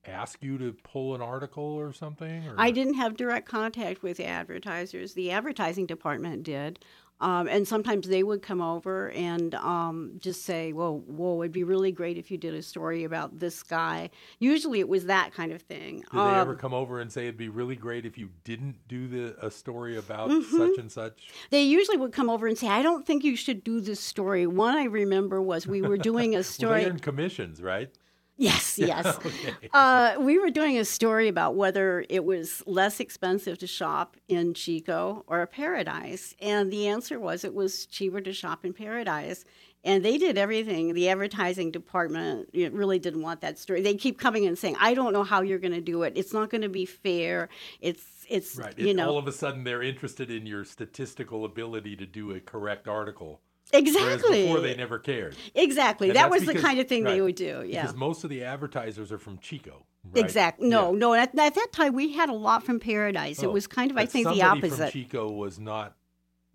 ask 0.08 0.41
you 0.43 0.58
to 0.58 0.74
pull 0.84 1.16
an 1.16 1.22
article 1.22 1.64
or 1.64 1.93
something? 1.93 2.47
Or? 2.47 2.55
I 2.58 2.72
didn't 2.72 2.95
have 2.95 3.18
direct 3.18 3.47
contact 3.47 4.03
with 4.03 4.20
advertisers. 4.20 5.14
The 5.14 5.32
advertising 5.32 5.86
department 5.86 6.43
did. 6.43 6.80
Um, 7.20 7.47
and 7.47 7.68
sometimes 7.68 8.08
they 8.08 8.22
would 8.22 8.43
come 8.43 8.62
over 8.62 9.10
and 9.10 9.55
um, 9.55 10.12
just 10.20 10.43
say, 10.43 10.72
"Well, 10.72 10.99
whoa, 10.99 11.41
it'd 11.41 11.51
be 11.51 11.64
really 11.64 11.91
great 11.91 12.18
if 12.18 12.30
you 12.30 12.38
did 12.38 12.53
a 12.53 12.62
story 12.62 13.05
about 13.05 13.39
this 13.39 13.64
guy." 13.64 14.12
Usually, 14.38 14.80
it 14.80 14.88
was 14.88 15.05
that 15.05 15.34
kind 15.34 15.51
of 15.51 15.64
thing. 15.64 16.03
Did 16.12 16.20
um, 16.20 16.32
they 16.32 16.39
ever 16.39 16.55
come 16.55 16.76
over 16.76 16.99
and 16.99 17.12
say 17.12 17.24
it'd 17.24 17.36
be 17.36 17.49
really 17.49 17.76
great 17.76 18.05
if 18.05 18.20
you 18.20 18.30
didn't 18.43 18.76
do 18.88 19.08
the 19.08 19.36
a 19.43 19.49
story 19.49 19.97
about 19.97 20.30
mm-hmm. 20.30 20.58
such 20.58 20.78
and 20.78 20.91
such? 20.91 21.30
They 21.49 21.64
usually 21.64 21.97
would 21.97 22.14
come 22.14 22.30
over 22.30 22.45
and 22.45 22.55
say, 22.55 22.68
"I 22.68 22.84
don't 22.84 23.05
think 23.05 23.24
you 23.24 23.36
should 23.36 23.64
do 23.64 23.82
this 23.82 23.99
story." 23.99 24.45
One 24.45 24.78
I 24.78 24.84
remember 24.84 25.41
was 25.41 25.66
we 25.66 25.82
were 25.82 25.97
doing 25.97 26.36
a 26.36 26.43
story. 26.43 26.82
well, 26.84 26.93
they 26.93 26.99
commissions, 26.99 27.64
right? 27.64 27.89
Yes, 28.38 28.78
yes. 28.80 29.06
okay. 29.06 29.56
uh, 29.74 30.16
we 30.20 30.38
were 30.38 30.50
doing 30.50 30.78
a 30.78 30.86
story 30.86 31.28
about 31.28 31.56
whether 31.56 32.06
it 32.10 32.24
was 32.24 32.64
less 32.66 33.00
expensive 33.00 33.58
to 33.60 33.68
shop 33.68 34.16
in 34.28 34.54
Chico 34.54 35.24
or 35.28 35.46
Paradise. 35.48 36.36
And 36.40 36.72
the 36.72 36.88
answer 36.88 37.20
was 37.20 37.44
it 37.44 37.54
was 37.54 37.86
cheaper 37.86 38.22
to 38.22 38.34
shop 38.34 38.64
in 38.64 38.74
Paradise. 38.74 39.44
And 39.84 40.04
they 40.04 40.18
did 40.18 40.38
everything. 40.38 40.94
The 40.94 41.10
advertising 41.10 41.72
department 41.72 42.50
really 42.54 43.00
didn't 43.00 43.22
want 43.22 43.42
that 43.42 43.58
story. 43.58 43.82
They 43.82 43.96
keep 43.96 44.20
coming 44.20 44.46
and 44.46 44.58
saying, 44.58 44.76
"I 44.80 44.94
don't 44.94 45.14
know 45.14 45.24
how 45.24 45.42
you're 45.42 45.60
going 45.60 45.74
to 45.74 45.82
do 45.82 46.04
it. 46.04 46.14
It's 46.16 46.34
not 46.34 46.50
going 46.50 46.64
to 46.64 46.70
be 46.70 46.86
fair. 46.86 47.48
It's 47.80 48.04
it's 48.28 48.58
right. 48.58 48.78
you 48.78 48.94
know." 48.94 49.08
All 49.08 49.18
of 49.18 49.28
a 49.28 49.32
sudden, 49.32 49.64
they're 49.64 49.84
interested 49.84 50.30
in 50.30 50.46
your 50.46 50.66
statistical 50.66 51.46
ability 51.46 51.96
to 51.98 52.06
do 52.06 52.32
a 52.32 52.40
correct 52.42 52.88
article. 52.88 53.40
Exactly. 53.74 54.43
before 54.43 54.61
they 54.61 54.76
never 54.76 54.99
cared. 54.99 55.36
Exactly. 55.55 56.09
And 56.09 56.15
that 56.15 56.30
was 56.30 56.41
because, 56.41 56.55
the 56.55 56.61
kind 56.61 56.80
of 56.80 56.88
thing 56.88 57.03
right, 57.03 57.13
they 57.13 57.22
would 57.22 57.36
do. 57.36 57.63
Yeah. 57.65 57.82
Because 57.82 57.95
most 57.95 58.24
of 58.24 58.30
the 58.30 58.43
advertisers 58.43 59.11
are 59.11 59.18
from 59.18 59.38
Chico. 59.39 59.86
Right? 60.05 60.24
Exactly. 60.24 60.70
No, 60.70 60.93
yeah. 60.93 60.99
no. 60.99 61.13
At, 61.13 61.38
at, 61.38 61.55
that 61.55 61.68
time, 61.72 61.93
we 61.93 62.13
had 62.13 62.30
a 62.30 62.34
lot 62.34 62.63
from 62.63 62.80
Paradise. 62.80 63.43
Oh, 63.43 63.49
it 63.49 63.53
was 63.53 63.68
kind 63.68 63.91
of, 63.91 63.97
I 63.97 64.05
think, 64.05 64.28
the 64.28 64.41
opposite. 64.41 64.78
From 64.78 64.91
Chico 64.91 65.32
was 65.32 65.59
not 65.59 65.95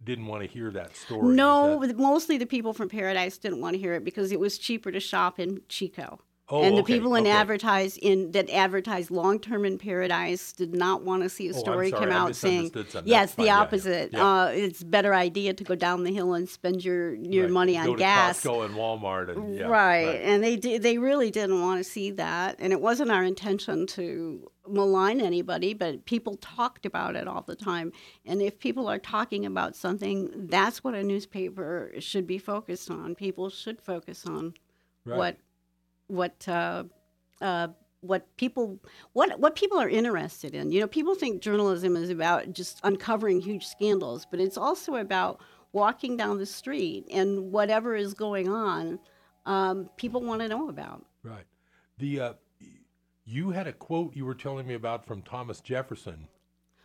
didn't 0.04 0.26
want 0.26 0.42
to 0.42 0.48
hear 0.48 0.70
that 0.70 0.96
story. 0.96 1.34
No, 1.34 1.84
that... 1.86 1.96
mostly 1.96 2.38
the 2.38 2.46
people 2.46 2.72
from 2.72 2.88
Paradise 2.88 3.38
didn't 3.38 3.60
want 3.60 3.74
to 3.74 3.78
hear 3.78 3.94
it 3.94 4.04
because 4.04 4.32
it 4.32 4.40
was 4.40 4.58
cheaper 4.58 4.90
to 4.90 5.00
shop 5.00 5.38
in 5.38 5.60
Chico. 5.68 6.20
Oh, 6.54 6.62
and 6.62 6.76
the 6.76 6.82
okay, 6.82 6.96
people 6.98 7.14
in 7.14 7.22
okay. 7.22 7.30
advertise 7.30 7.96
in 7.96 8.30
that 8.32 8.50
advertise 8.50 9.10
long 9.10 9.40
term 9.40 9.64
in 9.64 9.78
Paradise 9.78 10.52
did 10.52 10.74
not 10.74 11.02
want 11.02 11.22
to 11.22 11.30
see 11.30 11.48
a 11.48 11.54
Oh, 11.54 11.58
story 11.58 11.88
sorry, 11.88 12.02
come 12.04 12.12
out 12.12 12.36
saying 12.36 12.70
something. 12.74 13.02
yes, 13.06 13.30
the 13.30 13.36
fine. 13.36 13.46
Yeah, 13.46 13.54
yeah, 13.54 13.60
opposite. 13.60 14.14
Uh, 14.14 14.50
it's 14.52 14.82
better 14.84 15.14
idea 15.14 15.54
to 15.54 15.64
go 15.64 15.74
down 15.74 16.04
the 16.04 16.12
hill 16.12 16.34
and 16.34 16.46
spend 16.46 16.84
your 16.84 17.14
your 17.14 17.44
Right. 17.44 17.52
money 17.52 17.78
on 17.78 17.86
Go 17.86 17.92
to 17.94 17.98
gas. 17.98 18.42
Costco 18.44 18.66
and 18.66 18.74
Walmart 18.74 19.34
and 19.34 19.54
yeah, 19.56 19.66
right. 19.66 20.20
and 20.22 20.44
they 20.44 20.56
did, 20.56 20.82
they 20.82 20.98
really 20.98 21.30
didn't 21.30 21.58
want 21.62 21.78
to 21.82 21.84
see 21.84 22.10
that, 22.10 22.56
and 22.58 22.70
it 22.70 22.82
wasn't 22.82 23.10
our 23.10 23.24
intention 23.24 23.86
to 23.86 24.50
malign 24.68 25.22
anybody, 25.22 25.72
but 25.72 26.04
people 26.04 26.36
talked 26.36 26.84
about 26.84 27.16
it 27.16 27.26
all 27.26 27.42
the 27.46 27.56
time. 27.56 27.92
And 28.26 28.42
if 28.42 28.58
people 28.58 28.88
are 28.88 28.98
talking 28.98 29.46
about 29.46 29.74
something, 29.74 30.30
that's 30.48 30.84
what 30.84 30.94
a 30.94 31.02
newspaper 31.02 31.92
should 31.98 32.26
be 32.26 32.36
focused 32.38 32.90
on. 32.90 33.14
People 33.14 33.48
should 33.48 33.80
focus 33.80 34.26
on 34.26 34.52
Right. 35.04 35.16
what 35.18 35.36
what 36.12 36.46
uh, 36.48 36.84
uh, 37.40 37.68
what 38.02 38.36
people 38.36 38.78
what 39.14 39.38
what 39.40 39.56
people 39.56 39.78
are 39.78 39.88
interested 39.88 40.54
in. 40.54 40.70
You 40.70 40.80
know, 40.80 40.86
people 40.86 41.14
think 41.14 41.42
journalism 41.42 41.96
is 41.96 42.10
about 42.10 42.52
just 42.52 42.80
uncovering 42.84 43.40
huge 43.40 43.66
scandals, 43.66 44.26
but 44.30 44.40
it's 44.40 44.58
also 44.58 44.96
about 44.96 45.40
walking 45.72 46.16
down 46.16 46.38
the 46.38 46.46
street 46.46 47.06
and 47.10 47.50
whatever 47.50 47.96
is 47.96 48.12
going 48.12 48.48
on, 48.48 48.98
um, 49.46 49.88
people 49.96 50.22
want 50.22 50.42
to 50.42 50.48
know 50.48 50.68
about. 50.68 51.04
Right. 51.22 51.46
The 51.98 52.20
uh, 52.20 52.32
you 53.24 53.50
had 53.50 53.66
a 53.66 53.72
quote 53.72 54.14
you 54.14 54.26
were 54.26 54.34
telling 54.34 54.66
me 54.66 54.74
about 54.74 55.06
from 55.06 55.22
Thomas 55.22 55.60
Jefferson. 55.60 56.28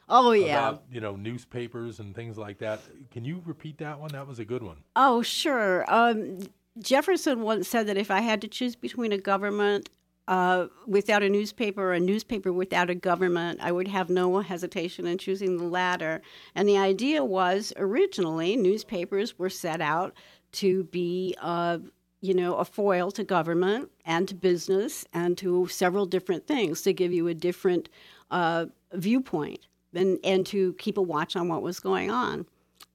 Oh 0.09 0.31
yeah. 0.31 0.69
About, 0.69 0.83
you 0.89 1.01
know, 1.01 1.17
newspapers 1.17 1.99
and 1.99 2.15
things 2.15 2.37
like 2.37 2.59
that. 2.59 2.79
Can 3.11 3.25
you 3.25 3.41
repeat 3.45 3.79
that 3.79 3.99
one? 3.99 4.11
That 4.13 4.25
was 4.25 4.39
a 4.39 4.45
good 4.45 4.63
one. 4.63 4.77
Oh 4.95 5.21
sure. 5.21 5.83
Um, 5.93 6.39
Jefferson 6.79 7.41
once 7.41 7.67
said 7.67 7.87
that 7.87 7.97
if 7.97 8.11
I 8.11 8.21
had 8.21 8.41
to 8.41 8.47
choose 8.47 8.75
between 8.75 9.11
a 9.11 9.17
government 9.17 9.89
uh, 10.27 10.67
without 10.85 11.23
a 11.23 11.29
newspaper 11.29 11.81
or 11.81 11.93
a 11.93 11.99
newspaper 11.99 12.51
without 12.51 12.89
a 12.89 12.95
government, 12.95 13.59
I 13.61 13.71
would 13.71 13.87
have 13.87 14.09
no 14.09 14.39
hesitation 14.41 15.07
in 15.07 15.17
choosing 15.17 15.57
the 15.57 15.63
latter. 15.63 16.21
And 16.53 16.67
the 16.67 16.77
idea 16.77 17.23
was 17.23 17.71
originally 17.77 18.57
newspapers 18.57 19.39
were 19.39 19.49
set 19.49 19.79
out 19.79 20.15
to 20.53 20.83
be, 20.85 21.35
uh, 21.41 21.79
you 22.21 22.33
know, 22.33 22.55
a 22.55 22.65
foil 22.65 23.11
to 23.11 23.23
government 23.23 23.89
and 24.05 24.27
to 24.27 24.35
business 24.35 25.05
and 25.13 25.37
to 25.37 25.67
several 25.67 26.05
different 26.05 26.45
things 26.45 26.81
to 26.81 26.93
give 26.93 27.13
you 27.13 27.27
a 27.27 27.33
different 27.33 27.87
uh, 28.31 28.65
viewpoint 28.93 29.67
and, 29.93 30.19
and 30.23 30.45
to 30.47 30.73
keep 30.73 30.97
a 30.97 31.01
watch 31.01 31.35
on 31.35 31.47
what 31.47 31.61
was 31.61 31.79
going 31.79 32.11
on. 32.11 32.45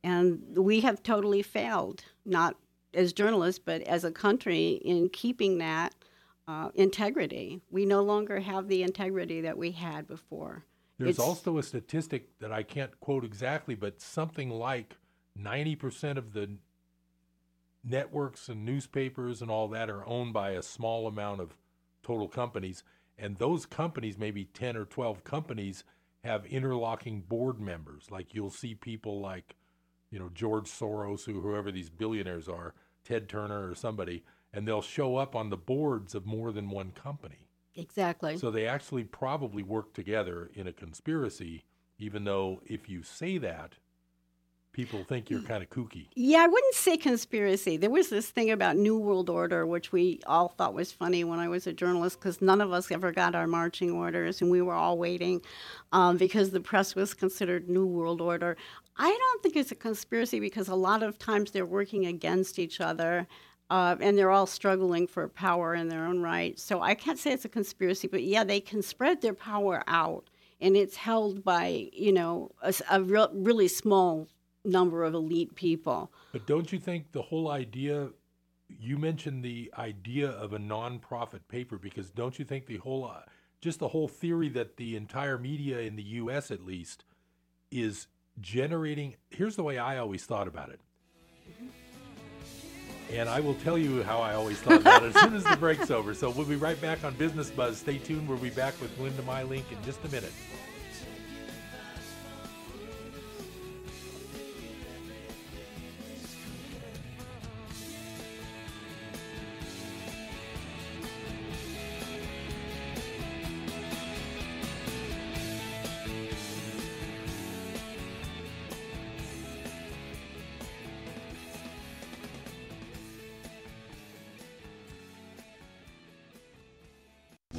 And 0.04 0.42
we 0.56 0.80
have 0.80 1.02
totally 1.02 1.42
failed, 1.42 2.04
not 2.26 2.56
as 2.94 3.12
journalists, 3.12 3.60
but 3.64 3.82
as 3.82 4.04
a 4.04 4.10
country, 4.10 4.80
in 4.84 5.08
keeping 5.08 5.58
that 5.58 5.94
uh, 6.48 6.70
integrity. 6.74 7.60
We 7.70 7.86
no 7.86 8.02
longer 8.02 8.40
have 8.40 8.68
the 8.68 8.82
integrity 8.82 9.42
that 9.42 9.56
we 9.56 9.70
had 9.72 10.08
before. 10.08 10.64
There's 10.98 11.10
It's- 11.16 11.26
also 11.26 11.58
a 11.58 11.62
statistic 11.62 12.38
that 12.40 12.52
I 12.52 12.62
can't 12.62 12.98
quote 13.00 13.24
exactly, 13.24 13.74
but 13.74 14.00
something 14.00 14.50
like 14.50 14.96
90% 15.38 16.18
of 16.18 16.32
the 16.32 16.50
networks 17.84 18.48
and 18.48 18.64
newspapers 18.64 19.42
and 19.42 19.50
all 19.50 19.68
that 19.68 19.90
are 19.90 20.06
owned 20.06 20.32
by 20.32 20.50
a 20.50 20.62
small 20.62 21.06
amount 21.06 21.40
of 21.40 21.56
total 22.02 22.28
companies. 22.28 22.82
And 23.18 23.36
those 23.38 23.66
companies, 23.66 24.18
maybe 24.18 24.44
10 24.44 24.76
or 24.76 24.84
12 24.84 25.24
companies, 25.24 25.84
have 26.24 26.46
interlocking 26.46 27.20
board 27.20 27.60
members. 27.60 28.10
Like 28.10 28.34
you'll 28.34 28.50
see 28.50 28.74
people 28.74 29.20
like, 29.20 29.56
you 30.12 30.18
know, 30.18 30.30
George 30.34 30.66
Soros, 30.70 31.26
or 31.26 31.32
whoever 31.40 31.72
these 31.72 31.90
billionaires 31.90 32.48
are, 32.48 32.74
Ted 33.04 33.28
Turner 33.28 33.68
or 33.68 33.74
somebody, 33.74 34.22
and 34.52 34.68
they'll 34.68 34.82
show 34.82 35.16
up 35.16 35.34
on 35.34 35.50
the 35.50 35.56
boards 35.56 36.14
of 36.14 36.26
more 36.26 36.52
than 36.52 36.70
one 36.70 36.92
company. 36.92 37.48
Exactly. 37.74 38.36
So 38.36 38.50
they 38.50 38.66
actually 38.66 39.04
probably 39.04 39.62
work 39.62 39.94
together 39.94 40.50
in 40.54 40.66
a 40.66 40.72
conspiracy, 40.72 41.64
even 41.98 42.24
though 42.24 42.60
if 42.66 42.88
you 42.88 43.02
say 43.02 43.38
that, 43.38 43.76
people 44.72 45.04
think 45.04 45.28
you're 45.28 45.42
kind 45.42 45.62
of 45.62 45.70
kooky. 45.70 46.06
Yeah, 46.14 46.38
I 46.38 46.46
wouldn't 46.46 46.74
say 46.74 46.96
conspiracy. 46.96 47.76
There 47.76 47.90
was 47.90 48.08
this 48.08 48.30
thing 48.30 48.50
about 48.50 48.76
New 48.76 48.96
World 48.96 49.28
Order, 49.28 49.66
which 49.66 49.92
we 49.92 50.20
all 50.26 50.48
thought 50.48 50.74
was 50.74 50.90
funny 50.90 51.24
when 51.24 51.38
I 51.38 51.48
was 51.48 51.66
a 51.66 51.72
journalist 51.72 52.18
because 52.18 52.40
none 52.40 52.60
of 52.60 52.72
us 52.72 52.90
ever 52.90 53.12
got 53.12 53.34
our 53.34 53.46
marching 53.46 53.90
orders 53.92 54.40
and 54.40 54.50
we 54.50 54.62
were 54.62 54.74
all 54.74 54.96
waiting 54.96 55.42
um, 55.92 56.16
because 56.16 56.50
the 56.50 56.60
press 56.60 56.94
was 56.94 57.12
considered 57.14 57.68
New 57.68 57.86
World 57.86 58.20
Order. 58.20 58.56
I 58.96 59.08
don't 59.08 59.42
think 59.42 59.56
it's 59.56 59.72
a 59.72 59.76
conspiracy 59.76 60.40
because 60.40 60.68
a 60.68 60.74
lot 60.74 61.02
of 61.02 61.18
times 61.18 61.50
they're 61.50 61.66
working 61.66 62.06
against 62.06 62.58
each 62.58 62.80
other. 62.80 63.26
Uh, 63.70 63.96
and 64.00 64.18
they're 64.18 64.30
all 64.30 64.46
struggling 64.46 65.06
for 65.06 65.26
power 65.28 65.74
in 65.74 65.88
their 65.88 66.04
own 66.04 66.20
right. 66.20 66.60
So 66.60 66.82
I 66.82 66.94
can't 66.94 67.18
say 67.18 67.32
it's 67.32 67.46
a 67.46 67.48
conspiracy, 67.48 68.06
but 68.06 68.22
yeah, 68.22 68.44
they 68.44 68.60
can 68.60 68.82
spread 68.82 69.22
their 69.22 69.32
power 69.32 69.82
out, 69.86 70.28
and 70.60 70.76
it's 70.76 70.96
held 70.96 71.42
by 71.42 71.88
you 71.94 72.12
know 72.12 72.50
a, 72.60 72.74
a 72.90 73.02
real, 73.02 73.30
really 73.32 73.68
small 73.68 74.28
number 74.64 75.04
of 75.04 75.14
elite 75.14 75.54
people. 75.54 76.12
But 76.32 76.46
don't 76.46 76.72
you 76.72 76.78
think 76.78 77.12
the 77.12 77.22
whole 77.22 77.50
idea? 77.50 78.10
You 78.68 78.98
mentioned 78.98 79.44
the 79.44 79.72
idea 79.76 80.30
of 80.30 80.52
a 80.52 80.58
nonprofit 80.58 81.40
paper 81.48 81.78
because 81.78 82.10
don't 82.10 82.38
you 82.38 82.44
think 82.44 82.66
the 82.66 82.78
whole, 82.78 83.04
uh, 83.04 83.20
just 83.60 83.78
the 83.78 83.88
whole 83.88 84.08
theory 84.08 84.48
that 84.50 84.76
the 84.76 84.96
entire 84.96 85.38
media 85.38 85.80
in 85.80 85.96
the 85.96 86.02
U.S. 86.02 86.50
at 86.50 86.64
least 86.64 87.04
is 87.70 88.06
generating. 88.40 89.16
Here's 89.30 89.56
the 89.56 89.62
way 89.62 89.78
I 89.78 89.98
always 89.98 90.24
thought 90.24 90.48
about 90.48 90.70
it. 90.70 90.80
And 93.12 93.28
I 93.28 93.40
will 93.40 93.54
tell 93.56 93.76
you 93.76 94.02
how 94.02 94.20
I 94.20 94.34
always 94.34 94.58
thought 94.60 94.80
about 94.80 95.02
it 95.02 95.14
as 95.14 95.22
soon 95.22 95.34
as 95.34 95.44
the 95.44 95.56
break's 95.56 95.90
over. 95.90 96.14
So 96.14 96.30
we'll 96.30 96.46
be 96.46 96.56
right 96.56 96.80
back 96.80 97.04
on 97.04 97.14
Business 97.14 97.50
Buzz. 97.50 97.76
Stay 97.76 97.98
tuned. 97.98 98.26
We'll 98.26 98.38
be 98.38 98.48
back 98.48 98.80
with 98.80 98.96
Linda 98.98 99.22
Mylink 99.22 99.70
in 99.70 99.84
just 99.84 100.02
a 100.04 100.08
minute. 100.08 100.32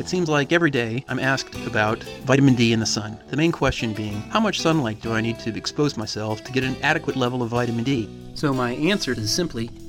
It 0.03 0.09
seems 0.09 0.27
like 0.27 0.51
every 0.51 0.69
day 0.69 1.05
I'm 1.07 1.17
asked 1.17 1.55
about 1.65 2.03
vitamin 2.25 2.55
D 2.55 2.73
in 2.73 2.81
the 2.81 2.85
sun. 2.85 3.17
The 3.29 3.37
main 3.37 3.53
question 3.53 3.93
being, 3.93 4.19
how 4.31 4.41
much 4.41 4.59
sunlight 4.59 5.01
do 5.01 5.13
I 5.13 5.21
need 5.21 5.39
to 5.39 5.55
expose 5.55 5.95
myself 5.95 6.43
to 6.43 6.51
get 6.51 6.65
an 6.65 6.75
adequate 6.83 7.15
level 7.15 7.41
of 7.41 7.51
vitamin 7.51 7.85
D? 7.85 8.09
So 8.35 8.53
my 8.53 8.73
answer 8.73 9.13
is 9.13 9.31
simply 9.31 9.69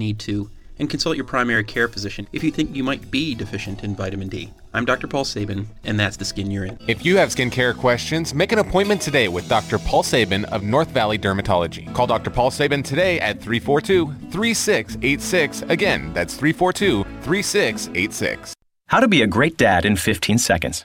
need 0.00 0.18
to, 0.20 0.50
and 0.80 0.90
consult 0.90 1.14
your 1.14 1.26
primary 1.26 1.62
care 1.62 1.86
physician 1.86 2.26
if 2.32 2.42
you 2.42 2.50
think 2.50 2.74
you 2.74 2.82
might 2.82 3.10
be 3.10 3.34
deficient 3.36 3.84
in 3.84 3.94
vitamin 3.94 4.28
D. 4.28 4.50
I'm 4.72 4.84
Dr. 4.84 5.06
Paul 5.06 5.24
Sabin, 5.24 5.68
and 5.84 6.00
that's 6.00 6.16
the 6.16 6.24
skin 6.24 6.50
you're 6.50 6.64
in. 6.64 6.78
If 6.88 7.04
you 7.04 7.16
have 7.18 7.28
skincare 7.28 7.76
questions, 7.76 8.34
make 8.34 8.50
an 8.50 8.58
appointment 8.58 9.00
today 9.00 9.28
with 9.28 9.48
Dr. 9.48 9.78
Paul 9.78 10.02
Sabin 10.02 10.44
of 10.46 10.62
North 10.62 10.88
Valley 10.88 11.18
Dermatology. 11.18 11.92
Call 11.94 12.06
Dr. 12.06 12.30
Paul 12.30 12.50
Sabin 12.50 12.82
today 12.82 13.20
at 13.20 13.40
342 13.40 14.06
3686. 14.30 15.62
Again, 15.62 16.12
that's 16.14 16.34
342 16.34 17.04
3686. 17.22 18.54
How 18.86 18.98
to 19.00 19.06
be 19.08 19.22
a 19.22 19.26
great 19.26 19.56
dad 19.56 19.84
in 19.84 19.94
15 19.94 20.38
seconds. 20.38 20.84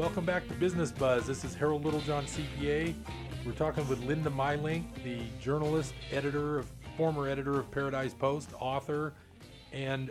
Welcome 0.00 0.24
back 0.24 0.48
to 0.48 0.54
Business 0.54 0.90
Buzz. 0.90 1.26
This 1.26 1.44
is 1.44 1.54
Harold 1.54 1.84
Littlejohn, 1.84 2.24
CPA. 2.24 2.94
We're 3.44 3.52
talking 3.52 3.86
with 3.86 4.02
Linda 4.04 4.30
Mylink, 4.30 4.84
the 5.04 5.20
journalist, 5.42 5.92
editor, 6.10 6.60
of, 6.60 6.70
former 6.96 7.28
editor 7.28 7.60
of 7.60 7.70
Paradise 7.70 8.14
Post, 8.14 8.48
author, 8.58 9.12
and 9.74 10.10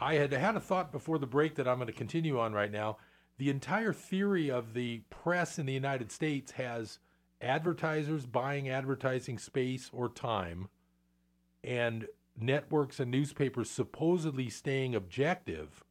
I 0.00 0.14
had 0.14 0.32
had 0.32 0.56
a 0.56 0.60
thought 0.60 0.90
before 0.90 1.18
the 1.18 1.28
break 1.28 1.54
that 1.54 1.68
I'm 1.68 1.76
going 1.76 1.86
to 1.86 1.92
continue 1.92 2.40
on 2.40 2.52
right 2.52 2.72
now. 2.72 2.96
The 3.38 3.50
entire 3.50 3.92
theory 3.92 4.50
of 4.50 4.74
the 4.74 5.02
press 5.10 5.60
in 5.60 5.66
the 5.66 5.74
United 5.74 6.10
States 6.10 6.50
has 6.50 6.98
advertisers 7.40 8.26
buying 8.26 8.68
advertising 8.68 9.38
space 9.38 9.90
or 9.92 10.08
time, 10.08 10.66
and 11.62 12.08
networks 12.36 12.98
and 12.98 13.12
newspapers 13.12 13.70
supposedly 13.70 14.50
staying 14.50 14.96
objective. 14.96 15.84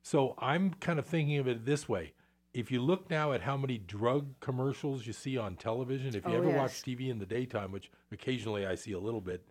So 0.00 0.36
I'm 0.38 0.74
kind 0.74 1.00
of 1.00 1.06
thinking 1.06 1.38
of 1.38 1.48
it 1.48 1.66
this 1.66 1.88
way 1.88 2.12
if 2.58 2.70
you 2.70 2.80
look 2.80 3.10
now 3.10 3.32
at 3.32 3.42
how 3.42 3.56
many 3.56 3.78
drug 3.78 4.40
commercials 4.40 5.06
you 5.06 5.12
see 5.12 5.36
on 5.36 5.56
television, 5.56 6.14
if 6.14 6.26
you 6.26 6.34
Oh, 6.34 6.38
ever 6.38 6.48
yes. 6.48 6.58
watch 6.58 6.82
TV 6.82 7.10
in 7.10 7.18
the 7.18 7.26
daytime, 7.26 7.70
which 7.72 7.90
occasionally 8.10 8.66
I 8.66 8.74
see 8.76 8.92
a 8.92 8.98
little 8.98 9.20
bit, 9.20 9.46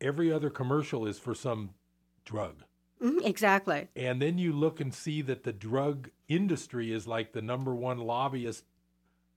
every 0.00 0.32
other 0.32 0.50
commercial 0.50 1.06
is 1.06 1.18
for 1.18 1.34
some 1.34 1.74
drug. 2.24 2.64
Mhm, 3.00 3.24
exactly. 3.24 3.88
And 3.96 4.20
then 4.20 4.38
you 4.38 4.52
look 4.52 4.80
and 4.80 4.92
see 4.92 5.22
that 5.22 5.44
the 5.44 5.52
drug 5.52 6.10
industry 6.28 6.92
is 6.92 7.06
like 7.06 7.32
the 7.32 7.42
number 7.42 7.74
one 7.74 7.98
lobbyist, 7.98 8.64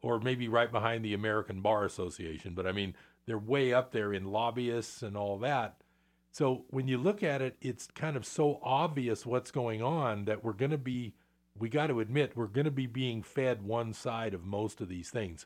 or 0.02 0.20
maybe 0.20 0.48
right 0.48 0.72
behind 0.72 1.06
the 1.06 1.14
American 1.14 1.62
Bar 1.62 1.86
Association. 1.86 2.54
But 2.56 2.68
I 2.68 2.72
mean, 2.72 2.96
they're 3.26 3.38
way 3.38 3.74
up 3.74 3.92
there 3.92 4.14
in 4.14 4.26
lobbyists 4.26 5.04
and 5.04 5.18
all 5.18 5.38
that. 5.40 5.84
So 6.32 6.66
when 6.70 6.88
you 6.88 6.98
look 6.98 7.24
at 7.24 7.42
it, 7.42 7.58
it's 7.62 7.88
kind 7.88 8.16
of 8.18 8.26
so 8.26 8.60
obvious 8.64 9.26
what's 9.26 9.52
going 9.52 9.82
on 9.82 10.26
that 10.26 10.44
we're 10.44 10.54
going 10.54 10.72
to 10.72 10.78
be, 10.78 11.16
we 11.60 11.70
got 11.70 11.88
to 11.88 12.00
admit, 12.00 12.34
we're 12.36 12.48
going 12.48 12.66
to 12.66 12.72
be 12.72 12.88
being 12.88 13.24
fed 13.24 13.62
one 13.62 13.94
side 13.94 14.34
of 14.34 14.46
most 14.46 14.82
of 14.82 14.90
these 14.90 15.10
things. 15.10 15.46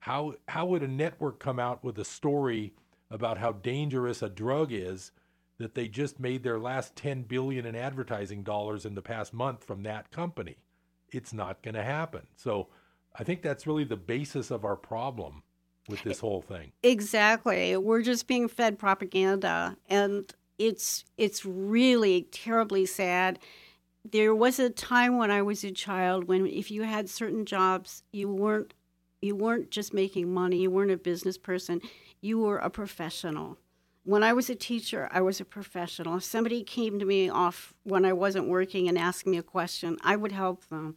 How 0.00 0.34
how 0.48 0.66
would 0.66 0.82
a 0.82 0.88
network 0.88 1.38
come 1.40 1.58
out 1.58 1.82
with 1.82 1.98
a 1.98 2.04
story 2.04 2.74
about 3.10 3.38
how 3.38 3.52
dangerous 3.52 4.22
a 4.22 4.28
drug 4.28 4.72
is 4.72 5.12
that 5.58 5.74
they 5.74 5.88
just 5.88 6.18
made 6.18 6.42
their 6.42 6.58
last 6.58 6.96
10 6.96 7.22
billion 7.22 7.64
in 7.64 7.76
advertising 7.76 8.42
dollars 8.42 8.84
in 8.84 8.94
the 8.94 9.02
past 9.02 9.32
month 9.32 9.64
from 9.64 9.82
that 9.84 10.10
company? 10.10 10.56
It's 11.10 11.32
not 11.32 11.62
going 11.62 11.74
to 11.74 11.84
happen. 11.84 12.26
So 12.36 12.68
I 13.14 13.24
think 13.24 13.40
that's 13.42 13.66
really 13.66 13.84
the 13.84 13.96
basis 13.96 14.50
of 14.50 14.64
our 14.64 14.76
problem 14.76 15.42
with 15.88 16.02
this 16.02 16.20
whole 16.20 16.42
thing. 16.42 16.72
Exactly. 16.82 17.76
We're 17.76 18.02
just 18.02 18.26
being 18.26 18.48
fed 18.48 18.78
propaganda 18.78 19.76
and 19.88 20.32
it's 20.58 21.04
it's 21.16 21.44
really 21.44 22.22
terribly 22.30 22.86
sad. 22.86 23.38
There 24.04 24.34
was 24.34 24.58
a 24.58 24.68
time 24.68 25.16
when 25.16 25.30
I 25.30 25.40
was 25.40 25.64
a 25.64 25.70
child 25.70 26.24
when 26.24 26.46
if 26.46 26.70
you 26.70 26.82
had 26.82 27.08
certain 27.08 27.46
jobs, 27.46 28.02
you 28.12 28.28
weren't 28.28 28.74
you 29.22 29.34
weren't 29.34 29.70
just 29.70 29.94
making 29.94 30.32
money, 30.32 30.58
you 30.58 30.70
weren't 30.70 30.90
a 30.90 30.98
business 30.98 31.38
person, 31.38 31.80
you 32.20 32.38
were 32.38 32.58
a 32.58 32.68
professional. 32.68 33.56
When 34.02 34.22
I 34.22 34.34
was 34.34 34.50
a 34.50 34.54
teacher, 34.54 35.08
I 35.10 35.22
was 35.22 35.40
a 35.40 35.46
professional. 35.46 36.16
If 36.18 36.24
somebody 36.24 36.62
came 36.62 36.98
to 36.98 37.06
me 37.06 37.30
off 37.30 37.72
when 37.84 38.04
I 38.04 38.12
wasn't 38.12 38.48
working 38.48 38.86
and 38.86 38.98
asked 38.98 39.26
me 39.26 39.38
a 39.38 39.42
question, 39.42 39.96
I 40.02 40.16
would 40.16 40.32
help 40.32 40.68
them. 40.68 40.96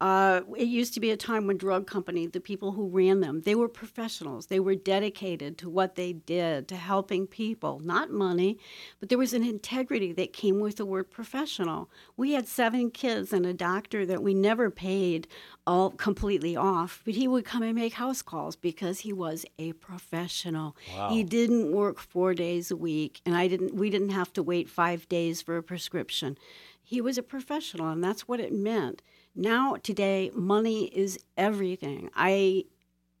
Uh, 0.00 0.40
it 0.56 0.66
used 0.66 0.94
to 0.94 1.00
be 1.00 1.10
a 1.10 1.16
time 1.16 1.46
when 1.46 1.58
drug 1.58 1.86
company, 1.86 2.26
the 2.26 2.40
people 2.40 2.72
who 2.72 2.88
ran 2.88 3.20
them, 3.20 3.42
they 3.42 3.54
were 3.54 3.68
professionals. 3.68 4.46
They 4.46 4.60
were 4.60 4.74
dedicated 4.74 5.58
to 5.58 5.68
what 5.68 5.94
they 5.94 6.14
did, 6.14 6.68
to 6.68 6.76
helping 6.76 7.26
people, 7.26 7.80
not 7.80 8.10
money, 8.10 8.58
but 8.98 9.10
there 9.10 9.18
was 9.18 9.34
an 9.34 9.44
integrity 9.44 10.12
that 10.12 10.32
came 10.32 10.58
with 10.58 10.76
the 10.76 10.86
word 10.86 11.10
professional. 11.10 11.90
We 12.16 12.32
had 12.32 12.48
seven 12.48 12.90
kids 12.90 13.32
and 13.32 13.44
a 13.44 13.52
doctor 13.52 14.06
that 14.06 14.22
we 14.22 14.32
never 14.32 14.70
paid 14.70 15.28
all 15.66 15.90
completely 15.90 16.56
off, 16.56 17.02
but 17.04 17.14
he 17.14 17.28
would 17.28 17.44
come 17.44 17.62
and 17.62 17.74
make 17.74 17.94
house 17.94 18.22
calls 18.22 18.56
because 18.56 19.00
he 19.00 19.12
was 19.12 19.44
a 19.58 19.72
professional. 19.74 20.76
Wow. 20.96 21.10
He 21.10 21.22
didn't 21.22 21.72
work 21.72 21.98
four 21.98 22.32
days 22.32 22.70
a 22.70 22.76
week, 22.76 23.20
and 23.26 23.36
I 23.36 23.48
didn't. 23.48 23.74
We 23.74 23.90
didn't 23.90 24.10
have 24.10 24.32
to 24.32 24.42
wait 24.42 24.68
five 24.68 25.08
days 25.08 25.42
for 25.42 25.56
a 25.58 25.62
prescription. 25.62 26.38
He 26.82 27.00
was 27.00 27.18
a 27.18 27.22
professional, 27.22 27.88
and 27.88 28.02
that's 28.02 28.26
what 28.26 28.40
it 28.40 28.52
meant. 28.52 29.02
Now, 29.34 29.76
today, 29.82 30.30
money 30.34 30.86
is 30.86 31.18
everything. 31.36 32.10
I 32.14 32.64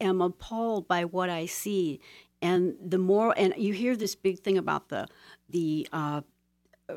am 0.00 0.20
appalled 0.20 0.88
by 0.88 1.04
what 1.04 1.30
I 1.30 1.46
see, 1.46 2.00
and 2.42 2.74
the 2.84 2.98
more, 2.98 3.34
and 3.36 3.54
you 3.56 3.72
hear 3.72 3.96
this 3.96 4.14
big 4.14 4.40
thing 4.40 4.58
about 4.58 4.88
the 4.88 5.06
the 5.48 5.88
uh, 5.92 6.22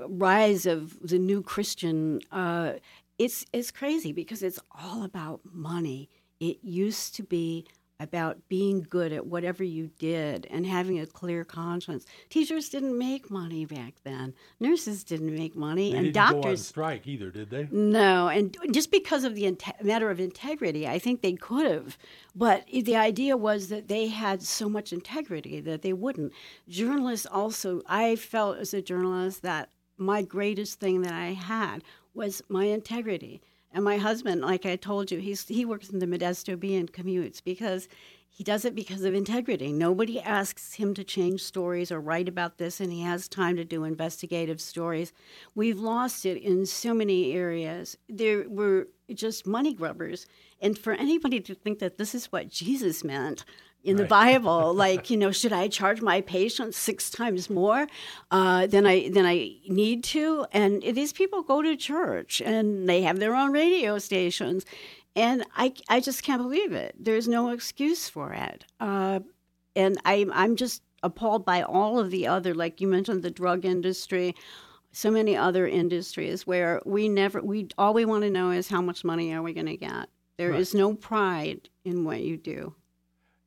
rise 0.08 0.66
of 0.66 1.00
the 1.08 1.20
new 1.20 1.42
Christian. 1.42 2.22
Uh, 2.32 2.74
it's 3.20 3.46
it's 3.54 3.72
crazy 3.72 4.12
because 4.12 4.42
it's 4.42 4.60
all 4.72 5.04
about 5.04 5.42
money. 5.52 6.10
It 6.40 6.58
used 6.64 7.16
to 7.16 7.24
be 7.24 7.66
about 8.04 8.38
being 8.50 8.86
good 8.90 9.12
at 9.12 9.26
whatever 9.26 9.64
you 9.64 9.90
did 9.98 10.46
and 10.52 10.66
having 10.66 11.00
a 11.00 11.06
clear 11.08 11.44
conscience. 11.44 12.06
Teachers 12.30 12.70
didn't 12.70 12.98
make 12.98 13.32
money 13.32 13.66
back 13.66 13.96
then. 14.04 14.34
Nurses 14.60 15.04
didn't 15.04 15.34
make 15.34 15.56
money, 15.56 15.92
They 15.92 15.98
and 15.98 16.06
didn't 16.14 16.16
go 16.16 16.22
on 16.38 16.42
doctors 16.42 16.68
strike 16.68 17.08
either, 17.08 17.32
did 17.32 17.50
they? 17.50 17.68
no, 17.72 18.28
and 18.28 18.56
just 18.72 18.92
because 18.92 19.24
of 19.24 19.36
the 19.36 19.44
inte- 19.44 19.82
matter 19.84 20.12
of 20.12 20.20
integrity, 20.20 20.88
I 20.88 21.00
think 21.00 21.22
they 21.22 21.34
could 21.34 21.66
have. 21.66 21.98
But 22.36 22.68
the 22.68 22.96
idea 22.96 23.38
was 23.38 23.70
that 23.70 23.88
they 23.88 24.08
had 24.08 24.44
so 24.44 24.68
much 24.70 24.92
integrity 24.94 25.60
that 25.62 25.82
they 25.82 25.94
wouldn't. 25.94 26.34
Journalists 26.68 27.26
also, 27.26 27.82
I 27.88 28.16
felt 28.16 28.58
as 28.58 28.74
a 28.74 28.82
journalist 28.82 29.42
that 29.44 29.70
my 29.98 30.22
greatest 30.22 30.80
thing 30.80 31.02
that 31.02 31.14
I 31.14 31.34
had 31.34 31.84
was 32.14 32.42
my 32.50 32.66
integrity. 32.66 33.42
And 33.74 33.84
my 33.84 33.98
husband, 33.98 34.42
like 34.42 34.66
I 34.66 34.76
told 34.76 35.12
you, 35.12 35.20
he's, 35.20 35.48
he 35.48 35.66
works 35.66 35.90
in 35.90 36.00
the 36.00 36.06
Modesto 36.06 36.60
Bee 36.60 36.76
and 36.76 36.94
commutes 36.94 37.44
because 37.44 37.88
he 38.30 38.44
does 38.44 38.66
it 38.66 38.74
because 38.74 39.04
of 39.04 39.14
integrity. 39.14 39.72
Nobody 39.72 40.20
asks 40.20 40.74
him 40.74 40.94
to 40.96 41.04
change 41.04 41.44
stories 41.44 41.92
or 41.92 42.00
write 42.00 42.28
about 42.28 42.58
this, 42.58 42.80
and 42.80 42.92
he 42.92 43.02
has 43.02 43.28
time 43.28 43.56
to 43.58 43.66
do 43.66 43.84
investigative 43.84 44.60
stories. 44.60 45.14
We've 45.54 45.80
lost 45.80 46.26
it 46.26 46.42
in 46.42 46.66
so 46.66 46.96
many 46.96 47.34
areas. 47.34 47.96
There 48.10 48.50
were 48.50 48.88
just 49.14 49.46
money 49.46 49.74
grubbers. 49.74 50.26
And 50.62 50.78
for 50.78 50.94
anybody 50.94 51.42
to 51.42 51.54
think 51.54 51.78
that 51.80 51.98
this 51.98 52.16
is 52.16 52.32
what 52.32 52.50
Jesus 52.50 53.04
meant 53.04 53.46
in 53.84 53.98
the 53.98 54.04
Right. 54.04 54.10
Bible, 54.42 54.74
like, 54.86 55.10
you 55.10 55.18
know, 55.18 55.32
should 55.32 55.54
I 55.54 55.68
charge 55.68 56.02
my 56.02 56.22
patients 56.22 56.78
six 56.78 57.10
times 57.10 57.50
more 57.50 57.88
uh, 58.32 58.68
than, 58.68 58.86
I, 58.86 59.10
than 59.10 59.26
I 59.26 59.58
need 59.68 60.04
to? 60.06 60.46
And 60.52 60.82
these 60.82 61.14
people 61.14 61.44
go 61.44 61.62
to 61.62 61.76
church 61.76 62.42
and 62.42 62.88
they 62.88 63.02
have 63.02 63.20
their 63.20 63.36
own 63.36 63.52
radio 63.52 64.00
stations. 64.00 64.66
And 65.16 65.46
I, 65.56 65.74
I 65.90 66.00
just 66.00 66.24
can't 66.24 66.42
believe 66.42 66.72
it. 66.72 66.96
There's 66.98 67.28
no 67.28 67.50
excuse 67.50 68.10
for 68.10 68.34
it. 68.34 68.66
Uh, 68.80 69.20
and 69.76 69.98
I, 70.06 70.26
I'm 70.34 70.56
just 70.56 70.82
appalled 71.04 71.46
by 71.46 71.62
all 71.62 72.00
of 72.00 72.10
the 72.10 72.26
other, 72.28 72.54
like 72.56 72.80
you 72.82 72.88
mentioned, 72.88 73.22
the 73.24 73.30
drug 73.32 73.66
industry, 73.66 74.34
so 74.92 75.12
many 75.12 75.36
other 75.36 75.68
industries 75.68 76.48
where 76.48 76.82
we 76.86 77.10
never, 77.10 77.42
we 77.42 77.68
all 77.78 77.94
we 77.94 78.06
want 78.06 78.24
to 78.24 78.30
know 78.30 78.52
is 78.52 78.70
how 78.70 78.82
much 78.82 79.04
money 79.04 79.34
are 79.34 79.42
we 79.42 79.54
going 79.54 79.66
to 79.66 79.76
get. 79.78 80.08
There 80.38 80.54
is 80.54 80.74
Right. 80.74 80.80
no 80.80 80.94
pride 80.96 81.70
in 81.84 82.06
what 82.06 82.22
you 82.22 82.38
do. 82.38 82.74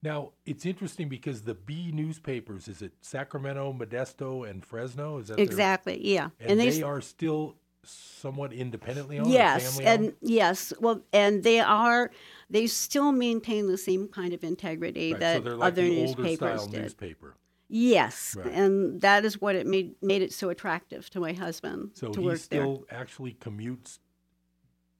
Now 0.02 0.32
it's 0.44 0.66
interesting 0.66 1.08
because 1.08 1.42
the 1.42 1.54
Bee 1.54 1.90
newspapers 1.92 2.68
is 2.68 2.82
it 2.82 2.92
Sacramento, 3.00 3.72
Modesto, 3.72 4.48
and 4.48 4.64
Fresno? 4.64 5.18
Is 5.18 5.28
that 5.28 5.36
their- 5.36 5.44
Exactly, 5.44 6.00
yeah. 6.06 6.30
And, 6.40 6.52
And 6.52 6.60
they 6.60 6.70
they, 6.70 6.82
are 6.82 7.00
still 7.00 7.56
somewhat 7.82 8.52
independently 8.52 9.18
owned. 9.18 9.30
Yes, 9.32 9.78
and 9.80 10.04
owned? 10.06 10.14
yes, 10.20 10.72
well, 10.80 11.02
and 11.12 11.42
they 11.42 11.60
are. 11.60 12.10
They 12.50 12.66
still 12.66 13.10
maintain 13.12 13.66
the 13.68 13.78
same 13.78 14.08
kind 14.08 14.32
of 14.32 14.44
integrity 14.44 15.12
Right, 15.12 15.20
that 15.20 15.36
so 15.36 15.40
they're 15.40 15.56
like 15.56 15.72
other 15.72 15.82
newspapers 15.88 16.36
style 16.60 16.66
did. 16.68 16.82
newspaper. 16.82 17.34
Yes, 17.68 18.36
Right. 18.38 18.52
and 18.52 19.00
that 19.00 19.24
is 19.24 19.40
what 19.40 19.56
it 19.56 19.66
made 19.66 19.94
made 20.02 20.22
it 20.22 20.32
so 20.32 20.50
attractive 20.50 21.10
to 21.10 21.20
my 21.20 21.32
husband 21.32 21.90
So 21.94 22.12
to 22.12 22.20
he 22.20 22.26
work 22.26 22.40
there. 22.50 22.62
still 22.62 22.86
actually 22.90 23.34
commutes 23.34 23.98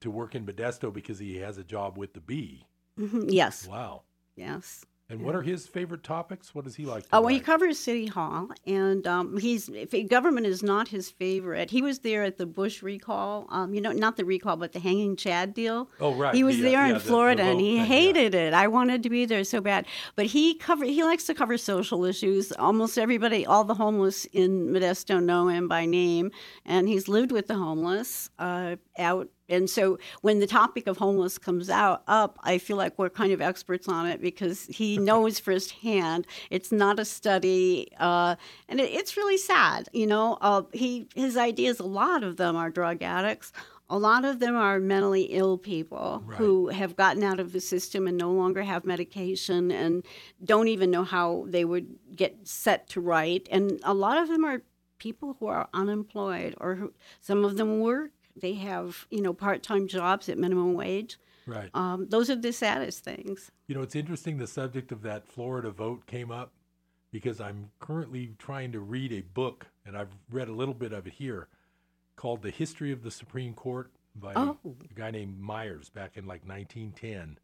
to 0.01 0.11
work 0.11 0.35
in 0.35 0.45
Modesto 0.45 0.91
because 0.91 1.19
he 1.19 1.37
has 1.37 1.57
a 1.57 1.63
job 1.63 1.97
with 1.97 2.13
the 2.13 2.19
Bee. 2.19 2.67
Mhm, 2.99 3.25
Yes. 3.31 3.67
Wow. 3.67 4.03
Yes. 4.37 4.85
And 5.09 5.21
what 5.21 5.35
are 5.35 5.41
his 5.41 5.65
favorite 5.65 6.03
topics? 6.03 6.53
What 6.53 6.65
does 6.65 6.75
he 6.75 6.85
like? 6.85 7.03
To 7.03 7.09
Oh, 7.15 7.21
well, 7.21 7.29
he 7.29 7.39
covers 7.39 7.79
City 7.79 8.07
Hall, 8.07 8.49
and 8.65 9.07
um, 9.07 9.37
he's 9.37 9.69
if 9.69 9.93
government 10.09 10.45
is 10.45 10.61
not 10.61 10.89
his 10.89 11.09
favorite. 11.09 11.71
He 11.71 11.81
was 11.81 11.99
there 11.99 12.23
at 12.25 12.37
the 12.37 12.45
Bush 12.45 12.83
recall, 12.83 13.47
um, 13.47 13.73
you 13.73 13.79
know, 13.79 13.93
not 13.93 14.17
the 14.17 14.25
recall, 14.25 14.57
but 14.57 14.73
the 14.73 14.81
hanging 14.81 15.15
Chad 15.15 15.53
deal. 15.53 15.89
Oh, 16.01 16.13
right. 16.13 16.35
He 16.35 16.43
was 16.43 16.57
The, 16.57 16.63
uh, 16.63 16.65
there 16.71 16.79
yeah, 16.81 16.87
in 16.87 16.93
the- 16.95 16.99
the 16.99 17.05
Florida, 17.05 17.43
and 17.43 17.61
he 17.61 17.67
thing, 17.67 17.75
yeah. 17.77 17.85
hated 17.85 18.35
it. 18.35 18.53
I 18.53 18.67
wanted 18.67 19.01
to 19.03 19.09
be 19.09 19.25
there 19.25 19.45
so 19.45 19.61
bad, 19.61 19.85
but 20.17 20.25
he 20.25 20.55
cover 20.55 20.83
he 20.83 21.01
likes 21.05 21.23
to 21.27 21.33
cover 21.33 21.57
social 21.57 22.03
issues. 22.03 22.51
Almost 22.51 22.97
everybody, 22.97 23.45
all 23.45 23.63
the 23.63 23.75
homeless 23.75 24.25
in 24.25 24.73
Modesto 24.73 25.23
know 25.23 25.47
him 25.47 25.69
by 25.69 25.85
name, 25.85 26.31
and 26.65 26.85
he's 26.89 27.07
lived 27.07 27.31
with 27.31 27.47
the 27.47 27.55
homeless 27.55 28.29
uh, 28.39 28.75
out. 28.99 29.29
And 29.49 29.69
so 29.69 29.97
when 30.21 30.39
the 30.39 30.47
topic 30.47 30.87
of 30.87 30.97
homeless 30.97 31.37
comes 31.37 31.69
out 31.69 32.03
up, 32.07 32.37
I 32.43 32.57
feel 32.57 32.77
like 32.77 32.97
we're 32.97 33.09
kind 33.09 33.31
of 33.31 33.41
experts 33.41 33.87
on 33.87 34.05
it 34.05 34.21
because 34.21 34.65
he 34.65 34.97
knows 34.97 35.39
firsthand. 35.39 36.27
It's 36.49 36.71
not 36.71 36.99
a 36.99 37.05
study, 37.05 37.89
uh, 37.99 38.35
and 38.67 38.79
it, 38.79 38.91
it's 38.91 39.17
really 39.17 39.37
sad. 39.37 39.89
You 39.93 40.07
know, 40.07 40.37
uh, 40.41 40.63
he 40.73 41.07
his 41.15 41.37
ideas. 41.37 41.79
A 41.79 41.85
lot 41.85 42.23
of 42.23 42.37
them 42.37 42.55
are 42.55 42.69
drug 42.69 43.01
addicts. 43.01 43.51
A 43.89 43.97
lot 43.97 44.25
of 44.25 44.39
them 44.39 44.57
are 44.57 44.81
mentally 44.81 45.23
ill 45.23 45.57
people 45.57 46.21
who 46.35 46.67
have 46.67 46.97
gotten 46.97 47.23
out 47.23 47.39
of 47.39 47.53
the 47.53 47.61
system 47.61 48.05
and 48.05 48.17
no 48.17 48.33
longer 48.33 48.61
have 48.63 48.83
medication 48.83 49.71
and 49.71 50.05
don't 50.43 50.67
even 50.67 50.91
know 50.91 51.05
how 51.05 51.45
they 51.47 51.63
would 51.63 51.95
get 52.13 52.35
set 52.45 52.89
to 52.89 52.99
right. 52.99 53.47
And 53.49 53.79
a 53.83 53.93
lot 53.93 54.17
of 54.17 54.27
them 54.27 54.43
are 54.43 54.61
people 54.97 55.37
who 55.39 55.47
are 55.47 55.69
unemployed 55.73 56.53
or 56.59 56.75
who, 56.75 56.93
some 57.21 57.45
of 57.45 57.55
them 57.55 57.79
work. 57.79 58.11
They 58.39 58.53
have, 58.55 59.05
you 59.09 59.21
know, 59.21 59.33
part-time 59.33 59.87
jobs 59.87 60.29
at 60.29 60.37
minimum 60.37 60.73
wage. 60.73 61.17
Right. 61.45 61.69
Um, 61.73 62.07
those 62.09 62.29
are 62.29 62.35
the 62.35 62.51
saddest 62.51 63.03
things. 63.03 63.51
You 63.67 63.75
know, 63.75 63.81
it's 63.81 63.95
interesting 63.95 64.37
the 64.37 64.47
subject 64.47 64.91
of 64.91 65.01
that 65.03 65.27
Florida 65.27 65.71
vote 65.71 66.05
came 66.05 66.31
up 66.31 66.51
because 67.11 67.39
I'm 67.39 67.71
currently 67.79 68.33
trying 68.37 68.71
to 68.73 68.79
read 68.81 69.13
a 69.13 69.21
book, 69.21 69.67
and 69.85 69.97
I've 69.97 70.11
read 70.29 70.49
a 70.49 70.53
little 70.53 70.73
bit 70.73 70.91
of 70.91 71.07
it 71.07 71.13
here, 71.13 71.47
called 72.17 72.41
The 72.41 72.49
History 72.51 72.91
of 72.91 73.01
the 73.03 73.11
Supreme 73.11 73.53
Court 73.53 73.91
by 74.15 74.33
Oh. 74.35 74.57
a 74.65 74.93
guy 74.93 75.11
named 75.11 75.39
Myers 75.39 75.89
back 75.89 76.17
in 76.17 76.25
like 76.25 76.45
1910. 76.45 77.37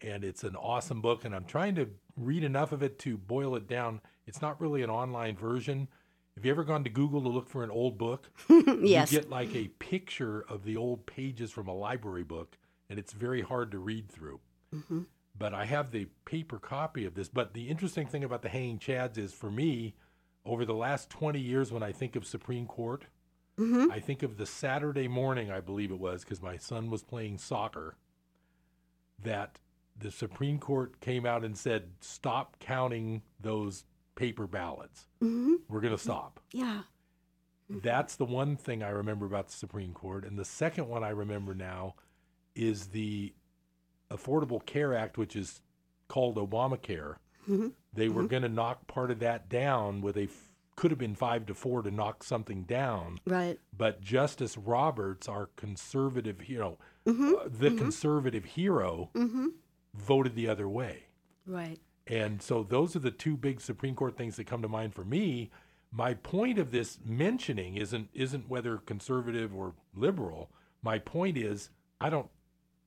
And 0.00 0.24
it's 0.24 0.42
an 0.44 0.56
awesome 0.56 1.00
book, 1.00 1.24
and 1.24 1.34
I'm 1.34 1.44
trying 1.44 1.74
to 1.76 1.88
read 2.16 2.44
enough 2.44 2.72
of 2.72 2.82
it 2.82 2.98
to 3.00 3.16
boil 3.16 3.56
it 3.56 3.66
down. 3.66 4.00
It's 4.26 4.40
not 4.42 4.60
really 4.60 4.82
an 4.82 4.90
online 4.90 5.36
version. 5.36 5.88
Have 6.36 6.44
you 6.44 6.50
ever 6.50 6.64
gone 6.64 6.84
to 6.84 6.90
Google 6.90 7.22
to 7.22 7.28
look 7.28 7.48
for 7.48 7.62
an 7.62 7.70
old 7.70 7.96
book? 7.98 8.30
Yes. 8.80 9.12
You 9.12 9.20
get 9.20 9.30
like 9.30 9.54
a 9.54 9.68
picture 9.68 10.44
of 10.48 10.64
the 10.64 10.76
old 10.76 11.06
pages 11.06 11.50
from 11.50 11.68
a 11.68 11.74
library 11.74 12.24
book, 12.24 12.58
and 12.90 12.98
it's 12.98 13.12
very 13.12 13.40
hard 13.40 13.70
to 13.72 13.78
read 13.78 14.08
through 14.10 14.40
hmm 14.72 15.02
but 15.36 15.52
I 15.52 15.64
have 15.64 15.90
the 15.90 16.06
paper 16.26 16.60
copy 16.60 17.04
of 17.04 17.14
this. 17.14 17.28
But 17.28 17.54
the 17.54 17.68
interesting 17.68 18.06
thing 18.06 18.22
about 18.22 18.42
the 18.42 18.48
Hanging 18.48 18.78
Chads 18.78 19.18
is 19.18 19.32
for 19.32 19.50
me, 19.50 19.96
over 20.46 20.64
the 20.64 20.74
last 20.74 21.10
20 21.10 21.40
years, 21.40 21.72
when 21.72 21.82
I 21.82 21.90
think 21.90 22.14
of 22.14 22.24
Supreme 22.24 22.66
Court, 22.68 23.06
Mhm. 23.58 23.90
I 23.90 23.98
think 23.98 24.22
of 24.22 24.36
the 24.36 24.46
Saturday 24.46 25.08
morning, 25.08 25.50
I 25.50 25.58
believe 25.60 25.90
it 25.90 25.98
was, 25.98 26.22
because 26.22 26.40
my 26.40 26.56
son 26.56 26.88
was 26.88 27.02
playing 27.02 27.38
soccer, 27.38 27.96
that 29.20 29.58
the 29.98 30.12
Supreme 30.12 30.60
Court 30.60 31.00
came 31.00 31.26
out 31.26 31.44
and 31.44 31.58
said, 31.58 31.90
stop 32.00 32.56
counting 32.60 33.22
those 33.40 33.84
paper 34.14 34.46
ballots. 34.46 35.06
hmm 35.20 35.54
We're 35.68 35.80
going 35.80 35.96
to 35.96 36.02
stop. 36.02 36.40
Yeah. 36.52 36.82
That's 37.68 38.16
the 38.16 38.24
one 38.26 38.56
thing 38.56 38.82
I 38.82 38.90
remember 38.90 39.26
about 39.26 39.46
the 39.48 39.54
Supreme 39.54 39.92
Court. 39.94 40.24
And 40.24 40.38
the 40.38 40.44
second 40.44 40.88
one 40.88 41.02
I 41.02 41.08
remember 41.10 41.54
now 41.54 41.94
is 42.54 42.88
the 42.88 43.32
Affordable 44.10 44.64
Care 44.64 44.94
Act, 44.94 45.16
which 45.18 45.34
is 45.34 45.60
called 46.08 46.36
Obamacare. 46.36 47.16
Mhm. 47.48 47.72
They 47.92 48.08
were 48.08 48.24
going 48.24 48.42
to 48.42 48.48
knock 48.48 48.86
part 48.86 49.10
of 49.10 49.18
that 49.20 49.48
down 49.48 50.00
with 50.02 50.16
a 50.16 50.24
f- 50.24 50.50
could 50.76 50.90
have 50.90 50.98
been 50.98 51.14
five 51.14 51.46
to 51.46 51.54
four 51.54 51.82
to 51.82 51.90
knock 51.90 52.22
something 52.24 52.64
down. 52.64 53.18
Right. 53.26 53.58
But 53.76 54.00
Justice 54.00 54.56
Roberts, 54.58 55.28
our 55.28 55.46
conservative, 55.56 56.48
you 56.48 56.58
know, 56.58 56.78
Mhm. 57.06 57.34
uh, 57.46 57.48
the 57.48 57.70
Mhm. 57.70 57.78
conservative 57.78 58.44
hero, 58.44 59.10
hmm 59.14 59.48
voted 59.94 60.34
the 60.34 60.48
other 60.48 60.68
way. 60.68 61.04
Right. 61.46 61.78
And 62.06 62.42
so 62.42 62.62
those 62.62 62.94
are 62.94 63.00
the 63.00 63.10
two 63.10 63.36
big 63.36 63.60
Supreme 63.60 63.94
Court 63.94 64.16
things 64.16 64.36
that 64.36 64.46
come 64.46 64.62
to 64.62 64.68
mind 64.68 64.94
for 64.94 65.04
me. 65.04 65.50
My 65.90 66.14
point 66.14 66.58
of 66.58 66.70
this 66.70 66.98
mentioning 67.04 67.76
isn't 67.76 68.08
isn't 68.12 68.48
whether 68.48 68.78
conservative 68.78 69.54
or 69.54 69.74
liberal. 69.94 70.50
My 70.82 70.98
point 70.98 71.38
is 71.38 71.70
I 72.00 72.10
don't 72.10 72.28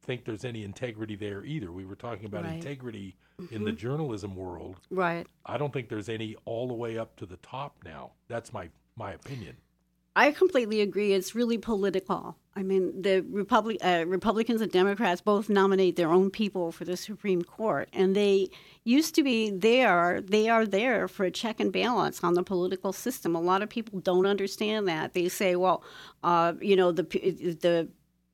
think 0.03 0.26
there's 0.26 0.45
any 0.45 0.63
integrity 0.63 1.15
there 1.15 1.43
either. 1.43 1.72
We 1.72 1.86
were 1.86 1.95
talking 1.95 2.26
about 2.26 2.43
Right. 2.43 2.55
integrity 2.55 3.15
in 3.39 3.45
mm-hmm. 3.45 3.63
the 3.65 3.72
journalism 3.72 4.36
world. 4.36 4.80
Right. 4.89 5.26
I 5.45 5.57
don't 5.57 5.74
think 5.74 5.89
there's 5.89 6.09
any 6.09 6.36
all 6.45 6.68
the 6.68 6.74
way 6.74 6.97
up 6.97 7.15
to 7.18 7.26
the 7.26 7.38
top 7.38 7.78
now. 7.84 8.11
That's 8.28 8.53
my 8.53 8.70
my 8.95 9.13
opinion. 9.13 9.57
I 10.18 10.32
completely 10.32 10.82
agree. 10.82 11.13
It's 11.13 11.36
really 11.36 11.59
political. 11.59 12.36
I 12.55 12.63
mean, 12.63 13.03
the 13.03 13.22
Republic, 13.30 13.78
uh, 13.84 14.03
Republicans 14.07 14.61
and 14.61 14.72
Democrats 14.72 15.22
both 15.22 15.47
nominate 15.47 15.95
their 15.95 16.11
own 16.11 16.32
people 16.32 16.72
for 16.72 16.86
the 16.86 16.97
Supreme 16.97 17.43
Court, 17.43 17.88
and 17.93 18.15
they 18.15 18.49
used 18.84 19.13
to 19.13 19.22
be 19.22 19.51
there. 19.51 20.20
They 20.22 20.49
are 20.49 20.65
there 20.65 21.07
for 21.07 21.24
a 21.26 21.30
check 21.30 21.59
and 21.59 21.72
balance 21.72 22.24
on 22.24 22.34
the 22.34 22.41
political 22.41 22.93
system. 22.93 23.36
A 23.36 23.39
lot 23.39 23.61
of 23.61 23.70
people 23.70 23.99
don't 23.99 24.26
understand 24.26 24.88
that. 24.88 25.13
They 25.13 25.30
say, 25.30 25.55
"Well, 25.55 25.84
uh, 26.24 26.53
you 26.61 26.76
know, 26.76 26.91
the 26.91 27.03
the 27.03 27.88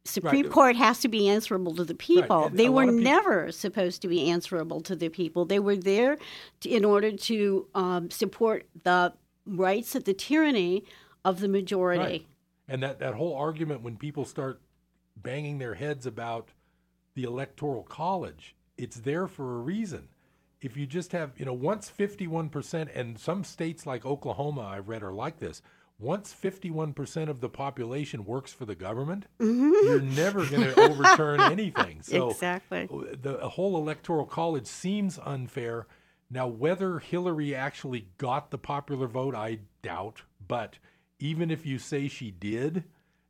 Supreme 0.05 0.43
Right. 0.43 0.51
Court 0.51 0.75
has 0.77 1.01
to 1.01 1.09
be 1.09 1.27
answerable 1.27 1.75
to 1.75 1.83
the 1.83 1.95
people." 1.95 2.45
and 2.45 2.57
They 2.57 2.69
were 2.69 2.85
lot 2.85 2.93
of 2.93 2.95
peop- 2.95 3.03
never 3.03 3.51
supposed 3.51 4.01
to 4.03 4.07
be 4.07 4.29
answerable 4.29 4.79
to 4.81 4.95
the 4.95 5.09
people. 5.09 5.43
They 5.43 5.59
were 5.59 5.75
there 5.75 6.17
to, 6.61 6.69
in 6.69 6.85
order 6.85 7.11
to 7.11 7.67
um, 7.75 8.09
support 8.09 8.67
the 8.83 9.13
rights 9.45 9.95
of 9.95 10.05
the 10.05 10.13
tyranny 10.13 10.85
of 11.25 11.39
the 11.39 11.47
majority. 11.47 12.03
Right. 12.03 12.25
And 12.67 12.83
that, 12.83 12.99
that 12.99 13.15
whole 13.15 13.35
argument 13.35 13.81
when 13.81 13.97
people 13.97 14.25
start 14.25 14.61
banging 15.15 15.59
their 15.59 15.75
heads 15.75 16.05
about 16.05 16.49
the 17.15 17.23
electoral 17.23 17.83
college, 17.83 18.55
it's 18.77 18.97
there 18.97 19.27
for 19.27 19.55
a 19.55 19.59
reason. 19.59 20.09
If 20.61 20.77
you 20.77 20.85
just 20.85 21.11
have, 21.11 21.31
you 21.37 21.45
know, 21.45 21.53
once 21.53 21.91
51%, 21.95 22.89
and 22.95 23.19
some 23.19 23.43
states 23.43 23.85
like 23.85 24.05
Oklahoma, 24.05 24.61
I've 24.61 24.87
read, 24.87 25.03
are 25.03 25.13
like 25.13 25.39
this. 25.39 25.61
Once 25.99 26.33
51% 26.33 27.29
of 27.29 27.39
the 27.39 27.49
population 27.49 28.25
works 28.25 28.51
for 28.51 28.65
the 28.65 28.75
government, 28.75 29.27
mm-hmm. 29.39 29.87
you're 29.87 30.01
never 30.01 30.45
going 30.45 30.63
to 30.73 30.79
overturn 30.79 31.39
anything. 31.41 32.01
So 32.01 32.29
Exactly. 32.29 32.89
Uh, 32.91 33.15
the 33.21 33.49
whole 33.49 33.77
electoral 33.77 34.25
college 34.25 34.65
seems 34.65 35.19
unfair. 35.23 35.85
Now, 36.31 36.47
whether 36.47 36.99
Hillary 36.99 37.53
actually 37.53 38.07
got 38.17 38.49
the 38.49 38.57
popular 38.57 39.07
vote, 39.07 39.35
I 39.35 39.59
doubt. 39.81 40.23
But 40.45 40.77
even 41.23 41.49
if 41.49 41.65
you 41.65 41.79
say 41.79 42.09
she 42.09 42.31
did, 42.31 42.83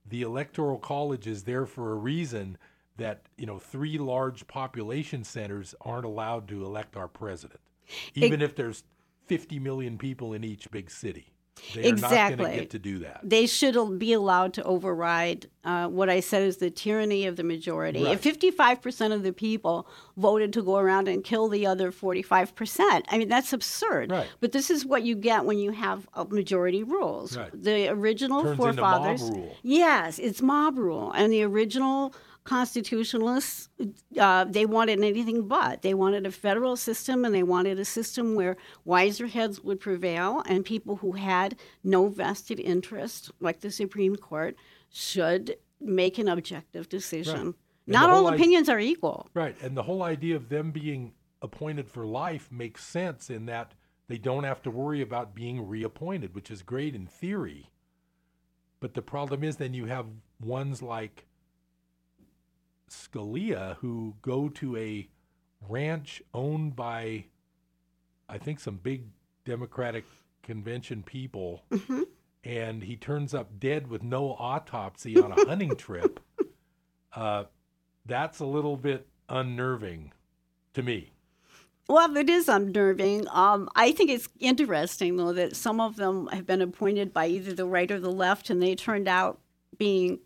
the 0.09 0.23
electoral 0.23 0.79
college 0.79 1.27
is 1.27 1.43
there 1.43 1.67
for 1.67 1.91
a 1.91 1.95
reason 1.95 2.57
that, 2.97 3.27
you 3.37 3.45
know, 3.45 3.59
three 3.59 3.99
large 3.99 4.47
population 4.47 5.23
centers 5.23 5.75
aren't 5.81 6.05
allowed 6.05 6.47
to 6.47 6.65
elect 6.65 6.97
our 6.97 7.07
president, 7.07 7.59
even 8.15 8.41
if 8.41 8.55
there's 8.55 8.83
50 9.27 9.59
million 9.59 9.99
people 9.99 10.33
in 10.33 10.43
each 10.43 10.71
big 10.71 10.89
city. 10.89 11.32
Not 11.75 11.85
exactly. 11.85 12.55
get 12.55 12.69
to 12.71 12.79
do 12.79 12.99
that. 12.99 13.21
They 13.23 13.45
should 13.45 13.99
be 13.99 14.13
allowed 14.13 14.53
to 14.55 14.63
override 14.63 15.47
uh, 15.63 15.87
what 15.87 16.09
I 16.09 16.19
said 16.19 16.43
is 16.43 16.57
the 16.57 16.69
tyranny 16.69 17.25
of 17.25 17.35
the 17.35 17.43
majority. 17.43 18.03
Right. 18.03 18.13
If 18.13 18.21
55% 18.21 19.13
of 19.13 19.23
the 19.23 19.31
people 19.31 19.87
voted 20.17 20.51
to 20.53 20.61
go 20.61 20.77
around 20.77 21.07
and 21.07 21.23
kill 21.23 21.47
the 21.47 21.65
other 21.65 21.91
45%, 21.91 23.03
I 23.07 23.17
mean, 23.17 23.29
that's 23.29 23.53
absurd. 23.53 24.11
Right. 24.11 24.27
But 24.39 24.51
this 24.51 24.69
is 24.69 24.85
what 24.85 25.03
you 25.03 25.15
get 25.15 25.45
when 25.45 25.57
you 25.57 25.71
have 25.71 26.07
uh, 26.13 26.25
majority 26.29 26.83
rules. 26.83 27.37
Right. 27.37 27.49
The 27.53 27.87
original 27.89 28.43
Turns 28.43 28.57
forefathers. 28.57 29.21
rule. 29.21 29.55
Yes, 29.61 30.19
it's 30.19 30.41
mob 30.41 30.77
rule. 30.77 31.11
And 31.11 31.31
the 31.31 31.43
original 31.43 32.13
constitutionalists, 32.43 33.69
uh, 34.19 34.43
they 34.45 34.65
wanted 34.65 34.99
anything 35.03 35.47
but. 35.47 35.81
They 35.81 35.93
wanted 35.93 36.25
a 36.25 36.31
federal 36.31 36.75
system 36.75 37.25
and 37.25 37.33
they 37.33 37.43
wanted 37.43 37.79
a 37.79 37.85
system 37.85 38.35
where 38.35 38.57
wiser 38.85 39.27
heads 39.27 39.61
would 39.61 39.79
prevail 39.79 40.43
and 40.45 40.65
people 40.65 40.97
who 40.97 41.13
had 41.13 41.55
no 41.83 42.07
vested 42.07 42.59
interest, 42.59 43.31
like 43.39 43.61
the 43.61 43.71
Supreme 43.71 44.15
Court, 44.15 44.55
should 44.89 45.55
make 45.79 46.17
an 46.17 46.27
objective 46.27 46.89
decision. 46.89 47.39
And 47.39 47.55
Not 47.87 48.09
all 48.09 48.27
i- 48.27 48.35
opinions 48.35 48.69
are 48.69 48.79
equal. 48.79 49.29
Right. 49.33 49.55
And 49.61 49.75
the 49.75 49.83
whole 49.83 50.03
idea 50.03 50.35
of 50.35 50.49
them 50.49 50.71
being 50.71 51.13
appointed 51.41 51.89
for 51.89 52.05
life 52.05 52.49
makes 52.51 52.83
sense 52.85 53.29
in 53.29 53.45
that 53.47 53.73
they 54.07 54.17
don't 54.17 54.43
have 54.43 54.61
to 54.63 54.71
worry 54.71 55.01
about 55.01 55.33
being 55.35 55.67
reappointed, 55.67 56.35
which 56.35 56.51
is 56.51 56.61
great 56.61 56.95
in 56.95 57.05
theory. 57.07 57.69
But 58.79 58.93
the 58.93 59.01
problem 59.01 59.43
is 59.43 59.57
then 59.57 59.73
you 59.73 59.85
have 59.85 60.05
ones 60.41 60.81
like 60.81 61.25
Scalia 62.93 63.77
who 63.77 64.15
go 64.21 64.49
to 64.49 64.77
a 64.77 65.07
ranch 65.67 66.21
owned 66.33 66.75
by, 66.75 67.25
I 68.29 68.37
think, 68.37 68.59
some 68.59 68.77
big 68.77 69.05
Democratic 69.45 70.05
convention 70.43 71.03
people, 71.03 71.63
and 72.43 72.83
he 72.83 72.95
turns 72.95 73.33
up 73.33 73.59
dead 73.59 73.87
with 73.87 74.03
no 74.03 74.33
autopsy 74.33 75.19
on 75.19 75.31
a 75.31 75.45
hunting 75.45 75.75
trip. 75.77 76.19
Uh, 77.13 77.45
that's 78.05 78.39
a 78.39 78.45
little 78.45 78.77
bit 78.77 79.07
unnerving 79.29 80.11
to 80.73 80.83
me. 80.83 81.11
Well, 81.87 82.15
it 82.15 82.29
is 82.29 82.47
unnerving. 82.47 83.27
Um, 83.29 83.69
I 83.75 83.91
think 83.91 84.09
it's 84.09 84.29
interesting, 84.39 85.17
though, 85.17 85.33
that 85.33 85.55
some 85.55 85.81
of 85.81 85.97
them 85.97 86.27
have 86.27 86.45
been 86.45 86.61
appointed 86.61 87.13
by 87.13 87.27
either 87.27 87.53
the 87.53 87.65
right 87.65 87.91
or 87.91 87.99
the 87.99 88.11
left, 88.11 88.49
and 88.49 88.61
they 88.61 88.75
turned 88.75 89.07
out 89.07 89.39
being 89.77 90.19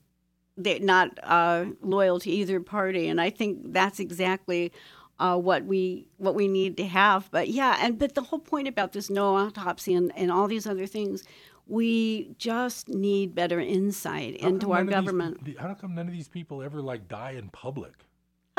they 0.58 0.80
not 0.80 1.18
uh, 1.24 1.66
loyal 1.82 2.20
to 2.22 2.30
either 2.32 2.60
party. 2.60 3.08
And 3.08 3.22
I 3.22 3.30
think 3.30 3.74
that's 3.74 4.00
exactly 4.00 4.72
uh, 5.20 5.38
what 5.38 5.66
we 5.66 6.08
what 6.18 6.36
we 6.36 6.48
need 6.48 6.78
to 6.78 6.86
have. 6.88 7.30
But 7.32 7.48
yeah, 7.50 7.78
and 7.80 7.98
but 8.00 8.16
the 8.16 8.22
whole 8.24 8.40
point 8.40 8.68
about 8.68 8.94
this 8.94 9.10
no 9.10 9.36
autopsy 9.36 9.94
and, 9.94 10.12
and 10.16 10.32
all 10.32 10.48
these 10.48 10.68
other 10.68 10.86
things, 10.88 11.24
we 11.68 12.36
just 12.38 12.90
need 12.90 13.34
better 13.36 13.60
insight 13.60 14.42
How 14.42 14.48
into 14.48 14.72
our 14.74 14.82
of 14.82 14.88
these- 14.88 14.94
government. 14.96 15.58
how 15.60 15.74
come 15.74 15.96
none 15.96 16.08
of 16.08 16.14
these 16.14 16.28
people 16.28 16.62
ever 16.62 16.82
like 16.82 17.08
die 17.08 17.32
in 17.32 17.50
public? 17.50 17.94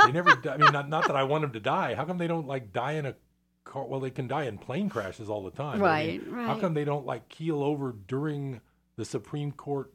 They 0.04 0.12
never. 0.12 0.36
die, 0.36 0.54
I 0.54 0.56
mean, 0.58 0.72
not, 0.72 0.88
not 0.88 1.06
that 1.08 1.16
I 1.16 1.24
want 1.24 1.42
them 1.42 1.52
to 1.52 1.60
die. 1.60 1.94
How 1.94 2.04
come 2.04 2.18
they 2.18 2.28
don't 2.28 2.46
like 2.46 2.72
die 2.72 2.92
in 2.92 3.06
a 3.06 3.14
car? 3.64 3.84
Well, 3.84 3.98
they 3.98 4.10
can 4.10 4.28
die 4.28 4.44
in 4.44 4.56
plane 4.58 4.88
crashes 4.88 5.28
all 5.28 5.42
the 5.42 5.50
time. 5.50 5.80
but 5.80 5.86
I 5.86 6.06
mean, 6.06 6.24
Right, 6.30 6.46
How 6.46 6.56
come 6.58 6.74
they 6.74 6.84
don't 6.84 7.04
like 7.04 7.28
keel 7.28 7.62
over 7.64 7.94
during 8.06 8.60
the 8.94 9.04
Supreme 9.04 9.50
Court 9.50 9.92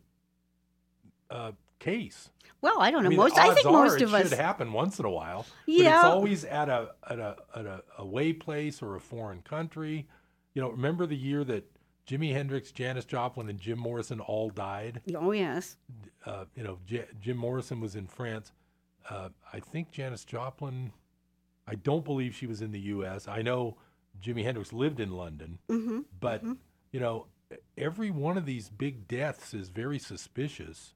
uh, 1.30 1.52
case? 1.84 2.30
Well, 2.62 2.80
I 2.80 2.92
don't 2.92 3.04
know. 3.04 3.10
mean, 3.10 3.18
most 3.18 3.38
I 3.38 3.54
think 3.54 3.66
most 3.66 4.02
of 4.02 4.14
us 4.14 4.30
should 4.30 4.38
happen 4.40 4.72
once 4.72 4.98
in 5.00 5.06
a 5.06 5.10
while. 5.10 5.46
But 5.66 5.74
Yeah. 5.76 5.96
it's 5.98 6.06
always 6.06 6.46
at 6.46 6.70
a 6.70 6.92
at 7.10 7.20
a 7.20 7.36
at 7.56 7.66
a 7.66 7.84
away 7.98 8.32
place 8.34 8.82
or 8.82 8.96
a 8.96 9.02
foreign 9.02 9.42
country. 9.42 10.08
You 10.54 10.62
know, 10.62 10.70
remember 10.70 11.06
the 11.06 11.18
year 11.18 11.44
that 11.44 11.70
Jimi 12.08 12.32
Hendrix, 12.32 12.72
Janis 12.72 13.06
Joplin, 13.06 13.50
and 13.50 13.60
Jim 13.60 13.80
Morrison 13.80 14.20
all 14.22 14.50
died? 14.50 15.02
Oh 15.16 15.32
yes. 15.34 15.76
uh, 16.26 16.46
you 16.56 16.64
know, 16.64 16.78
J- 16.86 17.08
Jim 17.22 17.38
Morrison 17.38 17.82
was 17.82 17.96
in 17.96 18.08
France. 18.08 18.52
Uh, 19.10 19.30
I 19.52 19.60
think 19.60 19.92
Janis 19.92 20.24
Joplin, 20.24 20.94
I 21.68 21.76
don't 21.76 22.06
believe 22.06 22.34
she 22.34 22.48
was 22.48 22.62
in 22.62 22.72
the 22.72 22.80
U.S. 22.96 23.28
I 23.28 23.42
know 23.42 23.76
Jimi 24.22 24.44
Hendrix 24.44 24.72
lived 24.72 25.02
in 25.02 25.12
London, 25.12 25.60
Mhm, 25.70 26.06
but 26.22 26.42
you 26.94 27.00
know, 27.02 27.28
every 27.78 28.10
one 28.12 28.38
of 28.38 28.46
these 28.46 28.70
big 28.70 29.08
deaths 29.08 29.54
is 29.54 29.68
very 29.70 30.00
suspicious, 30.00 30.94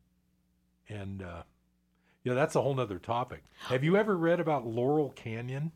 and 0.90 1.22
uh, 1.22 1.44
know 2.26 2.36
that's 2.36 2.56
a 2.56 2.62
whole 2.62 2.76
nother 2.76 3.00
topic. 3.00 3.44
Have 3.68 3.84
you 3.84 3.96
ever 3.98 4.16
read 4.18 4.40
about 4.40 4.66
Laurel 4.68 5.12
Canyon? 5.12 5.72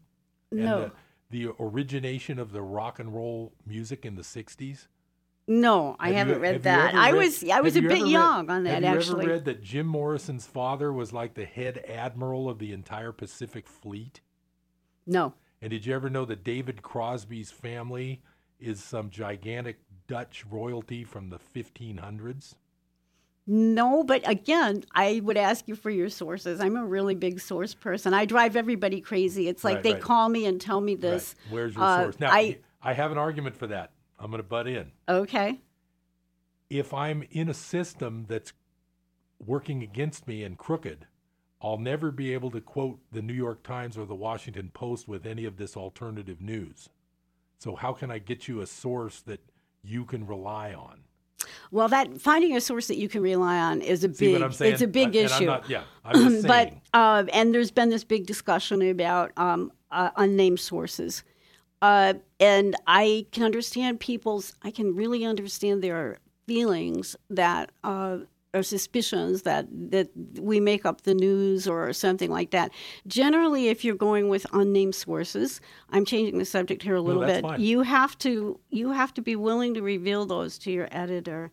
And 0.51 0.59
No. 0.66 0.91
the, 1.30 1.45
the 1.47 1.53
origination 1.59 2.39
of 2.39 2.51
the 2.51 2.62
rock 2.62 2.99
and 2.99 3.14
roll 3.16 3.53
music 3.66 4.05
in 4.05 4.16
the 4.16 4.22
'60s. 4.22 4.88
No, 5.47 5.95
I 5.99 6.12
Have 6.12 6.28
you- 6.28 6.34
haven't 6.34 6.41
read 6.41 6.53
have 6.53 6.64
that. 6.64 6.93
I 6.95 7.12
read- 7.12 7.18
was 7.18 7.43
I 7.49 7.62
was 7.62 7.76
a 7.76 7.82
bit 7.82 7.91
ever 7.91 8.03
read- 8.03 8.12
young 8.12 8.49
on 8.49 8.64
that 8.64 8.84
have 8.84 8.93
you 8.93 8.99
actually. 8.99 9.24
ever 9.26 9.34
read 9.34 9.45
that 9.45 9.64
Jim 9.64 9.88
Morrison's 9.88 10.45
father 10.45 10.91
was 10.93 11.12
like 11.14 11.34
the 11.34 11.45
head 11.45 11.80
admiral 11.88 12.49
of 12.49 12.59
the 12.59 12.72
entire 12.74 13.12
Pacific 13.12 13.68
Fleet? 13.68 14.22
No. 15.07 15.34
And 15.62 15.70
did 15.72 15.86
you 15.86 15.93
ever 15.95 16.09
know 16.09 16.26
that 16.26 16.43
David 16.43 16.82
Crosby's 16.82 17.51
family 17.51 18.22
is 18.59 18.84
some 18.84 19.09
gigantic 19.09 19.80
Dutch 20.07 20.45
royalty 20.49 21.03
from 21.03 21.30
the 21.30 21.38
1500s? 21.39 22.55
No, 23.47 24.03
but 24.03 24.27
again, 24.29 24.83
I 24.93 25.19
would 25.23 25.37
ask 25.37 25.67
you 25.67 25.75
for 25.75 25.89
your 25.89 26.09
sources. 26.09 26.59
I'm 26.61 26.75
a 26.77 26.85
really 26.85 27.15
big 27.15 27.39
source 27.39 27.73
person. 27.73 28.13
I 28.13 28.25
drive 28.25 28.55
everybody 28.55 29.01
crazy. 29.01 29.47
It's 29.47 29.63
like 29.63 29.75
Right, 29.75 29.83
they 29.83 29.93
right. 29.93 30.01
call 30.01 30.29
me 30.29 30.45
and 30.45 30.61
tell 30.61 30.79
me 30.79 30.95
this. 30.95 31.35
Right. 31.45 31.53
Where's 31.53 31.75
your 31.75 31.83
Uh, 31.83 32.01
source? 32.03 32.19
Now, 32.19 32.31
I 32.31 32.59
I 32.83 32.93
have 32.93 33.11
an 33.11 33.17
argument 33.17 33.55
for 33.55 33.67
that. 33.67 33.91
I'm 34.19 34.29
going 34.31 34.41
to 34.41 34.47
butt 34.47 34.67
in. 34.67 34.91
okay. 35.09 35.59
if 36.69 36.93
I'm 36.93 37.23
in 37.31 37.49
a 37.49 37.53
system 37.53 38.25
that's 38.29 38.53
working 39.45 39.83
against 39.83 40.25
me 40.27 40.43
and 40.43 40.57
crooked, 40.57 41.05
I'll 41.61 41.77
never 41.77 42.11
be 42.11 42.33
able 42.33 42.49
to 42.51 42.61
quote 42.61 42.99
the 43.11 43.21
New 43.21 43.33
York 43.33 43.61
Times 43.63 43.97
or 43.97 44.05
the 44.05 44.15
Washington 44.15 44.69
Post 44.73 45.07
with 45.07 45.25
any 45.25 45.43
of 45.45 45.57
this 45.57 45.75
alternative 45.75 46.39
news. 46.39 46.89
So 47.59 47.75
how 47.75 47.91
can 47.93 48.09
I 48.09 48.19
get 48.19 48.47
you 48.47 48.61
a 48.61 48.67
source 48.67 49.21
that 49.23 49.41
you 49.83 50.05
can 50.05 50.25
rely 50.25 50.73
on? 50.73 51.01
Well, 51.71 51.87
that 51.89 52.19
finding 52.21 52.55
a 52.55 52.61
source 52.61 52.87
that 52.87 52.97
you 52.97 53.07
can 53.09 53.21
rely 53.21 53.59
on 53.59 53.81
is 53.81 54.03
a 54.03 54.13
See 54.13 54.25
big. 54.27 54.33
what 54.33 54.43
I'm 54.43 54.51
saying? 54.51 54.73
It's 54.73 54.81
a 54.81 54.87
big 54.87 55.09
I'm 55.15 55.25
issue. 55.25 55.45
not- 55.45 55.69
yeah, 55.69 55.83
but 56.45 56.73
uh, 56.93 57.25
and 57.33 57.53
there's 57.53 57.71
been 57.71 57.89
this 57.89 58.03
big 58.03 58.25
discussion 58.25 58.81
about 58.81 59.31
um, 59.37 59.71
uh, 59.91 60.11
unnamed 60.15 60.59
sources, 60.59 61.23
uh, 61.81 62.13
and 62.39 62.75
I 62.87 63.25
can 63.31 63.43
understand 63.43 63.99
people's. 63.99 64.53
I 64.63 64.71
can 64.71 64.95
really 64.95 65.25
understand 65.25 65.83
their 65.83 66.17
feelings 66.47 67.15
that 67.29 67.71
uh, 67.83 68.17
or 68.53 68.63
suspicions 68.63 69.43
that 69.43 69.65
that 69.91 70.09
we 70.39 70.59
make 70.59 70.85
up 70.85 71.01
the 71.01 71.13
news 71.13 71.67
or 71.67 71.93
something 71.93 72.29
like 72.29 72.51
that. 72.51 72.71
Generally, 73.07 73.69
if 73.69 73.85
you're 73.85 73.95
going 73.95 74.29
with 74.29 74.45
unnamed 74.53 74.95
sources, 74.95 75.61
I'm 75.89 76.05
changing 76.05 76.37
the 76.37 76.45
subject 76.45 76.83
here 76.83 76.95
a 76.95 77.01
little 77.01 77.21
that's 77.21 77.37
bit. 77.37 77.41
fine. 77.43 77.61
You 77.61 77.81
have 77.81 78.17
to 78.19 78.59
you 78.69 78.91
have 78.91 79.13
to 79.15 79.21
be 79.21 79.35
willing 79.35 79.73
to 79.75 79.81
reveal 79.81 80.25
those 80.25 80.57
to 80.59 80.71
your 80.71 80.87
editor, 80.91 81.51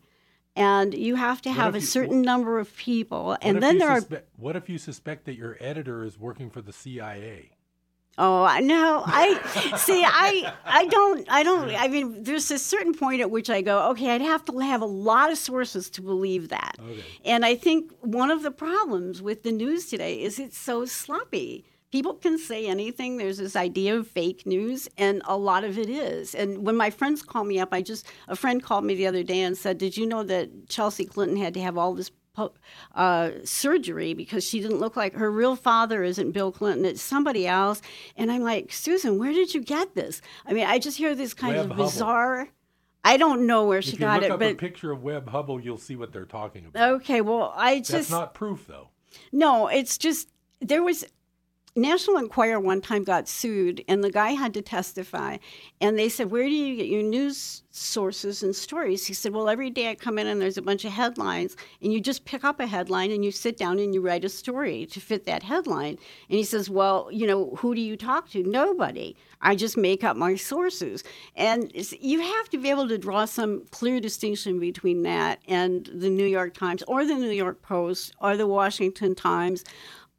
and 0.56 0.92
you 0.92 1.14
have 1.14 1.40
to 1.42 1.52
have 1.52 1.74
a 1.74 1.78
you- 1.80 1.86
certain 1.86 2.22
number 2.22 2.58
of 2.58 2.74
people. 2.76 3.36
And 3.42 3.62
then 3.62 3.78
there 3.78 3.90
are 3.90 4.00
What 4.36 4.56
if 4.56 4.68
you 4.68 4.78
suspect 4.78 5.24
that 5.26 5.36
your 5.36 5.56
editor 5.60 6.04
is 6.04 6.18
working 6.18 6.50
for 6.50 6.60
the 6.62 6.72
CIA? 6.72 7.50
Oh, 8.20 8.58
no, 8.60 9.04
I 9.06 9.76
see. 9.78 10.04
I 10.04 10.52
I 10.64 10.86
don't. 10.86 11.24
I 11.30 11.42
don't. 11.44 11.70
I 11.70 11.86
mean, 11.86 12.24
there's 12.24 12.50
a 12.50 12.58
certain 12.58 12.92
point 12.92 13.20
at 13.20 13.30
which 13.30 13.48
I 13.48 13.62
go, 13.62 13.88
okay, 13.90 14.10
I'd 14.10 14.20
have 14.22 14.44
to 14.46 14.58
have 14.58 14.82
a 14.82 14.86
lot 14.86 15.30
of 15.30 15.38
sources 15.38 15.88
to 15.90 16.02
believe 16.02 16.48
that. 16.48 16.76
Okay. 16.80 17.04
And 17.24 17.44
I 17.44 17.54
think 17.54 17.92
one 18.00 18.30
of 18.32 18.42
the 18.42 18.50
problems 18.50 19.22
with 19.22 19.44
the 19.44 19.52
news 19.52 19.86
today 19.86 20.20
is 20.20 20.38
it's 20.40 20.58
so 20.58 20.84
sloppy. 20.84 21.64
People 21.90 22.12
can 22.14 22.36
say 22.38 22.66
anything. 22.66 23.16
There's 23.16 23.38
this 23.38 23.56
idea 23.56 23.96
of 23.96 24.06
fake 24.08 24.44
news, 24.44 24.88
and 24.98 25.22
a 25.24 25.38
lot 25.38 25.64
of 25.64 25.78
it 25.78 25.88
is. 25.88 26.34
And 26.34 26.66
when 26.66 26.76
my 26.76 26.90
friends 26.90 27.22
call 27.22 27.44
me 27.44 27.58
up, 27.60 27.70
I 27.72 27.80
just 27.80 28.04
a 28.26 28.36
friend 28.36 28.62
called 28.62 28.84
me 28.84 28.94
the 28.94 29.06
other 29.06 29.22
day 29.22 29.40
and 29.40 29.56
said, 29.56 29.78
"Did 29.78 29.96
you 29.96 30.06
know 30.06 30.22
that 30.24 30.68
Chelsea 30.68 31.06
Clinton 31.06 31.38
had 31.38 31.54
to 31.54 31.60
have 31.62 31.78
all 31.78 31.94
this 31.94 32.10
uh, 32.94 33.30
surgery 33.44 34.14
because 34.14 34.44
she 34.44 34.60
didn't 34.60 34.78
look 34.78 34.96
like 34.96 35.14
her 35.14 35.30
real 35.30 35.56
father 35.56 36.02
isn't 36.02 36.32
Bill 36.32 36.52
Clinton, 36.52 36.84
it's 36.84 37.02
somebody 37.02 37.46
else. 37.46 37.80
And 38.16 38.30
I'm 38.30 38.42
like, 38.42 38.72
Susan, 38.72 39.18
where 39.18 39.32
did 39.32 39.54
you 39.54 39.60
get 39.62 39.94
this? 39.94 40.20
I 40.46 40.52
mean, 40.52 40.66
I 40.66 40.78
just 40.78 40.98
hear 40.98 41.14
this 41.14 41.34
kind 41.34 41.56
Webb 41.56 41.70
of 41.72 41.76
Hubbell. 41.76 41.84
bizarre. 41.84 42.48
I 43.04 43.16
don't 43.16 43.46
know 43.46 43.64
where 43.66 43.80
she 43.80 43.90
if 43.92 43.94
you 43.94 44.00
got 44.00 44.16
look 44.22 44.24
it, 44.24 44.30
up 44.32 44.40
a 44.40 44.44
but 44.50 44.58
picture 44.58 44.90
of 44.92 45.02
Webb 45.02 45.30
Hubbell, 45.30 45.62
you'll 45.62 45.78
see 45.78 45.96
what 45.96 46.12
they're 46.12 46.24
talking 46.24 46.66
about. 46.66 46.90
okay. 46.96 47.20
Well, 47.20 47.52
I 47.56 47.78
just 47.78 47.90
That's 47.92 48.10
not 48.10 48.34
proof, 48.34 48.66
though. 48.66 48.88
no. 49.32 49.68
It's 49.68 49.96
just 49.96 50.28
there 50.60 50.82
was 50.82 51.04
National 51.78 52.16
Enquirer 52.16 52.58
one 52.58 52.80
time 52.80 53.04
got 53.04 53.28
sued, 53.28 53.84
and 53.86 54.02
the 54.02 54.10
guy 54.10 54.30
had 54.30 54.52
to 54.54 54.62
testify. 54.62 55.36
And 55.80 55.96
they 55.96 56.08
said, 56.08 56.30
Where 56.30 56.44
do 56.44 56.50
you 56.50 56.76
get 56.76 56.88
your 56.88 57.04
news 57.04 57.62
sources 57.70 58.42
and 58.42 58.54
stories? 58.54 59.06
He 59.06 59.14
said, 59.14 59.32
Well, 59.32 59.48
every 59.48 59.70
day 59.70 59.90
I 59.90 59.94
come 59.94 60.18
in 60.18 60.26
and 60.26 60.40
there's 60.40 60.58
a 60.58 60.62
bunch 60.62 60.84
of 60.84 60.92
headlines, 60.92 61.56
and 61.80 61.92
you 61.92 62.00
just 62.00 62.24
pick 62.24 62.42
up 62.42 62.58
a 62.58 62.66
headline 62.66 63.12
and 63.12 63.24
you 63.24 63.30
sit 63.30 63.56
down 63.56 63.78
and 63.78 63.94
you 63.94 64.00
write 64.00 64.24
a 64.24 64.28
story 64.28 64.86
to 64.86 65.00
fit 65.00 65.24
that 65.26 65.44
headline. 65.44 65.98
And 66.28 66.36
he 66.36 66.42
says, 66.42 66.68
Well, 66.68 67.08
you 67.12 67.28
know, 67.28 67.54
who 67.56 67.76
do 67.76 67.80
you 67.80 67.96
talk 67.96 68.28
to? 68.30 68.42
Nobody. 68.42 69.16
I 69.40 69.54
just 69.54 69.76
make 69.76 70.02
up 70.02 70.16
my 70.16 70.34
sources. 70.34 71.04
And 71.36 71.70
you 72.00 72.20
have 72.20 72.48
to 72.48 72.58
be 72.58 72.70
able 72.70 72.88
to 72.88 72.98
draw 72.98 73.24
some 73.24 73.64
clear 73.70 74.00
distinction 74.00 74.58
between 74.58 75.02
that 75.04 75.38
and 75.46 75.88
the 75.94 76.10
New 76.10 76.26
York 76.26 76.54
Times 76.54 76.82
or 76.88 77.04
the 77.04 77.14
New 77.14 77.30
York 77.30 77.62
Post 77.62 78.14
or 78.20 78.36
the 78.36 78.48
Washington 78.48 79.14
Times 79.14 79.64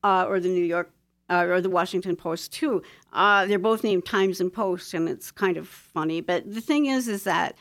uh, 0.06 0.26
or 0.26 0.40
the 0.40 0.48
New 0.48 0.64
York 0.64 0.92
uh, 1.30 1.46
or 1.48 1.62
the 1.62 1.70
Washington 1.70 2.16
Post 2.16 2.52
too. 2.54 2.82
Uh, 3.14 3.46
they're 3.46 3.60
both 3.60 3.84
named 3.84 4.06
Times 4.06 4.40
and 4.42 4.52
Post, 4.52 4.94
and 4.94 5.08
it's 5.10 5.32
kind 5.32 5.58
of 5.58 5.68
funny. 5.68 6.22
But 6.22 6.52
the 6.54 6.62
thing 6.62 6.86
is, 6.88 7.08
is 7.08 7.24
that 7.24 7.56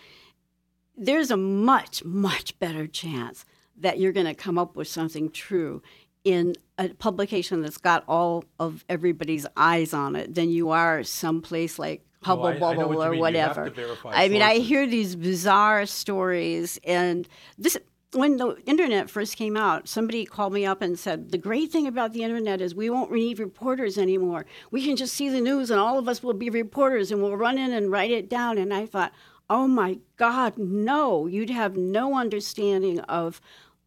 there's 0.96 1.30
a 1.30 1.36
much, 1.36 2.04
much 2.04 2.58
better 2.58 2.86
chance 2.86 3.44
that 3.76 3.98
you're 3.98 4.12
going 4.12 4.26
to 4.26 4.34
come 4.34 4.58
up 4.58 4.74
with 4.76 4.88
something 4.88 5.30
true 5.30 5.82
in 6.24 6.54
a 6.78 6.88
publication 6.88 7.62
that's 7.62 7.78
got 7.78 8.02
all 8.08 8.44
of 8.58 8.84
everybody's 8.88 9.46
eyes 9.56 9.94
on 9.94 10.16
it 10.16 10.34
than 10.34 10.50
you 10.50 10.70
are 10.70 11.04
someplace 11.04 11.78
like 11.78 12.04
Hubbell 12.24 12.38
Oh, 12.38 12.44
I- 12.46 12.54
I 12.56 12.58
Bubble 12.58 12.88
what 12.88 13.08
or. 13.08 13.16
Whatever. 13.16 13.72
I 14.06 14.28
mean, 14.28 14.42
I 14.42 14.54
hear 14.58 14.86
these 14.88 15.14
bizarre 15.14 15.86
stories, 15.86 16.78
and 16.82 17.28
this 17.56 17.76
when 18.12 18.38
the 18.38 18.56
internet 18.64 19.11
first 19.11 19.36
came 19.36 19.56
out, 19.56 19.86
somebody 19.86 20.24
called 20.24 20.52
me 20.52 20.64
up 20.64 20.80
and 20.80 20.98
said, 20.98 21.30
The 21.30 21.38
great 21.38 21.70
thing 21.70 21.86
about 21.86 22.12
the 22.12 22.22
internet 22.22 22.61
is 22.61 22.74
we 22.74 22.90
won't 22.90 23.12
need 23.12 23.38
reporters 23.38 23.98
anymore. 23.98 24.46
We 24.70 24.84
can 24.84 24.96
just 24.96 25.14
see 25.14 25.28
the 25.28 25.40
news, 25.40 25.70
and 25.70 25.78
all 25.78 25.98
of 25.98 26.09
us 26.09 26.22
will 26.22 26.34
be 26.34 26.50
reporters, 26.50 27.11
and 27.11 27.22
we'll 27.22 27.36
run 27.36 27.59
in 27.59 27.72
and 27.72 27.90
write 27.90 28.11
it 28.11 28.30
down. 28.30 28.56
And 28.59 28.72
I 28.72 28.86
thought, 28.86 29.12
Oh 29.50 29.66
my 29.66 29.98
God, 30.16 30.59
no, 30.59 31.26
you'd 31.26 31.50
have 31.50 31.76
no 31.76 32.18
understanding 32.18 33.00
of 33.00 33.40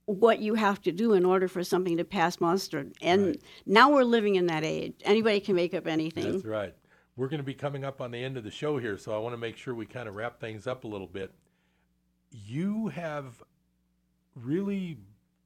what 0.05 0.39
you 0.39 0.55
have 0.55 0.81
to 0.81 0.91
do 0.91 1.13
in 1.13 1.23
order 1.23 1.47
for 1.47 1.63
something 1.63 1.97
to 1.97 2.03
pass 2.03 2.39
muster. 2.39 2.87
And 3.01 3.37
now 3.65 3.91
we're 3.91 4.03
living 4.03 4.35
in 4.35 4.47
that 4.47 4.63
age. 4.63 4.95
Anybody 5.03 5.39
can 5.39 5.55
make 5.55 5.73
up 5.73 5.87
anything. 5.87 6.31
That's 6.31 6.45
right. 6.45 6.73
We're 7.15 7.27
going 7.27 7.39
to 7.39 7.43
be 7.43 7.53
coming 7.53 7.85
up 7.85 8.01
on 8.01 8.09
the 8.11 8.23
end 8.23 8.37
of 8.37 8.43
the 8.43 8.51
show 8.51 8.77
here, 8.77 8.97
so 8.97 9.15
I 9.15 9.19
want 9.19 9.33
to 9.33 9.37
make 9.37 9.57
sure 9.57 9.75
we 9.75 9.85
kind 9.85 10.09
of 10.09 10.15
wrap 10.15 10.39
things 10.39 10.65
up 10.65 10.83
a 10.83 10.87
little 10.87 11.07
bit. 11.07 11.31
You 12.31 12.87
have 12.87 13.43
really 14.35 14.97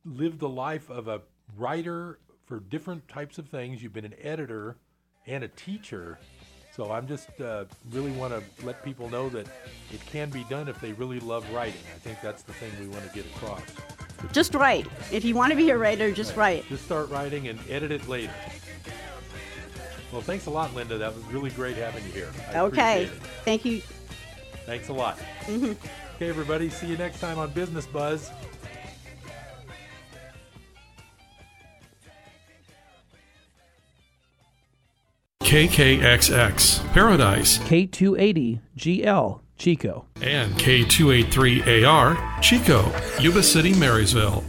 lived 0.04 0.40
the 0.40 0.50
life 0.50 0.90
of 0.90 1.08
a 1.08 1.22
writer 1.58 2.20
for 2.46 2.60
different 2.60 3.08
types 3.08 3.38
of 3.38 3.50
things. 3.50 3.82
You've 3.82 3.94
been 3.94 4.06
an 4.06 4.16
editor 4.22 4.78
and 5.26 5.44
a 5.44 5.48
teacher. 5.50 6.20
So 6.76 6.92
I'm 6.92 7.08
just 7.08 7.40
uh, 7.40 7.66
really 7.92 8.12
want 8.12 8.34
to 8.34 8.66
let 8.66 8.84
people 8.84 9.10
know 9.10 9.30
that 9.30 9.48
it 9.94 10.06
can 10.06 10.30
be 10.30 10.44
done 10.50 10.68
if 10.68 10.80
they 10.82 10.92
really 10.94 11.20
love 11.22 11.50
writing. 11.54 11.80
I 11.96 12.00
think 12.00 12.20
that's 12.22 12.44
the 12.44 12.54
thing 12.54 12.72
we 12.80 12.88
want 12.88 13.08
to 13.08 13.16
get 13.16 13.26
across. 13.38 13.62
Just 14.32 14.54
write. 14.56 14.86
If 15.12 15.24
you 15.24 15.36
want 15.36 15.52
to 15.52 15.58
be 15.58 15.70
a 15.70 15.78
writer, 15.78 16.12
just 16.12 16.36
write. 16.36 16.68
Just 16.68 16.86
start 16.86 17.10
writing 17.10 17.48
and 17.48 17.60
edit 17.70 17.92
it 17.92 18.08
later. 18.08 18.34
Well, 20.12 20.22
thanks 20.22 20.46
a 20.46 20.50
lot, 20.50 20.74
Linda. 20.76 20.98
That 20.98 21.16
was 21.16 21.24
really 21.26 21.50
great 21.52 21.78
having 21.78 22.04
you 22.06 22.12
here. 22.12 22.32
I 22.54 22.60
Okay. 22.60 23.10
Thank 23.44 23.66
you. 23.66 23.82
Thanks 24.66 24.90
a 24.90 24.94
lot. 24.94 25.18
hmm 25.46 25.74
Okay, 26.16 26.30
everybody. 26.30 26.70
See 26.70 26.88
you 26.88 26.98
next 26.98 27.20
time 27.20 27.38
on 27.38 27.52
Business 27.52 27.86
Buzz. 27.86 28.32
KKXX, 35.56 36.86
Paradise, 36.92 37.60
K280GL, 37.60 39.40
Chico. 39.58 40.06
and 40.22 40.52
K283AR, 40.56 42.42
Chico, 42.42 42.92
Yuba 43.22 43.42
City, 43.42 43.74
Marysville. 43.74 44.44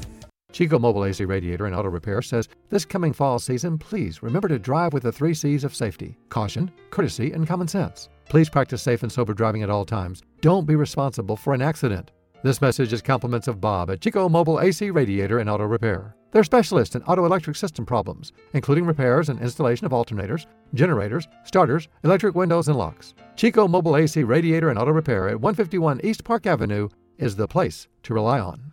Chico 0.51 0.81
Mobile 0.81 1.05
AC 1.05 1.25
Radiator 1.25 1.67
and 1.67 1.77
Auto 1.77 1.91
Repair 1.91 2.23
says 2.23 2.49
this 2.71 2.85
coming 2.85 3.13
fall 3.13 3.39
season, 3.39 3.79
please 3.79 4.21
remember 4.21 4.49
to 4.49 4.59
drive 4.59 4.93
with 4.93 5.05
the 5.05 5.13
three 5.13 5.33
C's 5.33 5.63
of 5.63 5.77
safety 5.77 6.19
caution, 6.29 6.73
courtesy, 6.91 7.31
and 7.31 7.47
common 7.47 7.69
sense. 7.69 8.09
Please 8.29 8.51
practice 8.51 8.83
safe 8.83 9.05
and 9.05 9.13
sober 9.13 9.33
driving 9.33 9.63
at 9.63 9.71
all 9.71 9.85
times. 9.85 10.25
Don't 10.41 10.67
be 10.67 10.75
responsible 10.75 11.37
for 11.37 11.55
an 11.55 11.63
accident. 11.63 12.11
This 12.43 12.61
message 12.61 12.93
is 12.93 13.01
compliments 13.01 13.49
of 13.49 13.63
Bob 13.63 13.91
at 13.91 14.01
Chico 14.01 14.29
Mobile 14.29 14.61
AC 14.61 14.91
Radiator 14.91 15.39
and 15.39 15.49
Auto 15.49 15.65
Repair. 15.65 16.15
They're 16.31 16.45
specialists 16.45 16.95
in 16.95 17.03
auto 17.05 17.25
electric 17.25 17.57
system 17.57 17.87
problems, 17.87 18.33
including 18.53 18.85
repairs 18.85 19.31
and 19.31 19.41
installation 19.41 19.87
of 19.87 19.93
alternators, 19.93 20.45
generators, 20.75 21.27
starters, 21.45 21.89
electric 22.05 22.35
windows, 22.35 22.69
and 22.69 22.77
locks. 22.77 23.15
Chico 23.37 23.67
Mobile 23.67 23.97
AC 23.97 24.23
Radiator 24.23 24.69
and 24.69 24.79
Auto 24.79 24.91
Repair 24.91 25.29
at 25.29 25.41
151 25.41 26.03
East 26.05 26.25
Park 26.25 26.47
Avenue 26.47 26.89
is 27.17 27.37
the 27.37 27.49
place 27.49 27.89
to 28.03 28.13
rely 28.13 28.39
on. 28.39 28.73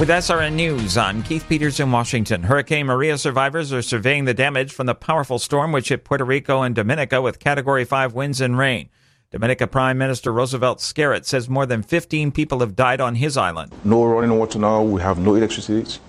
With 0.00 0.08
SRN 0.08 0.54
News, 0.54 0.96
I'm 0.96 1.22
Keith 1.22 1.44
Peters 1.46 1.78
in 1.78 1.92
Washington. 1.92 2.44
Hurricane 2.44 2.86
Maria 2.86 3.18
survivors 3.18 3.70
are 3.70 3.82
surveying 3.82 4.24
the 4.24 4.32
damage 4.32 4.72
from 4.72 4.86
the 4.86 4.94
powerful 4.94 5.38
storm 5.38 5.72
which 5.72 5.90
hit 5.90 6.04
Puerto 6.04 6.24
Rico 6.24 6.62
and 6.62 6.74
Dominica 6.74 7.20
with 7.20 7.38
Category 7.38 7.84
5 7.84 8.14
winds 8.14 8.40
and 8.40 8.56
rain. 8.56 8.88
Dominica 9.30 9.66
Prime 9.66 9.98
Minister 9.98 10.32
Roosevelt 10.32 10.78
Skerrit 10.78 11.26
says 11.26 11.50
more 11.50 11.66
than 11.66 11.82
15 11.82 12.32
people 12.32 12.60
have 12.60 12.74
died 12.74 13.02
on 13.02 13.16
his 13.16 13.36
island. 13.36 13.72
No 13.84 14.02
running 14.06 14.38
water 14.38 14.58
now. 14.58 14.80
We 14.80 15.02
have 15.02 15.18
no 15.18 15.34
electricity. 15.34 16.00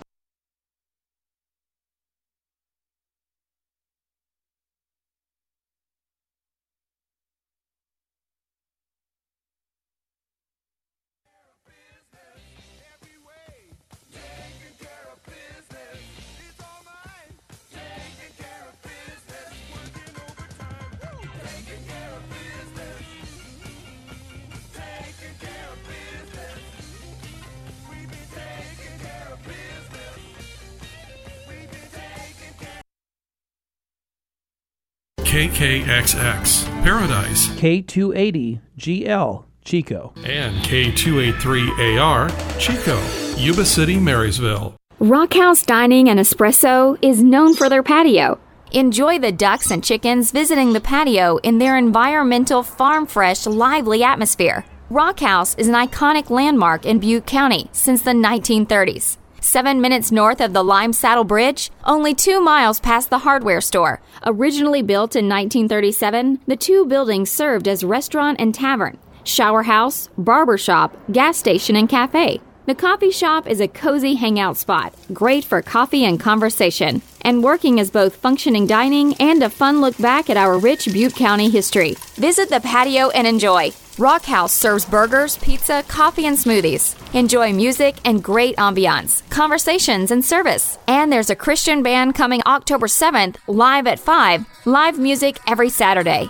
KKXX, 35.62 36.66
Paradise, 36.82 37.48
K280GL, 37.50 39.46
Chico. 39.64 40.12
and 40.26 40.56
K283AR, 40.66 42.60
Chico, 42.60 43.00
Yuba 43.40 43.64
City, 43.64 44.00
Marysville. 44.00 44.74
Rockhouse 44.98 45.62
Dining 45.62 46.10
and 46.10 46.20
Espresso 46.20 46.98
is 47.04 47.22
known 47.22 47.54
for 47.54 47.70
their 47.70 47.84
patio. 47.84 48.40
Enjoy 48.72 49.20
the 49.20 49.32
ducks 49.32 49.70
and 49.70 49.84
chickens 49.84 50.32
visiting 50.32 50.74
the 50.74 50.82
patio 50.82 51.38
in 51.44 51.60
their 51.60 51.78
environmental, 51.78 52.64
farm 52.64 53.06
fresh, 53.06 53.46
lively 53.46 54.04
atmosphere. 54.04 54.66
Rockhouse 54.90 55.54
is 55.60 55.68
an 55.68 55.76
iconic 55.76 56.32
landmark 56.32 56.88
in 56.88 56.98
Butte 56.98 57.28
County 57.28 57.70
since 57.72 58.02
the 58.02 58.14
1930s. 58.14 59.18
Seven 59.44 59.82
minutes 59.82 60.12
north 60.12 60.40
of 60.40 60.54
the 60.54 60.64
Lime 60.64 60.94
Saddle 60.94 61.24
Bridge, 61.24 61.72
only 61.84 62.14
two 62.14 62.40
miles 62.42 62.80
past 62.80 63.10
the 63.10 63.18
hardware 63.18 63.60
store. 63.60 64.00
Originally 64.24 64.84
built 64.84 65.16
in 65.16 65.28
1937, 65.28 66.42
the 66.46 66.56
two 66.56 66.86
buildings 66.86 67.32
served 67.32 67.68
as 67.68 67.84
restaurant 67.84 68.40
and 68.40 68.54
tavern, 68.54 69.00
shower 69.24 69.64
house, 69.64 70.10
barber 70.16 70.60
shop, 70.60 70.96
gas 71.12 71.38
station, 71.38 71.76
and 71.76 71.90
cafe. 71.90 72.40
The 72.68 72.76
coffee 72.76 73.10
shop 73.10 73.48
is 73.48 73.60
a 73.60 73.68
cozy 73.68 74.14
hangout 74.14 74.56
spot, 74.56 74.94
great 75.12 75.44
for 75.44 75.64
coffee 75.64 76.06
and 76.06 76.20
conversation, 76.20 77.02
and 77.22 77.44
working 77.44 77.80
as 77.80 77.90
both 77.90 78.18
functioning 78.18 78.68
dining 78.68 79.16
and 79.16 79.42
a 79.42 79.50
fun 79.50 79.82
look 79.82 79.98
back 79.98 80.30
at 80.30 80.38
our 80.38 80.60
rich 80.60 80.86
Butte 80.86 81.16
County 81.16 81.50
history. 81.50 81.96
Visit 82.18 82.50
the 82.50 82.60
patio 82.60 83.10
and 83.10 83.26
enjoy. 83.26 83.72
Rock 83.98 84.26
House 84.26 84.54
serves 84.54 84.86
burgers, 84.86 85.40
pizza, 85.40 85.84
coffee, 85.88 86.28
and 86.28 86.38
smoothies. 86.38 86.96
Enjoy 87.16 87.52
music 87.52 87.96
and 88.06 88.24
great 88.24 88.56
ambiance, 88.58 89.28
conversations, 89.32 90.12
and 90.12 90.24
service. 90.24 90.78
And 90.88 91.12
there's 91.12 91.32
a 91.32 91.36
Christian 91.36 91.82
band 91.82 92.14
coming 92.14 92.44
October 92.46 92.86
7th, 92.86 93.38
live 93.48 93.88
at 93.88 94.00
5, 94.00 94.46
live 94.66 95.00
music 95.00 95.40
every 95.48 95.70
Saturday. 95.70 96.30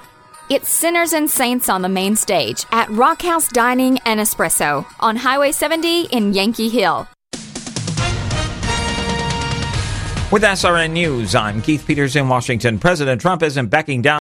It's 0.51 0.69
Sinners 0.69 1.13
and 1.13 1.29
Saints 1.29 1.69
on 1.69 1.81
the 1.81 1.87
main 1.87 2.17
stage 2.17 2.65
at 2.73 2.89
Rockhouse 2.89 3.47
Dining 3.47 3.99
and 3.99 4.19
Espresso 4.19 4.85
on 4.99 5.15
Highway 5.15 5.53
70 5.53 6.07
in 6.07 6.33
Yankee 6.33 6.67
Hill. 6.67 7.07
With 10.29 10.43
SRN 10.43 10.91
News, 10.91 11.35
I'm 11.35 11.61
Keith 11.61 11.87
Peters 11.87 12.17
in 12.17 12.27
Washington. 12.27 12.79
President 12.79 13.21
Trump 13.21 13.43
isn't 13.43 13.67
backing 13.67 14.01
down. 14.01 14.19